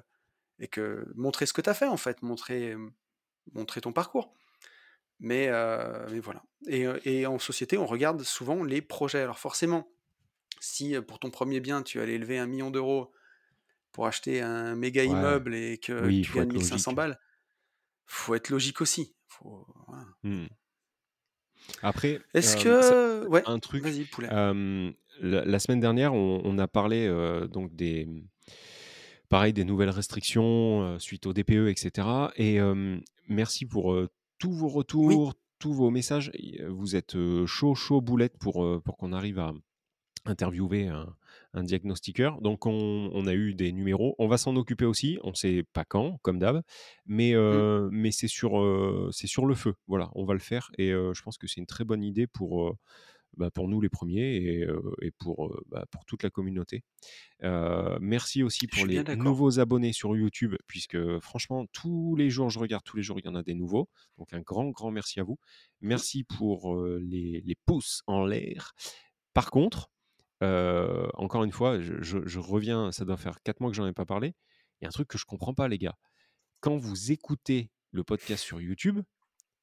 et 0.58 0.68
que 0.68 1.06
montrer 1.14 1.46
ce 1.46 1.52
que 1.52 1.60
tu 1.60 1.70
as 1.70 1.74
fait, 1.74 1.86
en 1.86 1.96
fait, 1.98 2.22
montrer, 2.22 2.74
ton 3.82 3.92
parcours. 3.92 4.34
Mais 5.20 5.48
voilà 6.20 6.42
et 6.66 7.26
en 7.26 7.38
société, 7.38 7.78
on 7.78 7.86
regarde 7.86 8.22
souvent 8.22 8.64
les 8.64 8.82
projets. 8.82 9.22
Alors 9.22 9.38
forcément, 9.38 9.90
si, 10.60 11.00
pour 11.02 11.18
ton 11.20 11.30
premier 11.30 11.60
bien, 11.60 11.82
tu 11.82 12.00
allais 12.00 12.18
lever 12.18 12.38
1 12.38 12.46
000 12.52 12.72
000 12.72 13.12
pour 13.92 14.06
acheter 14.06 14.40
un 14.42 14.74
méga 14.76 15.04
Ouais. 15.04 15.10
immeuble 15.10 15.54
et 15.54 15.78
que 15.78 16.06
Oui, 16.06 16.22
tu 16.22 16.32
gagnes 16.32 16.50
être 16.50 16.56
1 16.56 16.60
500 16.62 16.92
logique. 16.92 16.96
balles, 16.96 17.20
faut 18.06 18.34
être 18.34 18.50
logique 18.50 18.80
aussi. 18.80 19.16
Faut 19.28 19.66
voilà. 19.88 20.06
Mmh. 20.22 20.46
Après, 21.82 22.20
Est-ce 22.34 22.56
ça 22.56 22.62
que 22.64 23.26
ouais, 23.28 23.42
un 23.46 23.58
truc, 23.58 23.84
vas-y 23.84 24.04
poulet. 24.04 24.28
La 25.20 25.44
la 25.44 25.58
semaine 25.58 25.80
dernière, 25.80 26.14
on 26.14 26.40
on 26.44 26.58
a 26.58 26.68
parlé, 26.68 27.06
heu, 27.06 27.48
donc 27.48 27.74
des, 27.74 28.06
pareil, 29.28 29.52
des 29.52 29.64
nouvelles 29.64 29.90
restrictions, 29.90 30.94
heu, 30.94 30.98
suite 30.98 31.26
au 31.26 31.32
DPE 31.32 31.68
et 31.68 31.74
cetera 31.76 32.32
et 32.36 32.58
merci 33.28 33.66
pour, 33.66 33.92
heu, 33.92 34.08
tous 34.38 34.52
vos 34.52 34.68
Oui, 35.02 35.18
retours, 35.18 35.34
tous 35.58 35.72
vos 35.72 35.90
messages. 35.90 36.30
Vous 36.68 36.96
êtes, 36.96 37.16
chaud, 37.46 37.74
chaud 37.74 38.00
boulettes 38.00 38.38
pour, 38.38 38.82
pour 38.82 38.96
qu'on 38.96 39.12
arrive 39.12 39.38
à 39.38 39.52
interviewer 40.26 40.88
un 40.88 41.16
un 41.54 41.64
diagnostiqueur. 41.64 42.40
Donc 42.42 42.66
on 42.66 43.10
on 43.14 43.26
a 43.26 43.34
eu 43.34 43.54
des 43.54 43.72
numéros. 43.72 44.14
On 44.18 44.28
va 44.28 44.38
s'en 44.38 44.56
occuper 44.56 44.84
aussi. 44.86 45.18
On 45.24 45.34
sait 45.34 45.64
pas 45.72 45.84
quand, 45.84 46.18
comme 46.22 46.38
d'hab, 46.38 46.62
mais 47.06 47.34
mmh, 47.50 47.62
mais 47.90 48.12
c'est 48.12 48.28
sur, 48.28 48.52
c'est 49.12 49.26
sur 49.28 49.46
le 49.46 49.54
feu. 49.54 49.74
Voilà, 49.88 50.10
on 50.14 50.24
va 50.24 50.34
le 50.34 50.40
faire 50.40 50.70
et 50.78 50.90
je 50.90 51.22
pense 51.22 51.38
que 51.38 51.46
c'est 51.48 51.60
une 51.60 51.66
très 51.66 51.84
bonne 51.84 52.04
idée 52.04 52.26
pour, 52.26 52.74
bah, 53.36 53.50
pour 53.50 53.68
nous 53.68 53.80
les 53.80 53.88
premiers 53.88 54.64
et 55.00 55.10
pour, 55.18 55.56
bah, 55.66 55.84
pour 55.90 56.04
toute 56.04 56.22
la 56.22 56.30
communauté. 56.30 56.82
Merci 57.42 58.42
aussi 58.42 58.66
pour 58.66 58.86
les 58.86 59.02
nouveaux 59.16 59.60
abonnés 59.60 59.92
sur 59.92 60.16
YouTube 60.16 60.54
puisque 60.66 61.18
franchement 61.20 61.66
tous 61.72 62.16
les 62.16 62.30
jours 62.30 62.50
je 62.50 62.58
regarde, 62.58 62.82
tous 62.84 62.96
les 62.96 63.02
jours 63.02 63.18
il 63.18 63.24
y 63.24 63.28
en 63.28 63.34
a 63.34 63.42
des 63.42 63.54
nouveaux. 63.54 63.88
Donc 64.18 64.32
un 64.32 64.40
grand, 64.40 64.70
grand 64.70 64.90
merci 64.90 65.20
à 65.20 65.22
vous. 65.22 65.38
Mmh, 65.80 65.88
Merci 65.88 66.24
pour, 66.24 66.76
les 66.84 67.42
les 67.44 67.54
pouces 67.66 68.02
en 68.06 68.24
l'air. 68.24 68.74
Par 69.34 69.50
contre, 69.50 69.90
encore 70.40 71.44
une 71.44 71.52
fois, 71.52 71.80
je 71.80 71.94
je 72.00 72.18
je 72.26 72.38
reviens, 72.38 72.92
ça 72.92 73.04
doit 73.04 73.16
faire 73.16 73.42
4 73.42 73.60
mois 73.60 73.70
que 73.70 73.76
j'en 73.76 73.86
ai 73.86 73.92
pas 73.92 74.06
parlé. 74.06 74.34
Il 74.80 74.84
y 74.84 74.86
a 74.86 74.88
un 74.88 74.92
truc 74.92 75.08
que 75.08 75.18
je 75.18 75.24
comprends 75.24 75.54
pas 75.54 75.68
les 75.68 75.78
gars. 75.78 75.96
Quand 76.60 76.76
vous 76.76 77.12
écoutez 77.12 77.70
le 77.92 78.04
podcast 78.04 78.42
sur 78.42 78.60
YouTube, 78.60 79.00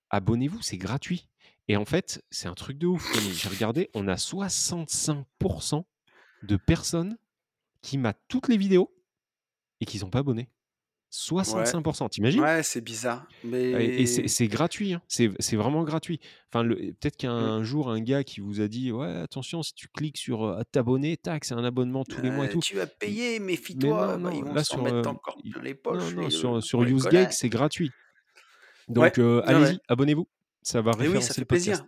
abonnez-vous, 0.10 0.62
c'est 0.62 0.78
gratuit 0.78 1.28
et 1.68 1.78
en 1.78 1.86
fait, 1.86 2.24
c'est 2.32 2.48
un 2.48 2.54
truc 2.56 2.78
de 2.78 2.88
ouf. 2.88 3.16
J'ai 3.34 3.50
regardé, 3.50 3.90
on 3.94 4.08
a 4.08 4.18
65% 4.18 5.88
de 6.44 6.58
personnes 6.58 7.18
qui 7.82 7.98
matent 7.98 8.24
toutes 8.30 8.50
les 8.50 8.58
vidéos 8.58 8.96
et 9.82 9.86
qui 9.86 10.00
sont 10.00 10.10
pas 10.12 10.20
abonnés. 10.20 10.50
ouais, 11.44 11.74
65 11.74 11.84
tu 12.12 12.22
imagines? 12.22 12.48
ouais, 12.48 12.64
c'est 12.64 12.82
bizarre, 12.82 13.36
Et 13.72 14.04
et 14.04 14.06
c'est 14.06 14.28
mais 14.28 14.48
gratuit, 14.48 14.94
hein, 14.94 15.02
c'est 15.08 15.56
vraiment 15.56 15.84
gratuit. 15.84 16.20
Enfin 16.54 16.68
peut-être 16.68 17.18
mmh, 17.38 17.50
qu'un 17.50 17.64
jour 17.64 17.90
un 17.90 18.00
gars 18.00 18.24
qui 18.24 18.40
vous 18.40 18.62
a 18.62 18.68
dit: 18.68 18.92
«Ouais 18.92 19.08
attention 19.08 19.64
si 19.64 19.74
tu 19.74 19.88
cliques 19.90 20.18
sur, 20.18 20.46
heu, 20.46 20.64
t'abonner, 20.72 21.18
tac, 21.18 21.46
c'est 21.46 21.56
un 21.56 21.64
abonnement 21.64 22.06
tous 22.06 22.22
les 22.22 22.30
mois 22.32 22.46
et 22.46 22.50
tout». 22.50 22.62
tu 22.62 22.76
vas 22.76 22.88
payer, 22.88 23.40
mais 23.40 23.46
méfie-toi, 23.54 24.18
bah, 24.20 24.34
ils 24.34 24.44
vont 24.44 24.56
là 24.56 24.64
s'en 24.64 24.78
sur, 24.78 24.80
mettre 24.80 25.08
hem, 25.08 25.10
encore 25.10 25.38
les 25.62 25.76
poches 25.76 26.16
non, 26.16 26.30
sur 26.30 26.58
heu, 26.58 26.62
sur 26.62 26.84
UseGag, 26.84 27.32
c'est 27.32 27.50
gratuit. 27.50 27.96
Ouais, 28.98 29.12
Donc 29.12 29.20
ouais, 29.48 29.56
ouais 29.56 29.76
allez-y, 29.76 29.82
abonnez-vous, 29.88 30.28
ça 30.66 30.82
va 30.82 30.92
et 30.92 30.96
oui, 30.96 31.00
ça 31.00 31.04
référencer 31.04 31.34
fait 31.36 31.42
le 31.42 31.46
podcast. 31.46 31.66
plaisir. 31.84 31.86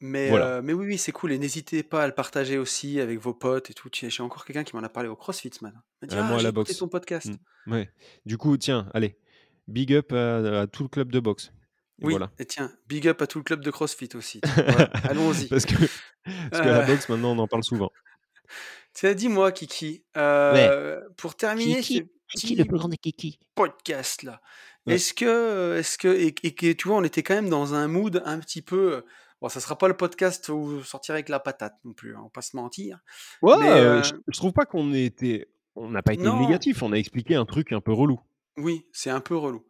Mais 0.00 0.28
Voilà. 0.30 0.58
heu, 0.58 0.62
mais 0.62 0.72
oui, 0.72 0.86
oui, 0.86 0.98
c'est 0.98 1.12
cool 1.12 1.30
et 1.32 1.38
n'hésitez 1.38 1.82
pas 1.82 2.02
à 2.02 2.06
le 2.08 2.14
partager 2.14 2.58
aussi 2.58 2.98
avec 3.00 3.18
vos 3.20 3.34
potes 3.34 3.70
et 3.70 3.74
tout. 3.74 3.88
J'ai 3.92 4.22
encore 4.22 4.44
quelqu'un 4.44 4.64
qui 4.64 4.74
m'en 4.74 4.82
a 4.82 4.88
parlé 4.88 5.08
au 5.08 5.14
CrossFit 5.14 5.50
ce 5.56 5.62
matin. 5.62 5.80
Il 6.02 6.06
m'a 6.06 6.08
dit: 6.08 6.16
Heu, 6.16 6.20
«Ah, 6.20 6.22
moi 6.24 6.34
à 6.34 6.38
j'ai 6.38 6.42
la 6.44 6.48
écouté 6.50 6.72
boxe. 6.72 6.76
ton 6.78 6.86
Mmh, 6.86 6.90
podcast». 6.90 7.30
ouais. 7.68 7.90
Du 8.26 8.36
coup, 8.38 8.56
tiens, 8.56 8.88
allez, 8.94 9.16
big 9.68 9.92
up 9.94 10.12
à 10.12 10.62
à 10.62 10.66
tout 10.66 10.82
le 10.82 10.88
club 10.88 11.12
de 11.12 11.20
boxe 11.20 11.52
et 12.00 12.06
Oui 12.06 12.12
voilà. 12.14 12.32
et 12.40 12.46
tiens, 12.46 12.72
big 12.88 13.06
up 13.06 13.22
à 13.22 13.26
tout 13.28 13.38
le 13.38 13.44
club 13.44 13.62
de 13.62 13.70
CrossFit 13.70 14.08
aussi, 14.16 14.40
voilà, 14.56 14.86
allons-y. 15.04 15.46
Parce 15.46 15.66
que 15.66 15.74
parce 16.50 16.62
que 16.62 16.68
la 16.68 16.82
Heu, 16.82 16.86
boxe 16.86 17.08
maintenant 17.08 17.32
on 17.36 17.38
en 17.38 17.46
parle 17.46 17.62
souvent. 17.62 17.90
tiens, 18.94 19.14
dis-moi 19.14 19.52
Kiki, 19.52 20.04
Ouais. 20.16 20.68
heu, 20.68 21.00
pour 21.16 21.36
terminer, 21.36 21.80
Kiki. 21.80 22.08
Kiki, 22.34 22.54
le 22.56 22.64
plus 22.64 22.78
grand 22.78 22.88
des 22.88 22.96
kikis. 22.96 23.38
podcast 23.54 24.22
là. 24.24 24.40
Ouais. 24.86 24.94
Est-ce 24.94 25.14
que, 25.14 25.76
est-ce 25.78 25.96
que 25.98 26.08
et 26.08 26.34
et 26.44 26.74
tu 26.76 26.88
vois, 26.88 26.96
on 26.98 27.04
était 27.04 27.22
quand 27.22 27.34
même 27.34 27.48
dans 27.48 27.74
un 27.74 27.88
mood 27.88 28.22
un 28.26 28.38
petit 28.40 28.62
peu, 28.62 29.04
bon 29.40 29.48
ça 29.48 29.60
sera 29.60 29.78
pas 29.78 29.88
le 29.88 29.96
podcast 29.96 30.48
où 30.48 30.64
vous 30.64 30.82
sortirez 30.84 31.16
avec 31.18 31.28
la 31.28 31.40
patate 31.40 31.76
non 31.84 31.92
plus, 31.94 32.14
hein, 32.16 32.20
on 32.20 32.24
va 32.24 32.30
pas 32.30 32.42
se 32.42 32.56
mentir. 32.56 33.00
Ouais, 33.42 33.54
Mais, 33.54 33.80
heu, 33.80 34.02
je 34.02 34.12
je 34.28 34.36
trouve 34.38 34.52
pas 34.52 34.64
qu'on 34.66 34.92
ait 34.92 35.04
été 35.04 35.48
on 35.74 35.90
n'a 35.90 36.02
pas 36.02 36.12
été 36.14 36.30
non, 36.30 36.32
négatif, 36.32 36.82
on 36.82 36.92
a 36.92 36.96
expliqué 36.96 37.34
un 37.34 37.44
truc 37.44 37.72
un 37.72 37.80
peu 37.80 37.92
relou. 37.92 38.20
oui, 38.56 38.86
c'est 38.92 39.10
un 39.10 39.20
peu 39.20 39.36
relou. 39.36 39.64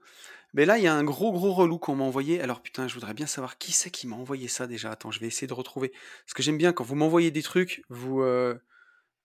Mais 0.55 0.67
là, 0.67 0.79
il 0.79 0.85
y 0.85 0.89
a 0.89 0.95
un 0.95 1.05
gros, 1.05 1.33
gros 1.33 1.53
relou 1.53 1.79
qu'on 1.79 1.97
m'a 1.97 2.05
envoyé. 2.05 2.41
Alors 2.43 2.63
putain, 2.63 2.89
je 2.89 2.95
voudrais 2.95 3.15
bien 3.15 3.27
savoir 3.27 3.59
qui 3.59 3.73
c'est 3.73 3.91
qui 3.91 4.07
m'a 4.09 4.17
envoyé 4.17 4.49
ça 4.49 4.67
déjà. 4.69 4.91
Attends, 4.93 5.11
je 5.13 5.21
vais 5.21 5.29
essayer 5.29 5.49
de 5.49 5.55
retrouver. 5.55 5.91
Parce 6.27 6.35
que 6.35 6.43
j'aime 6.45 6.59
bien 6.59 6.73
quand 6.73 6.85
vous 6.85 6.97
m'envoyez 6.97 7.31
des 7.33 7.43
trucs, 7.43 7.83
vous, 7.91 8.23
heu, 8.23 8.61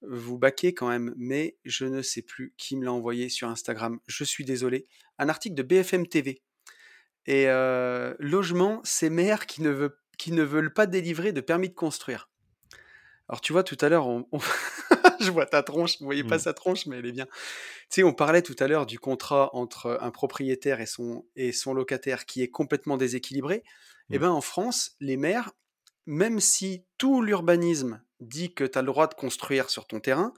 vous 0.10 0.38
baquez 0.38 0.74
quand 0.74 0.88
même, 0.90 1.14
mais 1.18 1.58
je 1.66 1.86
ne 1.86 2.02
sais 2.02 2.22
plus 2.22 2.54
qui 2.58 2.76
me 2.78 2.86
l'a 2.86 2.94
envoyé 2.94 3.30
sur 3.30 3.48
Instagram. 3.50 4.00
Je 4.08 4.24
suis 4.24 4.46
désolé. 4.46 4.88
Un 5.20 5.30
article 5.30 5.56
de 5.56 5.64
BFM 5.64 6.08
TV. 6.08 6.42
Et 7.26 7.48
heu, 7.48 8.16
logement, 8.20 8.82
ces 8.84 9.10
maires 9.10 9.46
qui 9.46 9.62
ne 9.62 9.70
veut 9.70 10.00
qui 10.18 10.32
ne 10.32 10.44
veulent 10.44 10.74
pas 10.74 10.88
délivrer 10.88 11.32
de 11.32 11.42
permis 11.42 11.70
de 11.70 11.76
construire. 11.76 12.30
Alors 13.30 13.42
tu 13.42 13.52
vois, 13.54 13.64
tout 13.64 13.78
à 13.82 13.90
l'heure, 13.90 14.08
on 14.08 14.28
on 14.32 14.40
je 15.20 15.30
vois 15.32 15.46
ta 15.46 15.62
tronche, 15.64 16.00
vous 16.00 16.06
voyez 16.06 16.24
pas 16.24 16.38
Mmh. 16.38 16.40
sa 16.40 16.54
tronche, 16.54 16.86
mais 16.86 16.98
elle 16.98 17.06
est 17.06 17.12
bien. 17.12 17.26
Tu 17.26 17.32
sais, 17.90 18.04
on 18.04 18.14
parlait 18.14 18.42
tout 18.42 18.56
à 18.60 18.68
l'heure 18.68 18.86
du 18.86 19.00
contrat 19.00 19.50
entre 19.54 19.98
un 20.02 20.12
propriétaire 20.12 20.80
et 20.82 20.86
son 20.86 21.26
et 21.36 21.52
son 21.52 21.74
locataire 21.74 22.26
qui 22.26 22.42
est 22.42 22.50
complètement 22.50 22.98
déséquilibré. 22.98 23.64
Et 24.12 24.18
Mmh. 24.18 24.22
ben, 24.22 24.30
en 24.32 24.42
France, 24.42 24.96
les 25.02 25.18
maires, 25.18 25.52
même 26.06 26.40
si 26.40 26.86
tout 26.98 27.22
l'urbanisme 27.22 28.02
dit 28.20 28.54
que 28.54 28.64
tu 28.64 28.78
as 28.78 28.82
le 28.82 28.88
droit 28.88 29.08
de 29.08 29.14
construire 29.14 29.70
sur 29.70 29.88
ton 29.88 30.00
terrain, 30.00 30.34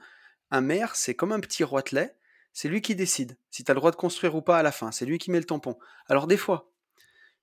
un 0.50 0.60
maire, 0.60 0.96
c'est 0.96 1.14
comme 1.14 1.32
un 1.32 1.40
petit 1.40 1.64
roitelet, 1.64 2.16
c'est 2.52 2.68
lui 2.68 2.80
qui 2.82 2.94
décide 2.94 3.36
si 3.50 3.64
tu 3.64 3.70
as 3.70 3.74
le 3.74 3.80
droit 3.80 3.90
de 3.90 3.96
construire 3.96 4.34
ou 4.34 4.42
pas 4.42 4.58
à 4.58 4.62
la 4.62 4.72
fin, 4.72 4.90
c'est 4.92 5.06
lui 5.06 5.18
qui 5.18 5.30
met 5.30 5.38
le 5.38 5.44
tampon. 5.44 5.78
Alors 6.08 6.26
des 6.26 6.36
fois, 6.36 6.70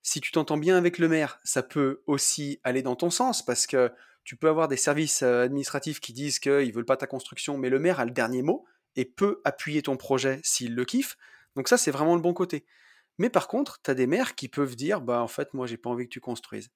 si 0.01 0.21
tu 0.21 0.31
t'entends 0.31 0.57
bien 0.57 0.77
avec 0.77 0.99
le 0.99 1.07
maire, 1.07 1.39
ça 1.43 1.63
peut 1.63 2.01
aussi 2.07 2.59
aller 2.63 2.81
dans 2.81 2.95
ton 2.95 3.09
sens 3.09 3.43
parce 3.43 3.67
que 3.67 3.91
tu 4.23 4.35
peux 4.35 4.49
avoir 4.49 4.67
des 4.67 4.77
services 4.77 5.23
euh, 5.23 5.43
administratifs 5.43 6.01
qui 6.01 6.11
disent 6.11 6.39
qu'ils 6.39 6.73
veulent 6.73 6.85
pas 6.85 6.97
ta 6.97 7.07
construction, 7.07 7.57
mais 7.57 7.69
le 7.69 7.79
maire 7.79 7.99
a 7.99 8.05
le 8.05 8.11
dernier 8.11 8.41
mot 8.41 8.65
et 8.97 9.05
peut 9.05 9.41
appuyer 9.45 9.81
ton 9.81 9.95
projet 9.95 10.41
s'il 10.43 10.75
le 10.75 10.85
kiffe. 10.85 11.17
Donc 11.55 11.69
ça, 11.69 11.77
c'est 11.77 11.91
vraiment 11.91 12.15
le 12.15 12.21
bon 12.21 12.33
côté. 12.33 12.65
Mais 13.17 13.29
par 13.29 13.47
contre, 13.47 13.81
tu 13.81 13.89
as 13.89 13.93
des 13.93 14.07
maires 14.07 14.35
qui 14.35 14.47
peuvent 14.47 14.75
dire, 14.75 15.01
bah 15.01 15.21
en 15.21 15.27
fait, 15.27 15.53
moi, 15.53 15.65
j'ai 15.65 15.77
pas 15.77 15.89
envie 15.89 16.05
que 16.05 16.13
tu 16.13 16.19
construises. 16.19 16.69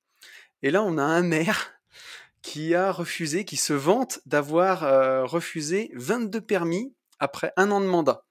Et 0.64 0.72
là, 0.72 0.82
on 0.82 0.98
a 0.98 1.04
un 1.04 1.22
maire 1.22 1.74
qui 2.42 2.74
a 2.76 2.92
refusé, 2.92 3.46
qui 3.46 3.58
se 3.58 3.74
vante 3.74 4.20
d'avoir 4.26 4.84
euh, 4.84 5.26
refusé 5.26 5.92
22 5.96 6.42
permis 6.42 6.94
après 7.20 7.54
un 7.58 7.72
an 7.72 7.82
de 7.82 7.86
mandat. 7.86 8.26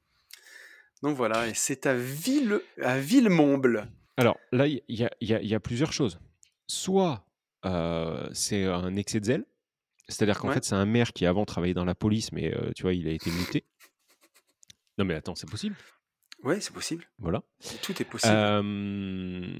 Donc 1.03 1.17
voilà, 1.17 1.49
et 1.49 1.55
c'est 1.55 1.87
à, 1.87 1.95
Ville, 1.95 2.61
à 2.83 2.99
Villemomble. 2.99 3.89
Alors 4.17 4.39
là, 4.53 4.67
il 4.67 4.83
y 4.89 5.05
a, 5.05 5.11
y 5.21 5.47
y 5.55 5.59
plusieurs 5.59 5.93
choses. 5.93 6.19
Soit 6.67 7.25
euh, 7.65 8.29
c'est 8.33 8.65
un 8.65 8.97
excès 8.97 9.21
de 9.21 9.25
zèle, 9.25 9.45
c'est-à-dire 10.09 10.39
qu'en 10.39 10.49
Ouais. 10.49 10.55
fait, 10.55 10.65
c'est 10.65 10.75
un 10.75 10.87
maire 10.87 11.13
qui 11.13 11.25
avant 11.25 11.45
travaillait 11.45 11.75
dans 11.75 11.85
la 11.85 11.95
police, 11.95 12.33
mais 12.33 12.55
euh, 12.55 12.73
tu 12.75 12.83
vois, 12.83 12.93
il 12.93 13.07
a 13.09 13.13
été 13.13 13.31
muté. 13.31 13.65
Non, 14.99 15.05
mais 15.05 15.15
attends, 15.15 15.35
c'est 15.35 15.49
possible. 15.49 15.77
Ouais, 16.43 16.61
c'est 16.61 16.73
possible. 16.73 17.07
Voilà. 17.19 17.43
Tout 17.83 18.01
est 18.01 18.05
possible. 18.05 18.33
Euh, 18.35 19.59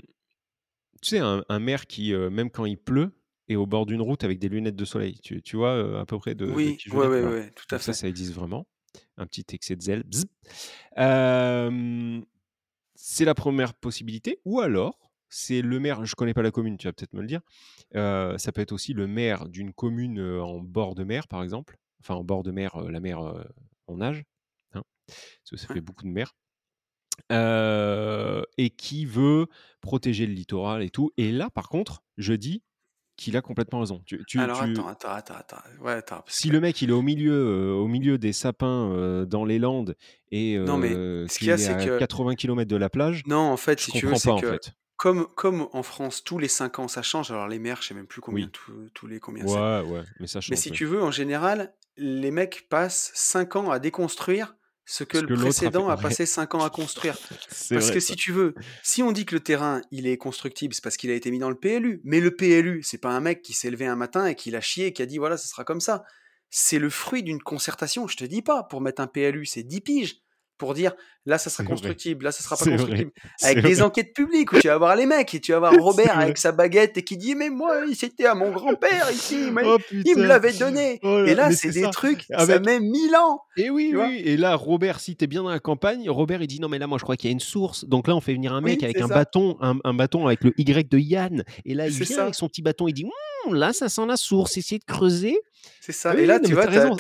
tu 1.03 1.09
sais, 1.11 1.19
un, 1.21 1.45
un 1.49 1.59
maire 1.59 1.87
qui, 1.87 2.13
même 2.13 2.51
quand 2.51 2.65
il 2.67 2.77
pleut, 2.77 3.13
est 3.53 3.57
au 3.57 3.67
bord 3.67 3.87
d'une 3.87 4.01
route 4.03 4.25
avec 4.25 4.39
des 4.39 4.49
lunettes 4.49 4.77
de 4.77 4.85
soleil. 4.85 5.19
Tu, 5.23 5.43
tu 5.43 5.57
vois 5.57 5.71
euh, 5.75 6.01
à 6.01 6.07
peu 6.07 6.19
près 6.19 6.35
de, 6.35 6.47
de 6.47 6.53
oui, 6.53 6.79
veux 6.87 6.99
ouais, 6.99 7.07
ouais, 7.09 7.23
ouais, 7.25 7.51
tout 7.51 7.65
à 7.71 7.77
Donc 7.77 7.83
ça, 7.83 7.93
fait. 7.93 7.99
ça 7.99 8.09
existe 8.09 8.33
vraiment. 8.33 8.67
Un 9.17 9.27
petit 9.27 9.45
excès 9.53 9.77
de 9.77 9.83
zèle. 9.83 10.03
Euh, 10.99 12.21
c'est 12.95 13.25
la 13.25 13.35
première 13.35 13.75
possibilité. 13.75 14.41
Ou 14.45 14.61
alors, 14.61 15.11
c'est 15.29 15.63
le 15.63 15.79
maire, 15.79 16.05
je 16.05 16.15
connais 16.15 16.35
pas 16.35 16.43
la 16.43 16.51
commune, 16.51 16.77
tu 16.77 16.87
vas 16.89 16.93
peut-être 16.93 17.13
me 17.13 17.21
le 17.21 17.27
dire. 17.27 17.41
euh, 17.97 18.37
ça 18.39 18.53
peut 18.53 18.61
être 18.61 18.73
aussi 18.73 18.93
le 18.95 19.07
maire 19.07 19.49
d'une 19.49 19.73
commune 19.73 20.21
en 20.21 20.59
bord 20.59 20.95
de 20.95 21.05
mer, 21.05 21.29
par 21.29 21.43
exemple. 21.43 21.79
Enfin, 22.01 22.15
en 22.15 22.25
bord 22.25 22.43
de 22.43 22.51
mer, 22.51 22.81
la 22.81 23.01
mer 23.01 23.21
en 23.87 23.97
nage. 23.97 24.25
hein, 24.75 24.83
parce 25.07 25.51
que 25.51 25.57
ça 25.57 25.69
Ouais. 25.69 25.75
fait 25.75 25.81
beaucoup 25.81 26.05
de 26.05 26.11
mer. 26.11 26.35
Euh, 27.31 28.43
et 28.57 28.71
qui 28.71 29.05
veut 29.05 29.47
protéger 29.83 30.27
le 30.27 30.33
littoral 30.33 30.83
et 30.83 30.91
tout. 30.91 31.13
Et 31.19 31.31
là, 31.33 31.51
par 31.51 31.69
contre, 31.69 32.03
je 32.17 32.33
dis 32.33 32.63
qu'il 33.21 33.37
a 33.37 33.43
complètement 33.43 33.81
raison. 33.81 34.03
Tu, 34.07 34.23
tu- 34.27 34.39
Alors 34.41 34.65
tu- 34.65 34.71
attends, 34.73 34.89
attends, 34.89 35.09
attends, 35.13 35.35
attends. 35.35 35.63
Ouais, 35.83 35.93
attends. 35.93 36.25
si 36.27 36.49
que- 36.49 36.53
le 36.55 36.61
mec 36.61 36.81
il 36.83 36.91
est 36.91 36.95
au 36.95 37.03
milieu, 37.03 37.33
euh, 37.33 37.73
au 37.75 37.87
milieu 37.87 38.19
des 38.19 38.33
sapins 38.33 38.91
euh, 38.93 39.25
dans 39.27 39.45
les 39.45 39.59
Landes 39.59 39.95
et 40.33 40.59
Non, 40.59 40.77
mais 40.79 40.93
euh, 40.93 41.27
ce 41.29 41.39
qu'il 41.39 41.49
y 41.49 41.51
a, 41.51 41.55
est 41.55 41.59
c'est 41.59 41.73
à 41.73 41.85
que- 41.85 41.99
80 41.99 42.35
km 42.35 42.69
de 42.69 42.77
la 42.77 42.89
plage, 42.91 43.23
Non, 43.27 43.39
en 43.39 43.57
fait, 43.57 43.79
si 43.81 43.93
tu 43.93 44.07
veux, 44.07 44.15
c'est 44.17 44.35
que 44.41 44.51
fait. 44.53 44.73
comme, 44.97 45.27
comme 45.37 45.69
en 45.73 45.83
France, 45.83 46.23
tous 46.25 46.39
les 46.39 46.49
5 46.49 46.79
ans, 46.79 46.89
ça 46.89 47.03
change. 47.03 47.31
Alors 47.31 47.49
les 47.49 47.59
maires, 47.59 47.79
je 47.83 47.89
sais 47.89 47.95
même 47.95 48.07
plus 48.07 48.21
combien, 48.21 48.47
Oui. 48.47 48.51
tous, 48.53 48.91
tous 48.95 49.07
les 49.07 49.21
combien. 49.21 49.45
Ouais, 49.45 49.89
ouais, 49.91 50.03
mais 50.19 50.27
ça 50.27 50.41
change. 50.41 50.51
Mais 50.51 50.57
si 50.57 50.71
ouais. 50.71 50.77
tu 50.77 50.85
veux, 50.87 51.03
en 51.03 51.11
général, 51.11 51.75
les 51.97 52.31
mecs 52.31 52.67
passent 52.69 53.11
5 53.15 53.57
ans 53.57 53.71
à 53.71 53.79
déconstruire 53.79 54.55
ce 54.91 55.05
que 55.05 55.19
Ce 55.19 55.23
le 55.23 55.29
que 55.29 55.33
l'autre 55.35 55.43
a 55.43 55.51
précédent 55.51 55.89
a, 55.89 55.97
passé 55.97 56.27
5 56.27 56.53
ans 56.57 56.65
à 56.65 56.71
construire. 56.71 57.17
Parce 57.49 57.71
vrai, 57.71 57.95
que 57.95 58.01
ça. 58.01 58.07
si 58.09 58.17
tu 58.17 58.33
veux, 58.33 58.57
si 58.83 59.05
on 59.05 59.13
dit 59.13 59.25
que 59.25 59.37
le 59.37 59.41
terrain, 59.41 59.83
il 59.93 60.09
est 60.09 60.17
constructible, 60.17 60.75
c'est 60.75 60.83
parce 60.83 60.97
qu'il 60.97 61.11
a 61.11 61.15
été 61.15 61.31
mis 61.31 61.39
dans 61.39 61.49
le 61.49 61.55
PLU. 61.55 62.01
Mais 62.03 62.19
le 62.19 62.35
PLU, 62.35 62.83
c'est 62.83 62.99
pas 62.99 63.11
un 63.11 63.21
mec 63.21 63.41
qui 63.41 63.53
s'est 63.53 63.71
levé 63.71 63.87
un 63.87 63.95
matin 63.95 64.27
et 64.27 64.35
qui 64.35 64.51
l'a 64.51 64.61
chié 64.61 64.87
et 64.87 64.93
qui 64.93 65.01
a 65.01 65.07
dit 65.07 65.19
voilà, 65.19 65.37
ce 65.37 65.47
sera 65.47 65.63
comme 65.63 65.81
ça. 65.81 66.05
C'est 66.49 66.81
le 66.81 66.91
fruit 66.91 67.23
d'une 67.23 67.41
concertation. 67.41 68.09
Je 68.09 68.17
te 68.17 68.25
dis 68.25 68.43
pas, 68.43 68.65
pour 68.65 68.81
mettre 68.81 69.01
un 69.01 69.07
PLU, 69.07 69.47
c'est 69.47 69.63
10 69.63 69.81
piges. 69.81 70.17
Pour 70.61 70.75
dire 70.75 70.93
là, 71.27 71.37
ça 71.39 71.51
sera 71.51 71.65
vrai. 71.65 71.73
constructible, 71.73 72.25
là, 72.25 72.33
ça 72.33 72.43
sera 72.45 72.57
pas 72.57 72.65
constructible. 72.65 73.11
Avec 73.43 73.63
des 73.65 73.75
vrai. 73.75 73.83
enquêtes 73.83 74.15
publiques 74.15 74.53
où 74.53 74.59
tu 74.61 74.69
vas 74.69 74.79
voir 74.79 74.95
les 74.95 75.07
mecs 75.07 75.35
et 75.35 75.41
tu 75.41 75.51
vas 75.53 75.59
voir 75.59 75.73
Robert 75.81 76.15
vrai. 76.15 76.23
avec 76.25 76.39
sa 76.39 76.53
baguette 76.53 76.97
et 76.99 77.03
qui 77.03 77.17
dit 77.17 77.35
mais 77.35 77.51
moi, 77.51 77.81
c'était 77.95 78.27
à 78.27 78.35
mon 78.35 78.51
grand-père 78.53 79.11
ici, 79.11 79.51
mais 79.53 79.63
Oh 79.65 79.79
il 79.91 80.17
me 80.17 80.27
l'avait 80.27 80.53
donné. 80.53 81.01
Oh 81.03 81.19
là, 81.23 81.31
et 81.31 81.35
là, 81.35 81.51
c'est 81.51 81.71
des 81.71 81.83
ça. 81.83 81.91
trucs, 81.91 82.23
ça 82.31 82.37
Avec- 82.37 82.65
met 82.65 82.79
1000 82.79 83.17
ans. 83.17 83.41
Et 83.57 83.71
oui, 83.71 83.89
Tu 83.91 83.97
vois 83.97 84.07
oui. 84.07 84.23
Et 84.25 84.37
là, 84.37 84.55
Robert, 84.55 85.01
si 85.01 85.17
t'es 85.17 85.27
bien 85.27 85.43
dans 85.43 85.51
la 85.51 85.59
campagne, 85.61 86.09
Robert, 86.09 86.41
il 86.43 86.47
dit 86.47 86.61
non, 86.61 86.69
mais 86.69 86.79
là, 86.79 86.87
moi, 86.87 86.99
je 86.99 87.03
crois 87.03 87.17
qu'il 87.17 87.29
y 87.29 87.33
a 87.33 87.35
une 87.35 87.41
source. 87.41 87.85
Donc 87.87 88.07
là, 88.07 88.15
on 88.15 88.21
fait 88.21 88.35
venir 88.35 88.53
un 88.53 88.61
mec 88.61 88.79
Oui, 88.81 88.85
avec 88.85 89.01
un 89.01 89.09
ça. 89.09 89.15
bâton, 89.15 89.57
un, 89.61 89.77
un 89.83 89.95
bâton 89.95 90.27
avec 90.27 90.45
le 90.45 90.53
Y 90.59 90.89
de 90.91 90.99
Yann. 90.99 91.43
Et 91.65 91.75
là, 91.75 91.87
il 91.89 91.93
vient 91.93 92.05
ça. 92.17 92.23
avec 92.23 92.35
son 92.35 92.49
petit 92.49 92.63
bâton. 92.63 92.87
Il 92.87 92.93
dit 92.93 93.07
là, 93.51 93.73
ça 93.73 93.89
sent 93.89 94.05
la 94.07 94.17
source. 94.19 94.57
Essayez 94.59 94.79
de 94.79 94.85
creuser. 94.85 95.39
C'est 95.81 95.93
ça. 95.93 96.13
Oui, 96.15 96.23
et 96.23 96.27
là, 96.27 96.39
non, 96.39 96.45
tu 96.49 96.55
vois, 96.55 96.67
t'as 96.67 96.73
t'as 96.73 96.81
raison. 96.83 96.97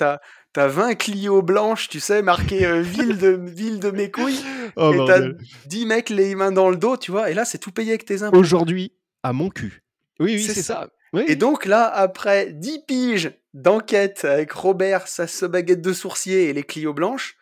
T'as- 0.53 0.63
t'as 0.63 0.69
20 0.69 0.95
Clio 0.95 1.43
blanches, 1.43 1.89
tu 1.89 2.01
sais, 2.01 2.23
marqué 2.23 2.67
euh, 2.67 2.81
ville, 2.83 3.19
de, 3.19 3.29
ville 3.43 3.81
de 3.81 3.91
mes 3.91 4.11
couilles. 4.11 4.41
Oh, 4.77 4.93
et 4.93 4.97
t'as 5.07 5.21
bordel. 5.21 5.39
10 5.67 5.87
mecs 5.87 6.11
les 6.11 6.35
mains 6.35 6.53
dans 6.53 6.71
le 6.71 6.77
dos, 6.77 6.97
tu 6.97 7.11
vois. 7.11 7.31
Et 7.31 7.35
là, 7.35 7.45
c'est 7.45 7.59
tout 7.59 7.73
payé 7.73 7.91
avec 7.91 8.05
tes 8.05 8.23
impôts. 8.23 8.37
Aujourd'hui, 8.39 8.93
à 9.23 9.33
mon 9.33 9.49
cul. 9.51 9.83
Oui, 10.19 10.35
oui, 10.35 10.43
C'est 10.43 10.55
ça. 10.55 10.63
ça. 10.63 10.89
Oui, 11.13 11.25
Et 11.27 11.35
donc 11.35 11.65
là, 11.65 11.87
après 11.89 12.53
10 12.53 12.81
piges 12.87 13.33
d'enquête 13.55 14.25
avec 14.25 14.53
Robert, 14.53 15.09
sa, 15.09 15.27
sa 15.27 15.49
baguette 15.49 15.83
de 15.83 15.93
sourcier 15.93 16.49
et 16.49 16.53
les 16.53 16.63
Clio 16.63 16.95
blanches, 16.95 17.37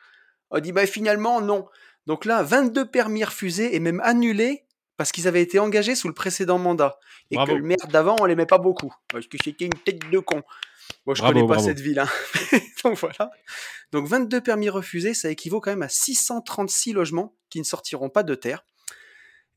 on 0.50 0.58
dit 0.60 0.72
bah 0.72 0.86
finalement 0.86 1.40
non. 1.42 1.66
Donc 2.06 2.24
là, 2.24 2.42
22 2.42 2.86
permis 2.86 3.24
refusés 3.24 3.76
et 3.76 3.80
même 3.80 4.00
annulés 4.02 4.64
parce 4.96 5.12
qu'ils 5.12 5.28
avaient 5.28 5.42
été 5.42 5.58
engagés 5.58 5.94
sous 5.94 6.08
le 6.08 6.14
précédent 6.14 6.58
mandat. 6.58 6.98
Et 7.30 7.34
Bravo. 7.34 7.52
que 7.52 7.58
le 7.58 7.62
maire 7.64 7.86
d'avant, 7.92 8.16
on 8.20 8.24
l'aimait 8.24 8.46
pas 8.46 8.56
beaucoup. 8.56 8.94
Parce 9.12 9.26
que 9.26 9.36
c'était 9.44 9.66
une 9.66 9.74
tête 9.84 10.10
de 10.10 10.18
con. 10.18 10.42
Bon, 11.06 11.14
je 11.14 11.20
Bravo, 11.22 11.34
connais 11.34 11.46
pas 11.46 11.54
bravo. 11.54 11.68
cette 11.68 11.80
ville. 11.80 11.98
hein. 11.98 12.08
Donc 12.84 12.96
voilà. 12.98 13.30
Donc 13.92 14.06
22 14.06 14.40
permis 14.40 14.68
refusés, 14.68 15.14
ça 15.14 15.30
équivaut 15.30 15.60
quand 15.60 15.70
même 15.70 15.82
à 15.82 15.88
636 15.88 16.92
logements 16.92 17.34
qui 17.50 17.58
ne 17.58 17.64
sortiront 17.64 18.10
pas 18.10 18.22
de 18.22 18.34
terre. 18.34 18.64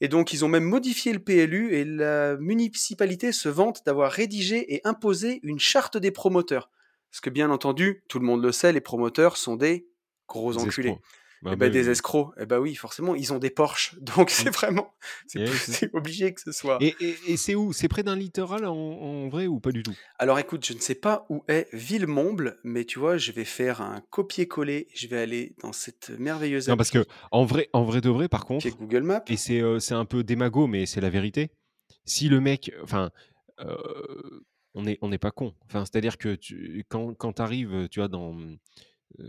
Et 0.04 0.08
donc, 0.08 0.34
ils 0.34 0.44
ont 0.44 0.48
même 0.48 0.64
modifié 0.64 1.14
le 1.14 1.20
PLU 1.20 1.76
et 1.76 1.86
la 1.86 2.36
municipalité 2.38 3.32
se 3.32 3.50
vante 3.50 3.86
d'avoir 3.86 4.12
rédigé 4.12 4.74
et 4.74 4.82
imposé 4.84 5.40
une 5.44 5.60
charte 5.60 5.96
des 5.98 6.10
promoteurs. 6.10 6.72
Parce 7.12 7.22
que, 7.22 7.30
bien 7.30 7.52
entendu, 7.52 8.04
tout 8.08 8.18
le 8.18 8.26
monde 8.26 8.42
le 8.42 8.52
sait, 8.52 8.72
les 8.74 8.82
promoteurs 8.82 9.38
sont 9.38 9.56
des 9.58 9.88
gros 10.28 10.58
enculés. 10.58 10.90
escrocs. 10.90 11.06
Bah, 11.44 11.52
Eh 11.54 11.56
ben, 11.56 11.68
bah, 11.68 11.70
des 11.70 11.90
escrocs. 11.90 12.34
Eh 12.40 12.46
ben 12.46 12.60
oui, 12.60 12.76
forcément, 12.76 13.16
ils 13.16 13.34
ont 13.34 13.40
des 13.40 13.50
Porsche. 13.50 13.96
Donc, 14.02 14.30
c'est 14.30 14.52
vraiment. 14.52 14.94
C'est 15.26 15.94
obligé 15.94 16.34
que 16.34 16.42
ce 16.42 16.52
soit. 16.52 16.78
Et, 16.82 16.96
et- 17.00 17.16
et 17.30 17.38
c'est 17.38 17.56
où? 17.56 17.74
C'est 17.74 17.88
près 17.88 18.04
d'un 18.04 18.16
littoral 18.16 18.66
en, 18.66 18.76
en 18.76 19.28
vrai 19.30 19.48
ou 19.48 19.60
pas 19.60 19.72
du 19.72 19.82
tout? 19.82 19.96
Alors, 20.20 20.38
écoute, 20.38 20.66
je 20.66 20.74
ne 20.74 20.80
sais 20.80 20.96
pas 20.96 21.26
où 21.30 21.44
est 21.48 21.68
Villemomble, 21.74 22.60
mais 22.64 22.86
tu 22.86 23.00
vois, 23.00 23.18
je 23.18 23.32
vais 23.32 23.46
faire 23.46 23.82
un 23.82 24.02
copier-coller. 24.12 24.88
Je 24.94 25.08
vais 25.08 25.18
aller 25.18 25.56
dans 25.64 25.74
cette 25.74 26.12
merveilleuse 26.12 26.68
Non, 26.70 26.78
parce 26.78 26.92
que 26.92 27.06
en 27.32 27.44
vrai, 27.46 27.70
en 27.74 27.84
vrai 27.84 28.02
de 28.02 28.10
vrai, 28.10 28.28
par 28.30 28.46
contre, 28.46 28.68
est 28.68 28.78
Google 28.78 29.02
Maps. 29.04 29.24
et 29.28 29.38
c'est 29.38 29.62
euh, 29.62 29.80
c'est 29.80 29.96
un 29.96 30.06
peu 30.06 30.24
démago, 30.24 30.68
mais 30.68 30.86
c'est 30.86 31.02
la 31.02 31.10
vérité. 31.10 31.50
Si 32.06 32.30
le 32.30 32.40
mec, 32.40 32.72
enfin, 32.84 33.10
euh, 33.60 33.76
on 34.74 34.84
n'est 34.84 34.98
on 35.02 35.10
pas 35.18 35.32
con. 35.32 35.54
Enfin, 35.66 35.86
c'est-à-dire 35.86 36.18
que 36.18 36.36
tu, 36.36 36.86
quand, 36.90 37.14
quand 37.16 37.34
tu 37.34 37.42
arrives, 37.42 37.88
tu 37.90 38.00
vois, 38.00 38.08
dans, 38.08 38.38
euh, 39.20 39.26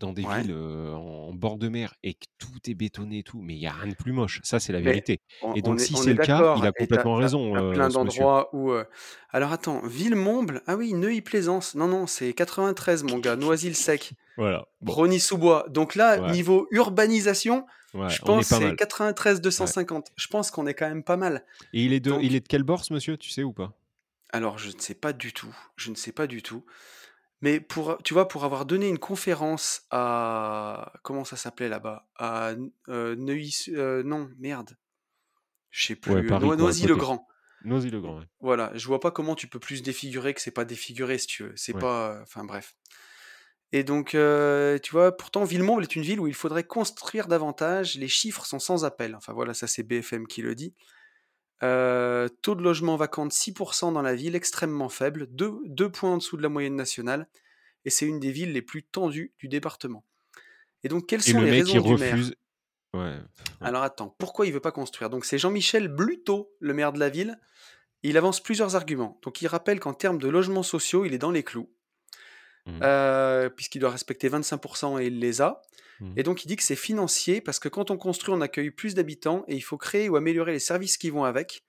dans 0.00 0.12
des 0.12 0.22
Ouais. 0.22 0.40
villes 0.42 0.50
euh, 0.52 0.92
en, 0.94 1.32
bord 1.32 1.58
de 1.58 1.68
mer 1.68 1.94
et 2.02 2.14
que 2.14 2.26
tout 2.38 2.48
est 2.68 2.74
bétonné 2.74 3.18
et 3.18 3.22
tout, 3.22 3.40
mais 3.40 3.54
il 3.54 3.60
y 3.60 3.66
a 3.66 3.72
rien 3.72 3.90
de 3.90 3.94
plus 3.94 4.12
moche. 4.12 4.40
Ça, 4.42 4.58
c'est 4.58 4.72
la 4.72 4.80
vérité 4.80 5.20
on 5.42 5.54
et 5.54 5.60
on 5.62 5.68
donc 5.68 5.80
est 5.80 5.84
si 5.84 5.94
c'est 5.94 6.10
est 6.10 6.14
le 6.14 6.18
cas, 6.18 6.56
il 6.58 6.66
a 6.66 6.72
complètement 6.72 7.14
raison, 7.14 7.54
as 7.54 7.62
heu, 7.62 7.72
plein 7.72 7.88
d'endroits 7.88 8.48
où, 8.54 8.72
alors 9.30 9.52
attends, 9.52 9.80
Villemomble, 9.86 10.62
ah 10.66 10.76
oui, 10.76 10.92
Neuilly-Plaisance, 10.94 11.74
non, 11.76 11.86
non, 11.86 12.06
c'est 12.06 12.32
93 12.32 13.04
mon 13.04 13.18
gars, 13.18 13.36
Noisy-le-Sec, 13.36 14.12
Voilà, 14.36 14.66
bon. 14.80 14.92
Rosny-sous-Bois. 14.92 15.66
Donc 15.68 15.94
là, 15.94 16.18
Ouais. 16.18 16.32
niveau 16.32 16.66
urbanisation, 16.72 17.66
Ouais, 17.92 18.08
je 18.08 18.22
pense 18.22 18.46
c'est 18.46 18.60
mal. 18.60 18.76
93 18.76 19.36
Ouais. 19.36 19.42
250. 19.42 20.12
Je 20.16 20.26
pense 20.28 20.50
qu'on 20.50 20.66
est 20.66 20.74
quand 20.74 20.88
même 20.88 21.02
pas 21.02 21.16
mal. 21.16 21.44
Et 21.72 21.84
il 21.84 21.92
est 21.92 22.00
de 22.00 22.10
il 22.10 22.16
Donc 22.16 22.34
est 22.34 22.40
de 22.40 22.46
quel 22.48 22.62
bord 22.62 22.84
ce 22.84 22.92
monsieur, 22.92 23.16
tu 23.16 23.30
sais 23.30 23.42
ou 23.42 23.52
pas? 23.52 23.72
alors 24.32 24.58
je 24.58 24.68
ne 24.74 24.80
sais 24.80 24.94
pas 24.94 25.12
du 25.12 25.32
tout, 25.32 25.54
je 25.76 25.90
ne 25.90 25.96
sais 25.96 26.12
pas 26.12 26.26
du 26.26 26.42
tout. 26.42 26.64
Mais 27.42 27.60
pour, 27.60 27.98
tu 28.04 28.12
vois, 28.14 28.28
pour 28.28 28.44
avoir 28.44 28.66
donné 28.66 28.88
une 28.88 28.98
conférence 28.98 29.86
à 29.90 30.92
comment 31.02 31.24
ça 31.24 31.36
s'appelait 31.36 31.68
là-bas? 31.70 32.06
À 32.16 32.52
heu, 32.88 33.14
Neuilly 33.16 33.54
heu, 33.70 34.02
non, 34.02 34.30
merde. 34.38 34.76
Je 35.70 35.86
sais 35.88 35.96
plus. 35.96 36.32
Noisy-le-Grand. 36.32 37.26
Noisy-le-Grand, 37.62 38.18
ouais. 38.18 38.26
Voilà, 38.40 38.72
je 38.74 38.86
vois 38.86 39.00
pas 39.00 39.10
comment 39.10 39.34
tu 39.34 39.48
peux 39.48 39.58
plus 39.60 39.82
défigurer 39.82 40.32
que 40.32 40.40
c'est 40.40 40.50
pas 40.50 40.64
défiguré 40.64 41.18
si 41.18 41.26
tu 41.26 41.42
veux. 41.44 41.52
C'est 41.56 41.74
Ouais. 41.74 41.78
pas, 41.78 42.20
enfin 42.22 42.44
bref. 42.44 42.74
Et 43.72 43.84
donc, 43.84 44.14
heu, 44.14 44.80
tu 44.82 44.92
vois, 44.92 45.16
pourtant 45.16 45.44
Villemomble 45.44 45.82
est 45.82 45.96
une 45.96 46.02
ville 46.02 46.20
où 46.20 46.26
il 46.26 46.34
faudrait 46.34 46.64
construire 46.64 47.28
davantage, 47.28 47.96
les 47.96 48.08
chiffres 48.08 48.46
sont 48.46 48.58
sans 48.58 48.84
appel. 48.84 49.14
Enfin 49.14 49.32
voilà, 49.32 49.54
ça 49.54 49.66
c'est 49.68 49.84
BFM 49.84 50.26
qui 50.26 50.42
le 50.42 50.54
dit. 50.56 50.74
Heu, 51.62 52.28
taux 52.42 52.54
de 52.54 52.62
logement 52.62 52.96
vacant 52.96 53.26
de 53.26 53.32
6 53.32 53.52
dans 53.92 54.02
la 54.02 54.14
ville, 54.14 54.34
extrêmement 54.34 54.88
faible, 54.88 55.28
2- 55.34 55.60
2 55.66 55.90
points 55.90 56.12
en 56.12 56.16
dessous 56.18 56.36
de 56.36 56.42
la 56.42 56.48
moyenne 56.48 56.76
nationale 56.76 57.28
et 57.84 57.90
c'est 57.90 58.06
une 58.06 58.20
des 58.20 58.32
villes 58.32 58.52
les 58.52 58.62
plus 58.62 58.82
tendues 58.82 59.32
du 59.38 59.48
département. 59.48 60.04
Et 60.84 60.88
donc 60.88 61.06
quelles 61.06 61.26
Et 61.26 61.32
sont 61.32 61.40
le 61.40 61.46
les 61.46 61.50
mec, 61.50 61.64
raisons 61.64 61.80
du 61.80 61.94
maire? 61.96 62.14
refuse 62.14 62.34
ouais, 62.94 63.00
ouais. 63.00 63.20
Alors 63.60 63.82
attends, 63.82 64.14
pourquoi 64.18 64.46
il 64.46 64.52
veut 64.52 64.60
pas 64.60 64.72
construire? 64.72 65.10
Donc 65.10 65.24
c'est 65.24 65.38
Jean-Michel 65.38 65.88
Bluteau, 65.88 66.54
le 66.60 66.74
maire 66.74 66.92
de 66.92 66.98
la 66.98 67.08
ville. 67.08 67.38
Il 68.02 68.16
avance 68.16 68.42
plusieurs 68.42 68.76
arguments. 68.76 69.18
Donc 69.22 69.42
il 69.42 69.46
rappelle 69.46 69.78
qu'en 69.80 69.92
termes 69.92 70.18
de 70.18 70.28
logements 70.28 70.62
sociaux, 70.62 71.04
il 71.04 71.12
est 71.12 71.18
dans 71.18 71.30
les 71.30 71.42
clous. 71.42 71.70
Mmh. 72.66 72.80
Heu, 72.82 73.52
puisqu'il 73.56 73.80
doit 73.80 73.90
respecter 73.90 74.28
25% 74.28 74.98
et 74.98 75.06
il 75.06 75.18
les 75.18 75.40
a. 75.42 75.62
Mmh. 76.00 76.16
Et 76.16 76.22
donc 76.22 76.44
il 76.44 76.48
dit 76.48 76.56
que 76.56 76.62
c'est 76.62 76.76
financier 76.76 77.40
parce 77.40 77.58
que 77.60 77.68
quand 77.68 77.90
on 77.90 77.96
construit, 77.98 78.34
on 78.34 78.40
accueille 78.40 78.70
plus 78.70 78.94
d'habitants 78.94 79.44
et 79.48 79.56
il 79.56 79.60
faut 79.62 79.78
créer 79.78 80.08
ou 80.08 80.16
améliorer 80.16 80.52
les 80.52 80.58
services 80.60 80.98
qui 80.98 81.10
vont 81.10 81.24
avec. 81.24 81.64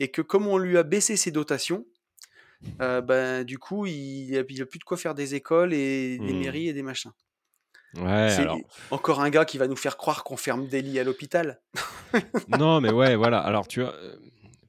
Et 0.00 0.10
que 0.10 0.22
comme 0.22 0.46
on 0.48 0.58
lui 0.58 0.78
a 0.78 0.84
baissé 0.84 1.16
ses 1.16 1.30
dotations, 1.32 1.86
heu, 2.82 3.00
ben, 3.02 3.44
du 3.44 3.58
coup, 3.58 3.86
il 3.86 4.36
a 4.38 4.42
il 4.48 4.62
a 4.62 4.66
plus 4.66 4.78
de 4.78 4.84
quoi 4.84 4.96
faire 4.98 5.14
des 5.14 5.34
écoles 5.34 5.72
et 5.74 6.20
des 6.20 6.34
Mmh. 6.34 6.34
mairies 6.34 6.68
et 6.68 6.72
des 6.74 6.82
machins. 6.82 7.12
Ouais, 7.94 8.02
C'est 8.26 8.46
alors 8.46 8.62
encore 8.90 9.20
un 9.20 9.30
gars 9.30 9.44
qui 9.44 9.58
va 9.58 9.66
nous 9.68 9.76
faire 9.76 9.96
croire 9.96 10.24
qu'on 10.24 10.36
ferme 10.36 10.68
des 10.68 10.82
lits 10.82 10.98
à 10.98 11.04
l'hôpital. 11.04 11.60
Non, 12.48 12.80
mais 12.80 12.90
ouais, 12.90 13.16
voilà. 13.16 13.40
Alors 13.40 13.68
tu 13.68 13.80
vois, 13.80 13.94
heu, 13.96 14.20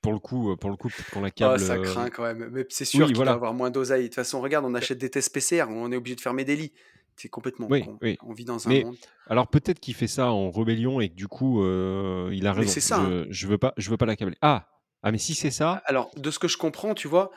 pour 0.01 0.13
le 0.13 0.19
coup, 0.19 0.51
heu, 0.51 0.57
pour 0.57 0.69
le 0.69 0.75
coup, 0.77 0.91
qu'on 1.11 1.21
Oh 1.41 1.57
l'accable, 1.57 1.57
ça 1.57 1.77
heu 1.77 1.79
craint 1.79 2.09
quand 2.09 2.23
même, 2.23 2.49
mais 2.51 2.65
c'est 2.69 2.85
sûr 2.85 3.07
oui, 3.07 3.13
qu'il 3.13 3.15
voilà. 3.15 3.33
avoir 3.33 3.53
moins 3.53 3.69
d'oseille. 3.71 4.03
De 4.03 4.07
toute 4.07 4.15
façon, 4.15 4.39
regarde, 4.41 4.65
on 4.65 4.73
achète 4.75 4.97
des 4.97 5.09
tests 5.09 5.33
PCR, 5.33 5.69
on 5.69 5.91
est 5.91 5.95
obligé 5.95 6.15
de 6.15 6.21
fermer 6.21 6.45
des 6.45 6.55
lits. 6.55 6.73
C'est 7.17 7.29
complètement 7.29 7.69
Oui, 7.69 7.85
con. 7.85 7.99
oui. 8.01 8.17
On 8.21 8.33
vit 8.33 8.45
dans 8.45 8.67
un 8.69 8.73
Mais 8.73 8.85
monde 8.85 9.05
alors 9.27 9.49
peut-être 9.49 9.79
qu'il 9.79 9.93
fait 9.93 10.07
ça 10.07 10.31
en 10.31 10.51
rébellion 10.51 10.99
et 11.01 11.09
que 11.09 11.15
du 11.15 11.27
coup, 11.27 11.61
heu, 11.63 12.29
il 12.33 12.47
a 12.47 12.53
Mais 12.55 12.65
raison. 12.65 12.67
c'est 12.67 12.81
ça, 12.81 12.99
hein. 13.01 13.15
Je 13.15 13.27
je 13.29 13.47
veux 13.47 13.57
pas 13.57 13.73
je 13.77 13.89
veux 13.89 13.97
pas 13.97 14.05
l'accabler. 14.05 14.37
Ah! 14.41 14.69
Ah 15.01 15.11
mais 15.11 15.17
si 15.17 15.35
c'est 15.35 15.51
ça 15.51 15.83
alors 15.85 16.11
de 16.15 16.31
ce 16.31 16.39
que 16.39 16.47
je 16.47 16.57
comprends, 16.57 16.93
tu 16.95 17.07
vois, 17.07 17.31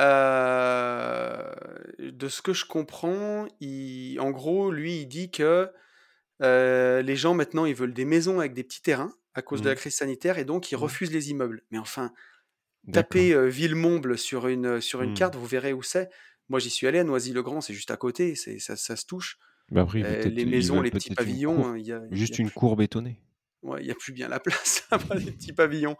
heu, 0.00 1.44
de 2.00 2.28
ce 2.28 2.42
que 2.42 2.52
je 2.52 2.64
comprends, 2.66 3.46
il 3.60 4.18
en 4.20 4.30
gros, 4.30 4.70
lui, 4.72 5.02
il 5.02 5.06
dit 5.06 5.30
que, 5.30 5.70
heu, 6.42 7.00
les 7.02 7.16
gens 7.16 7.34
maintenant, 7.34 7.66
ils 7.66 7.74
veulent 7.74 7.94
des 7.94 8.06
maisons 8.06 8.40
avec 8.40 8.54
des 8.54 8.64
petits 8.64 8.82
terrains 8.82 9.14
à 9.34 9.42
cause 9.42 9.62
de 9.62 9.68
la 9.70 9.74
Mmh. 9.74 9.76
crise 9.76 9.96
sanitaire 9.96 10.38
et 10.38 10.44
donc 10.46 10.72
ils 10.72 10.76
Mmh. 10.76 10.96
refusent 10.96 11.12
les 11.12 11.30
immeubles. 11.30 11.62
Mais 11.72 11.78
enfin, 11.78 12.12
tapez, 12.92 13.32
heu, 13.34 13.48
Villemomble 13.48 14.18
sur 14.18 14.48
une, 14.48 14.80
sur 14.82 15.02
une 15.02 15.12
Mmh. 15.12 15.14
carte, 15.14 15.36
vous 15.36 15.46
verrez 15.46 15.72
où 15.74 15.82
c'est. 15.82 16.10
Moi, 16.50 16.60
j'y 16.60 16.70
suis 16.70 16.86
allé 16.88 17.00
à 17.00 17.04
Noisy-le-Grand, 17.04 17.62
c'est 17.62 17.74
juste 17.74 17.92
à 17.92 17.98
côté, 17.98 18.36
c'est 18.36 18.58
ça 18.60 18.76
ça 18.76 18.96
se 18.96 19.06
touche. 19.06 19.38
Bah 19.70 19.80
après, 19.82 20.04
Heu, 20.04 20.28
les 20.28 20.46
maisons, 20.46 20.82
les 20.82 20.92
petits 20.92 21.10
pavillons, 21.12 21.34
cour, 21.44 21.74
heu, 21.74 21.80
il 21.80 21.86
y 21.86 21.92
a 21.94 22.02
y 22.28 22.34
juste 22.34 22.36
a 22.36 22.38
une 22.38 22.50
plus 22.50 22.52
cour 22.52 22.76
bétonnée. 22.76 23.20
ouais, 23.62 23.82
il 23.82 23.86
y 23.86 23.90
a 23.90 23.94
plus 23.94 24.12
bien 24.12 24.28
la 24.28 24.40
place 24.40 24.86
les 25.14 25.32
petits 25.32 25.52
pavillons. 25.52 25.96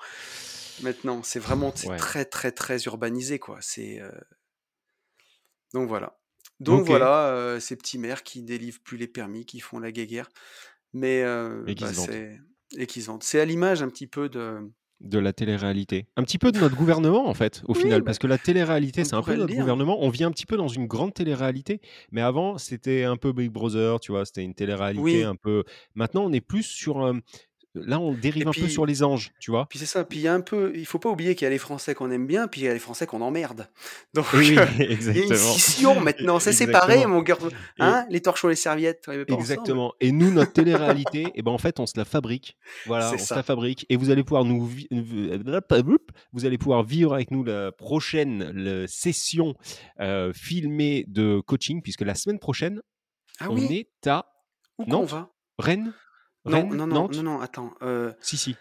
Maintenant, 0.78 1.22
c'est 1.22 1.40
vraiment 1.40 1.72
Ouais. 1.82 1.96
très, 1.96 2.24
très, 2.24 2.52
très 2.52 2.78
urbanisé, 2.84 3.38
quoi. 3.38 3.58
C'est, 3.60 4.00
heu 4.00 4.12
donc 5.74 5.88
voilà. 5.88 6.18
Donc 6.60 6.84
voilà, 6.84 7.32
heu, 7.56 7.60
ces 7.60 7.76
petits 7.76 7.98
maires 7.98 8.22
qui 8.22 8.42
délivrent 8.42 8.82
plus 8.82 8.96
les 8.98 9.08
permis, 9.08 9.46
qui 9.46 9.60
font 9.60 9.78
la 9.78 9.92
guéguerre. 9.92 10.28
Mais, 10.92 11.22
Et 11.66 11.74
qui 11.74 11.86
bah, 11.86 11.92
se 11.94 11.94
vantent. 13.08 13.24
C'est 13.24 13.40
à 13.40 13.44
l'image 13.44 13.82
un 13.82 13.88
petit 13.88 14.06
peu 14.06 14.28
de 14.28 14.60
De 15.00 15.18
la 15.18 15.32
télé-réalité. 15.32 16.04
Un 16.16 16.22
petit 16.24 16.36
peu 16.36 16.52
de 16.52 16.58
notre 16.58 16.76
gouvernement, 16.76 17.26
en 17.26 17.32
fait, 17.32 17.62
au 17.66 17.72
Oui, 17.72 17.80
final, 17.80 18.00
bah, 18.00 18.06
parce 18.06 18.18
que 18.18 18.26
la 18.26 18.36
télé-réalité, 18.36 19.04
c'est 19.04 19.14
un 19.14 19.22
peu 19.22 19.34
notre 19.34 19.54
gouvernement. 19.54 19.96
On 20.02 20.10
vit 20.10 20.24
un 20.24 20.30
petit 20.30 20.44
peu 20.44 20.58
dans 20.58 20.68
une 20.68 20.86
grande 20.86 21.14
télé-réalité, 21.14 21.80
mais 22.12 22.20
avant, 22.20 22.58
c'était 22.58 23.04
un 23.04 23.16
peu 23.16 23.32
Big 23.32 23.50
Brother, 23.50 23.98
tu 24.00 24.12
vois? 24.12 24.26
C'était 24.26 24.44
une 24.44 24.52
télé-réalité 24.54 25.02
Oui. 25.02 25.22
un 25.22 25.36
peu 25.36 25.64
maintenant, 25.94 26.24
on 26.24 26.32
est 26.32 26.42
plus 26.42 26.64
sur, 26.64 27.06
hem, 27.08 27.22
là, 27.74 28.00
on 28.00 28.12
dérive 28.12 28.48
un 28.48 28.52
peu 28.52 28.68
sur 28.68 28.84
les 28.86 29.02
anges, 29.02 29.32
tu 29.40 29.50
vois? 29.50 29.66
puis 29.68 29.78
c'est 29.78 29.86
ça, 29.86 30.04
puis 30.04 30.18
il 30.18 30.22
y 30.22 30.28
a 30.28 30.34
un 30.34 30.40
peu 30.40 30.72
il 30.74 30.86
faut 30.86 30.98
pas 30.98 31.08
oublier 31.10 31.34
qu'il 31.34 31.44
y 31.44 31.46
a 31.46 31.50
les 31.50 31.58
Français 31.58 31.94
qu'on 31.94 32.10
aime 32.10 32.26
bien, 32.26 32.48
puis 32.48 32.62
il 32.62 32.64
y 32.64 32.68
a 32.68 32.72
les 32.72 32.78
Français 32.78 33.06
qu'on 33.06 33.20
emmerde. 33.20 33.68
Donc, 34.14 34.26
oui, 34.34 34.56
heu, 34.58 34.66
il 34.78 35.16
y 35.16 35.20
a 35.20 35.24
une 35.24 35.34
scission 35.36 36.00
maintenant, 36.00 36.38
c'est 36.40 36.52
séparé 36.52 37.06
mon 37.06 37.22
cœur 37.22 37.38
et 37.46 37.52
hein? 37.78 38.06
Les 38.10 38.20
torchons, 38.20 38.48
les 38.48 38.54
serviettes, 38.56 39.04
on 39.08 39.12
les 39.12 39.24
pas 39.24 39.34
ensemble. 39.34 39.40
Exactement 39.40 39.92
et 40.00 40.12
nous, 40.12 40.30
notre 40.30 40.52
télé-réalité 40.52 41.32
et 41.34 41.42
ben, 41.42 41.52
en 41.52 41.58
fait, 41.58 41.78
on 41.80 41.86
se 41.86 41.96
la 41.96 42.04
fabrique. 42.04 42.56
Voilà, 42.86 43.08
on 43.08 43.12
se 43.12 43.18
la 43.18 43.24
ça. 43.24 43.42
fabrique 43.42 43.86
et 43.88 43.96
vous 43.96 44.10
allez 44.10 44.24
pouvoir 44.24 44.44
nous 44.44 44.64
vi 44.66 44.88
v 44.90 45.38
vous 46.32 46.44
allez 46.46 46.58
pouvoir 46.58 46.82
vivre 46.82 47.14
avec 47.14 47.30
nous 47.30 47.44
la 47.44 47.72
prochaine 47.72 48.50
le 48.52 48.86
session, 48.86 49.54
filmée 50.32 51.04
de 51.08 51.40
coaching 51.40 51.82
puisque 51.82 52.02
la 52.02 52.14
semaine 52.14 52.38
prochaine, 52.38 52.80
Ah 53.38 53.46
on 53.50 53.54
oui? 53.56 53.86
est 54.02 54.06
à 54.06 54.26
Où 54.78 54.84
qu'on 54.84 54.90
Nantes? 54.90 55.10
va? 55.10 55.30
Rennes? 55.58 55.92
Non, 56.44 56.64
Rennes? 56.64 56.74
non, 56.74 56.86
non, 56.86 57.06
non, 57.08 57.08
Nantes? 57.08 57.22
non, 57.22 57.40
attends, 57.40 57.74
heu 57.82 58.14
Si, 58.20 58.36
si. 58.38 58.58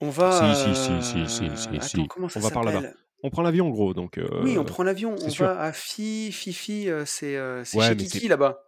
on 0.00 0.10
Si, 0.28 0.54
si, 0.56 0.74
si, 0.74 1.02
si, 1.02 1.28
si, 1.28 1.56
va, 1.56 1.56
si, 1.56 1.78
heu, 1.78 1.80
attends, 1.80 2.06
si, 2.06 2.08
comment 2.08 2.28
on 2.34 2.40
ça 2.40 2.40
va 2.40 2.50
par 2.50 2.64
là-bas. 2.64 2.84
s'appelle? 2.84 2.96
On 3.22 3.30
prend 3.30 3.42
l'avion, 3.42 3.70
gros, 3.70 3.94
donc 3.94 4.18
Oui, 4.38 4.58
on 4.58 4.64
heu, 4.64 4.64
prend 4.64 4.82
l'avion, 4.84 5.12
c'est 5.16 5.30
on 5.30 5.32
sûr. 5.32 5.48
va 5.48 5.60
à 5.60 5.72
Fi 5.72 6.30
Fifi, 6.32 6.88
c'est, 7.06 7.36
heu, 7.36 7.62
c'est 7.64 7.78
Ouais, 7.78 7.94
chez 7.94 7.96
mais 7.96 8.04
c'est 8.04 8.20
Kiki 8.20 8.28
là-bas. 8.28 8.60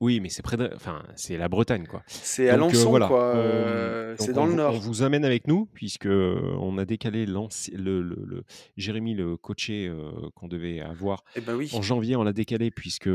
oui, 0.00 0.20
mais 0.20 0.28
c'est 0.28 0.42
près 0.42 0.56
de 0.56 0.70
enfin, 0.74 1.02
c'est 1.16 1.36
la 1.38 1.48
Bretagne, 1.48 1.86
quoi. 1.86 2.04
C'est 2.22 2.48
Donc 2.48 2.74
Alençon 2.74 2.98
voilà, 2.98 3.16
quoi, 3.32 3.32
on, 3.32 3.96
c'est 4.16 4.32
dans 4.32 4.46
on 4.46 4.46
le 4.46 4.54
vous 4.54 4.58
on 4.66 4.78
nord. 4.78 4.78
vous 4.78 5.02
amène 5.02 5.24
avec 5.24 5.46
nous 5.46 5.66
puisque, 5.66 6.06
on 6.06 6.76
a 6.78 6.84
décalé 6.84 7.26
l'anci 7.26 7.70
le 7.72 8.02
le 8.02 8.16
le 8.26 8.44
Jérémy, 8.76 9.14
le 9.14 9.36
coaché, 9.36 9.90
qu'on 10.34 10.48
devait 10.48 10.80
avoir 10.80 11.22
Et 11.36 11.40
bah, 11.40 11.54
en 11.70 11.80
janvier, 11.82 12.16
on 12.16 12.24
l'a 12.24 12.32
décalé 12.32 12.70
puisque, 12.70 13.08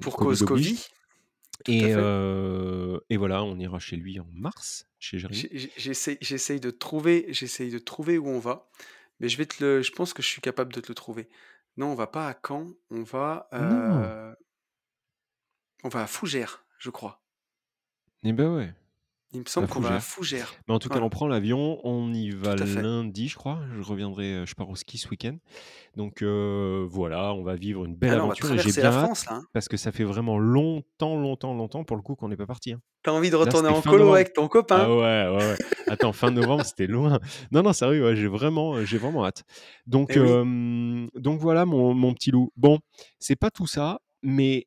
Pour 0.00 0.16
covid 0.16 0.42
cause 0.42 0.42
oblige 0.42 0.72
Covid. 0.72 0.78
Et 1.68 3.16
voilà, 3.16 3.42
on 3.44 3.58
ira 3.58 3.78
chez 3.78 3.96
lui 3.96 4.20
en 4.20 4.26
mars, 4.32 4.88
chez 4.98 5.18
Jérémy. 5.18 5.70
J'essaye 5.76 6.60
de 6.60 6.70
trouver 6.70 7.26
j'essaye 7.30 7.70
de 7.70 7.78
trouver 7.78 8.18
où 8.18 8.28
on 8.28 8.38
va, 8.38 8.68
mais 9.20 9.28
je 9.28 9.36
vais 9.36 9.46
te 9.46 9.62
le 9.64 9.82
je 9.82 9.92
pense 9.92 10.12
que 10.12 10.22
je 10.22 10.28
suis 10.28 10.40
capable 10.40 10.72
de 10.72 10.80
te 10.80 10.88
le 10.88 10.94
trouver. 10.94 11.28
Non, 11.76 11.88
on 11.88 11.94
va 11.94 12.06
pas 12.06 12.28
à 12.28 12.34
Caen, 12.46 12.68
on 12.90 13.02
va, 13.02 13.48
on 15.84 15.88
va 15.88 16.02
à 16.02 16.06
Fougères, 16.06 16.64
je 16.78 16.90
crois. 16.90 17.22
Et 18.22 18.32
bah, 18.32 18.48
ouais, 18.50 18.74
Il 19.32 19.40
me 19.40 19.44
semble 19.46 19.68
qu'on 19.68 19.80
va 19.80 19.94
à 19.94 20.00
Fougères. 20.00 20.58
Mais 20.68 20.74
en 20.74 20.78
tout 20.78 20.88
cas, 20.90 21.00
on 21.00 21.08
prend 21.08 21.26
l'avion, 21.28 21.80
on 21.84 22.12
y 22.12 22.30
va 22.30 22.56
lundi, 22.56 23.28
je 23.28 23.36
crois. 23.36 23.60
Je 23.74 23.82
reviendrai, 23.82 24.32
heu, 24.42 24.46
je 24.46 24.54
pars 24.54 24.68
au 24.68 24.76
ski 24.76 24.98
ce 24.98 25.08
week-end. 25.08 25.36
Donc 25.96 26.22
heu, 26.22 26.86
voilà, 26.90 27.34
on 27.34 27.42
va 27.44 27.56
vivre 27.56 27.84
une 27.84 27.96
belle 27.96 28.14
Ah 28.14 28.14
aventure 28.14 28.52
et 28.52 28.58
j'ai 28.58 28.72
traverser 28.72 28.80
la 28.82 28.90
bien 28.90 28.92
France 28.92 29.24
hâte 29.24 29.30
là, 29.30 29.36
hein. 29.36 29.46
parce 29.52 29.68
que 29.68 29.76
ça 29.76 29.92
fait 29.92 30.04
vraiment 30.04 30.38
longtemps, 30.38 31.16
longtemps, 31.20 31.54
longtemps 31.54 31.84
pour 31.84 31.96
le 31.96 32.02
coup 32.02 32.16
qu'on 32.16 32.28
n'est 32.30 32.36
pas 32.36 32.46
partis, 32.46 32.72
hein. 32.74 32.82
Tu 33.02 33.08
as 33.10 33.14
envie 33.14 33.30
de 33.30 33.36
retourner 33.36 33.68
en 33.70 33.80
colo 33.82 34.12
novembre. 34.12 34.12
avec 34.12 34.34
ton 34.34 34.48
Ah 34.72 34.88
copain? 34.88 34.92
ouais, 34.92 35.28
ouais, 35.28 35.48
ouais. 35.50 35.58
Attends, 35.88 36.12
fin 36.12 36.30
novembre, 36.30 36.64
c'était 36.64 36.86
loin. 36.88 37.20
Non, 37.52 37.62
non, 37.62 37.72
sérieux, 37.72 38.04
ouais, 38.04 38.16
j'ai 38.16 38.28
vraiment, 38.28 38.78
heu, 38.78 38.84
j'ai 38.84 38.98
vraiment 38.98 39.24
hâte. 39.26 39.44
Donc 39.86 40.16
oui. 40.16 40.36
hem, 40.42 41.08
donc 41.16 41.40
voilà 41.40 41.66
mon 41.66 41.94
mon 41.94 42.14
petit 42.14 42.30
loup. 42.32 42.52
Bon, 42.56 42.80
c'est 43.20 43.36
pas 43.36 43.50
tout 43.50 43.66
ça, 43.68 44.00
mais 44.22 44.66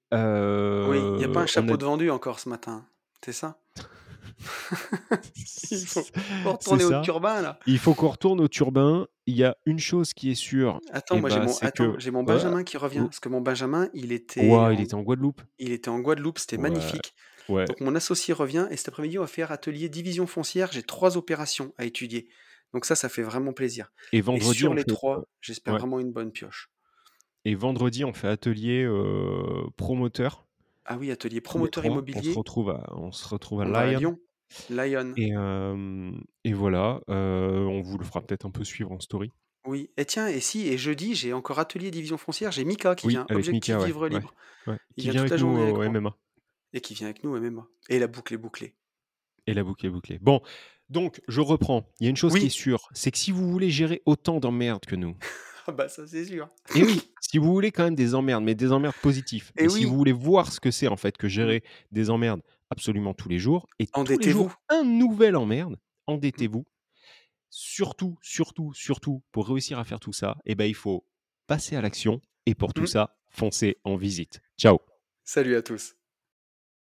Oui, 0.84 1.10
il 1.16 1.22
y 1.22 1.24
a 1.24 1.30
pas 1.30 1.40
un 1.42 1.46
a 1.56 1.62
chapeau 1.62 1.78
de 1.78 1.86
vendu 1.86 2.10
encore 2.12 2.40
ce 2.42 2.50
matin, 2.50 2.86
c'est 3.24 3.32
ça? 3.34 3.62
Il 5.72 5.88
faut 5.88 6.10
faut 6.44 6.54
C'est 6.60 6.78
retourner 6.78 6.84
au 6.84 6.94
ça. 6.94 6.94
turbin 6.94 7.42
là. 7.42 7.60
Il 7.66 7.80
faut 7.80 7.96
qu'on 7.96 8.10
retourne 8.10 8.42
au 8.42 8.48
turbin. 8.50 9.08
Il 9.28 9.36
y 9.36 9.44
a 9.44 9.58
une 9.66 9.80
chose 9.80 10.14
qui 10.14 10.32
est 10.32 10.36
sûre 10.36 10.82
Attends, 10.92 11.18
et 11.18 11.20
moi 11.20 11.30
j'ai 11.30 11.40
bah, 11.40 11.42
mon 11.42 11.58
attends, 11.62 11.94
que 11.94 12.00
ouais, 12.26 12.50
benjamin 12.50 12.64
qui 12.64 12.78
revient, 12.78 13.04
parce 13.10 13.20
que 13.20 13.30
mon 13.30 13.42
benjamin, 13.42 13.90
il 13.94 14.12
était 14.12 14.70
il 14.72 14.82
en 14.82 14.82
était 14.82 14.96
en 14.96 15.02
Guadeloupe? 15.04 15.42
il 15.60 15.72
était 15.74 15.90
en 15.90 16.00
Guadeloupe, 16.00 16.40
c'était 16.40 16.58
Ouais, 16.58 16.60
magnifique. 16.60 17.16
ouais. 17.50 17.70
Donc 17.70 17.82
mon 17.82 17.96
associé 17.96 18.34
revient 18.34 18.68
et 18.72 18.78
cet 18.78 18.90
après-midi, 18.90 19.20
on 19.20 19.24
va 19.24 19.28
faire 19.28 19.52
atelier 19.52 19.90
division 19.90 20.28
foncière. 20.28 20.72
J'ai 20.74 20.84
3 20.84 21.18
opérations 21.18 21.74
à 21.78 21.86
étudier. 21.86 22.30
Donc 22.74 22.86
ça, 22.86 22.96
ça 22.96 23.10
fait 23.10 23.24
vraiment 23.24 23.54
plaisir 23.54 23.92
Et 24.12 24.22
et 24.36 24.42
vendredi, 24.42 24.68
sur 24.68 24.74
on 24.74 24.76
les 24.76 24.86
fait, 24.86 24.86
3, 24.86 25.26
j'espère 25.42 25.76
vraiment 25.78 26.00
une 26.00 26.14
bonne 26.14 26.32
pioche. 26.34 26.72
Et 27.46 27.56
vendredi, 27.56 28.04
on 28.06 28.14
fait 28.14 28.28
atelier, 28.28 28.84
heu, 28.84 29.70
promoteur. 29.78 30.48
Ah 30.92 30.98
oui, 30.98 31.12
atelier 31.12 31.40
promoteur 31.40 31.84
3, 31.84 31.92
on 31.92 31.96
se 32.04 32.10
immobilier. 32.12 32.34
retrouve 32.34 32.72
à 32.72 32.84
on 32.96 33.12
se 33.12 33.28
retrouve 33.28 33.62
à 33.62 33.66
On. 33.66 33.98
Lyon. 33.98 34.20
Lion. 34.72 35.14
Et, 36.44 36.54
voilà, 36.54 37.00
on 37.08 37.82
vous 37.82 37.98
le 38.00 38.04
fera 38.04 38.22
peut-être 38.22 38.46
un 38.48 38.50
peu 38.52 38.64
suivre 38.64 38.92
en 38.92 39.00
story. 39.00 39.32
Oui 39.68 39.92
et 39.98 40.06
tiens 40.06 40.28
et 40.28 40.40
si 40.40 40.68
et 40.68 40.78
jeudi, 40.78 41.14
j'ai 41.14 41.32
encore 41.34 41.60
atelier 41.60 41.92
division 41.92 42.18
foncière, 42.18 42.52
j'ai 42.52 42.64
Mika 42.66 42.96
qui 42.96 43.06
Oui, 43.08 43.14
vient, 43.14 43.26
avec 43.30 43.46
Objectif 43.46 43.76
Mika, 43.76 43.80
ouais, 43.80 43.86
Vivre 43.86 44.02
ouais, 44.02 44.10
Libre. 44.10 44.34
ouais, 44.68 44.78
Il 44.98 45.04
qui 45.04 45.10
vient 45.12 45.22
avec 45.26 45.40
nous 45.40 45.58
avec 45.62 45.76
au 45.76 45.90
MMA. 45.90 46.16
et 46.74 46.82
qui 46.82 46.94
vient 46.96 47.08
avec 47.08 47.24
nous 47.24 47.36
au 47.36 47.40
MMA 47.40 47.68
et 47.90 48.00
la 48.00 48.08
boucle 48.08 48.34
est 48.34 48.38
bouclée. 48.38 48.74
Et 49.46 49.54
la 49.54 49.64
boucle 49.64 49.86
est 49.86 49.90
bouclée. 49.90 50.18
Bon, 50.20 50.42
donc 50.90 51.22
je 51.28 51.42
reprends. 51.42 51.88
Il 52.00 52.06
y 52.06 52.08
a 52.08 52.10
une 52.10 52.16
chose 52.16 52.34
qui 52.34 52.48
est 52.48 52.50
sûre, 52.50 52.90
c'est 52.94 53.12
que 53.12 53.18
si 53.20 53.32
vous 53.32 53.52
voulez 53.52 53.70
gérer 53.70 54.02
autant 54.08 54.40
d'emmerdes 54.40 54.86
que 54.86 54.96
nous 54.96 55.16
bah 55.78 55.90
ça, 55.90 56.08
c'est 56.08 56.26
sûr. 56.26 56.50
et 56.76 56.84
oui, 56.84 57.02
si 57.22 57.38
vous 57.38 57.52
voulez 57.54 57.72
quand 57.72 57.84
même 57.84 57.96
des 57.96 58.16
emmerdes, 58.16 58.44
mais 58.44 58.56
des 58.56 58.72
emmerdes 58.72 58.96
positifs 59.02 59.52
Et 59.58 59.66
et 59.66 59.70
si 59.70 59.86
vous 59.86 59.96
voulez 59.96 60.12
voir 60.12 60.52
ce 60.52 60.60
que 60.60 60.72
c'est 60.72 60.88
en 60.88 60.98
fait 60.98 61.18
que 61.18 61.28
gérer 61.28 61.64
des 61.92 62.10
emmerdes 62.10 62.42
absolument 62.70 63.14
tous 63.14 63.30
les 63.30 63.40
jours 63.40 63.68
et 63.80 63.88
tous 63.88 63.92
les 63.96 64.02
Endettez-vous. 64.02 64.44
jours 64.44 64.56
un 64.70 64.84
nouvel 64.84 65.36
emmerde, 65.36 65.78
Mmh. 66.08 66.14
endettez-vous. 66.14 66.66
Surtout, 67.50 68.18
surtout, 68.22 68.74
surtout 68.74 69.24
pour 69.32 69.48
réussir 69.48 69.80
à 69.80 69.84
faire 69.86 70.00
tout 70.00 70.14
ça, 70.14 70.38
et 70.46 70.56
bah, 70.56 70.68
il 70.68 70.76
faut 70.76 71.06
passer 71.48 71.76
à 71.76 71.82
l'action 71.82 72.22
et 72.46 72.56
pour 72.56 72.74
tout 72.74 72.84
Mmh. 72.84 72.88
ça, 72.88 73.18
foncez 73.30 73.78
en 73.84 73.96
visite. 73.98 74.42
Ciao. 74.58 74.80
Salut 75.24 75.56
à 75.56 75.62
tous. 75.62 75.99